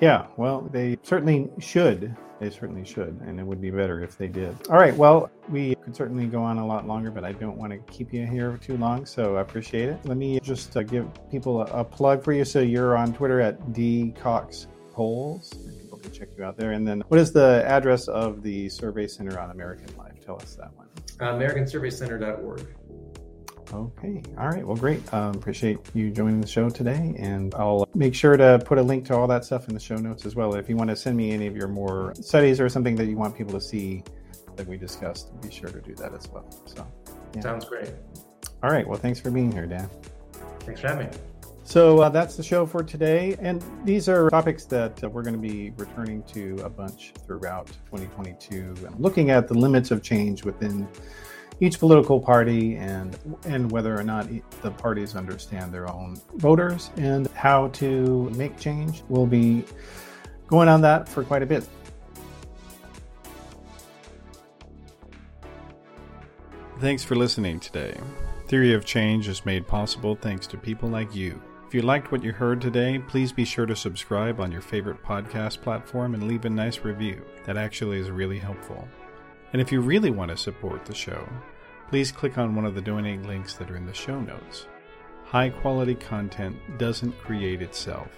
Yeah, 0.00 0.26
well, 0.36 0.68
they 0.72 0.98
certainly 1.02 1.48
should. 1.58 2.14
They 2.38 2.50
certainly 2.50 2.84
should, 2.84 3.18
and 3.24 3.40
it 3.40 3.46
would 3.46 3.62
be 3.62 3.70
better 3.70 4.02
if 4.02 4.18
they 4.18 4.28
did. 4.28 4.54
All 4.68 4.76
right, 4.76 4.94
well, 4.94 5.30
we 5.48 5.74
could 5.76 5.96
certainly 5.96 6.26
go 6.26 6.42
on 6.42 6.58
a 6.58 6.66
lot 6.66 6.86
longer, 6.86 7.10
but 7.10 7.24
I 7.24 7.32
don't 7.32 7.56
want 7.56 7.72
to 7.72 7.78
keep 7.90 8.12
you 8.12 8.26
here 8.26 8.58
too 8.58 8.76
long, 8.76 9.06
so 9.06 9.36
I 9.36 9.40
appreciate 9.40 9.88
it. 9.88 9.98
Let 10.04 10.18
me 10.18 10.38
just 10.40 10.76
uh, 10.76 10.82
give 10.82 11.08
people 11.30 11.62
a, 11.62 11.64
a, 11.80 11.84
plug 11.84 12.22
for 12.22 12.34
you. 12.34 12.44
So 12.44 12.60
you're 12.60 12.94
on 12.94 13.14
Twitter 13.14 13.40
at 13.40 13.72
D 13.72 14.12
Cox 14.20 14.66
Polls. 14.92 15.54
People 15.80 15.85
can 16.06 16.18
check 16.18 16.28
you 16.36 16.44
out 16.44 16.56
there. 16.56 16.72
And 16.72 16.86
then, 16.86 17.02
what 17.08 17.20
is 17.20 17.32
the 17.32 17.62
address 17.66 18.08
of 18.08 18.42
the 18.42 18.68
Survey 18.68 19.06
Center 19.06 19.38
on 19.38 19.50
American 19.50 19.94
Life? 19.96 20.24
Tell 20.24 20.36
us 20.36 20.56
that 20.56 20.72
one. 20.74 20.88
Uh, 21.20 21.34
AmericanSurveyCenter.org. 21.34 22.66
Okay. 23.72 24.22
All 24.38 24.48
right. 24.48 24.64
Well, 24.64 24.76
great. 24.76 25.12
Um, 25.12 25.34
appreciate 25.34 25.78
you 25.92 26.10
joining 26.10 26.40
the 26.40 26.46
show 26.46 26.70
today. 26.70 27.14
And 27.18 27.52
I'll 27.54 27.88
make 27.94 28.14
sure 28.14 28.36
to 28.36 28.60
put 28.64 28.78
a 28.78 28.82
link 28.82 29.04
to 29.06 29.16
all 29.16 29.26
that 29.26 29.44
stuff 29.44 29.68
in 29.68 29.74
the 29.74 29.80
show 29.80 29.96
notes 29.96 30.24
as 30.24 30.36
well. 30.36 30.54
If 30.54 30.68
you 30.68 30.76
want 30.76 30.90
to 30.90 30.96
send 30.96 31.16
me 31.16 31.32
any 31.32 31.46
of 31.46 31.56
your 31.56 31.68
more 31.68 32.14
studies 32.20 32.60
or 32.60 32.68
something 32.68 32.94
that 32.96 33.06
you 33.06 33.16
want 33.16 33.36
people 33.36 33.52
to 33.54 33.60
see 33.60 34.04
that 34.54 34.66
we 34.66 34.76
discussed, 34.76 35.38
be 35.40 35.50
sure 35.50 35.68
to 35.68 35.80
do 35.80 35.94
that 35.96 36.14
as 36.14 36.28
well. 36.28 36.48
So, 36.66 36.86
yeah. 37.34 37.40
sounds 37.40 37.64
great. 37.64 37.90
All 38.62 38.70
right. 38.70 38.86
Well, 38.86 38.98
thanks 38.98 39.18
for 39.18 39.30
being 39.30 39.50
here, 39.50 39.66
Dan. 39.66 39.90
Thanks 40.60 40.80
for 40.80 40.88
having 40.88 41.08
me. 41.08 41.16
So 41.66 42.00
uh, 42.00 42.08
that's 42.10 42.36
the 42.36 42.44
show 42.44 42.64
for 42.64 42.84
today. 42.84 43.36
And 43.40 43.60
these 43.84 44.08
are 44.08 44.30
topics 44.30 44.66
that 44.66 45.02
uh, 45.02 45.08
we're 45.08 45.24
going 45.24 45.34
to 45.34 45.40
be 45.40 45.72
returning 45.76 46.22
to 46.22 46.56
a 46.62 46.70
bunch 46.70 47.12
throughout 47.26 47.66
2022 47.86 48.86
and 48.86 49.00
looking 49.00 49.30
at 49.30 49.48
the 49.48 49.54
limits 49.54 49.90
of 49.90 50.00
change 50.00 50.44
within 50.44 50.86
each 51.58 51.80
political 51.80 52.20
party 52.20 52.76
and 52.76 53.18
and 53.46 53.72
whether 53.72 53.98
or 53.98 54.04
not 54.04 54.28
the 54.62 54.70
parties 54.70 55.16
understand 55.16 55.74
their 55.74 55.90
own 55.90 56.16
voters 56.34 56.90
and 56.98 57.26
how 57.32 57.66
to 57.68 58.30
make 58.36 58.56
change. 58.60 59.02
We'll 59.08 59.26
be 59.26 59.64
going 60.46 60.68
on 60.68 60.80
that 60.82 61.08
for 61.08 61.24
quite 61.24 61.42
a 61.42 61.46
bit. 61.46 61.68
Thanks 66.78 67.02
for 67.02 67.16
listening 67.16 67.58
today. 67.58 67.96
Theory 68.46 68.72
of 68.72 68.84
Change 68.84 69.26
is 69.26 69.44
made 69.44 69.66
possible 69.66 70.14
thanks 70.14 70.46
to 70.46 70.56
people 70.56 70.88
like 70.88 71.12
you. 71.12 71.42
If 71.76 71.82
you 71.82 71.88
liked 71.88 72.10
what 72.10 72.24
you 72.24 72.32
heard 72.32 72.62
today, 72.62 72.98
please 72.98 73.32
be 73.32 73.44
sure 73.44 73.66
to 73.66 73.76
subscribe 73.76 74.40
on 74.40 74.50
your 74.50 74.62
favorite 74.62 75.04
podcast 75.04 75.60
platform 75.60 76.14
and 76.14 76.26
leave 76.26 76.46
a 76.46 76.48
nice 76.48 76.78
review. 76.78 77.22
That 77.44 77.58
actually 77.58 77.98
is 77.98 78.10
really 78.10 78.38
helpful. 78.38 78.88
And 79.52 79.60
if 79.60 79.70
you 79.70 79.82
really 79.82 80.08
want 80.08 80.30
to 80.30 80.38
support 80.38 80.86
the 80.86 80.94
show, 80.94 81.28
please 81.90 82.10
click 82.10 82.38
on 82.38 82.54
one 82.54 82.64
of 82.64 82.74
the 82.74 82.80
donating 82.80 83.28
links 83.28 83.56
that 83.56 83.70
are 83.70 83.76
in 83.76 83.84
the 83.84 83.92
show 83.92 84.18
notes. 84.18 84.68
High 85.26 85.50
quality 85.50 85.94
content 85.94 86.56
doesn't 86.78 87.18
create 87.18 87.60
itself, 87.60 88.08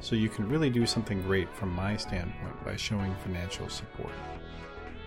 so 0.00 0.16
you 0.16 0.28
can 0.28 0.48
really 0.48 0.68
do 0.68 0.84
something 0.84 1.22
great 1.22 1.54
from 1.54 1.70
my 1.70 1.96
standpoint 1.96 2.64
by 2.64 2.74
showing 2.74 3.14
financial 3.22 3.68
support. 3.68 4.10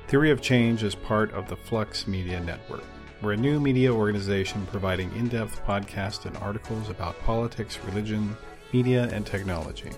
Theory 0.07 0.31
of 0.31 0.39
Change 0.39 0.81
is 0.81 0.95
part 0.95 1.33
of 1.33 1.49
the 1.49 1.57
Flux 1.57 2.07
Media 2.07 2.39
Network. 2.39 2.85
We're 3.20 3.34
a 3.34 3.38
new 3.38 3.59
media 3.59 3.91
organization 3.91 4.68
providing 4.68 5.11
in 5.15 5.28
depth 5.28 5.65
podcasts 5.65 6.28
and 6.28 6.38
articles 6.38 6.91
about 6.91 7.20
politics, 7.24 7.80
religion, 7.84 8.38
media, 8.72 9.09
and 9.11 9.26
technology. 9.26 9.89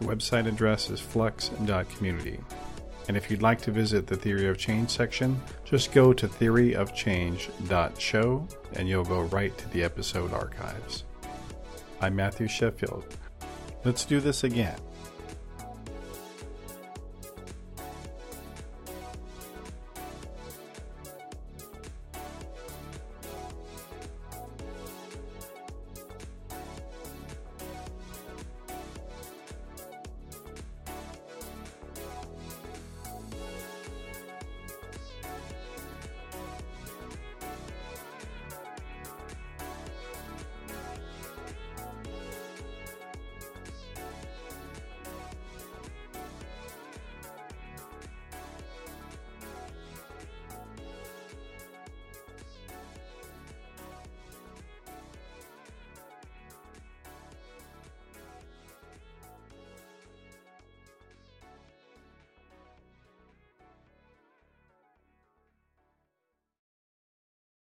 The 0.00 0.06
website 0.06 0.48
address 0.48 0.88
is 0.88 0.98
flux.community. 0.98 2.40
And 3.06 3.18
if 3.18 3.30
you'd 3.30 3.42
like 3.42 3.60
to 3.62 3.70
visit 3.70 4.06
the 4.06 4.16
Theory 4.16 4.48
of 4.48 4.56
Change 4.56 4.88
section, 4.88 5.38
just 5.66 5.92
go 5.92 6.14
to 6.14 6.26
theoryofchange.show 6.26 8.48
and 8.72 8.88
you'll 8.88 9.04
go 9.04 9.20
right 9.22 9.58
to 9.58 9.68
the 9.68 9.84
episode 9.84 10.32
archives. 10.32 11.04
I'm 12.00 12.16
Matthew 12.16 12.48
Sheffield. 12.48 13.04
Let's 13.84 14.06
do 14.06 14.20
this 14.20 14.44
again. 14.44 14.78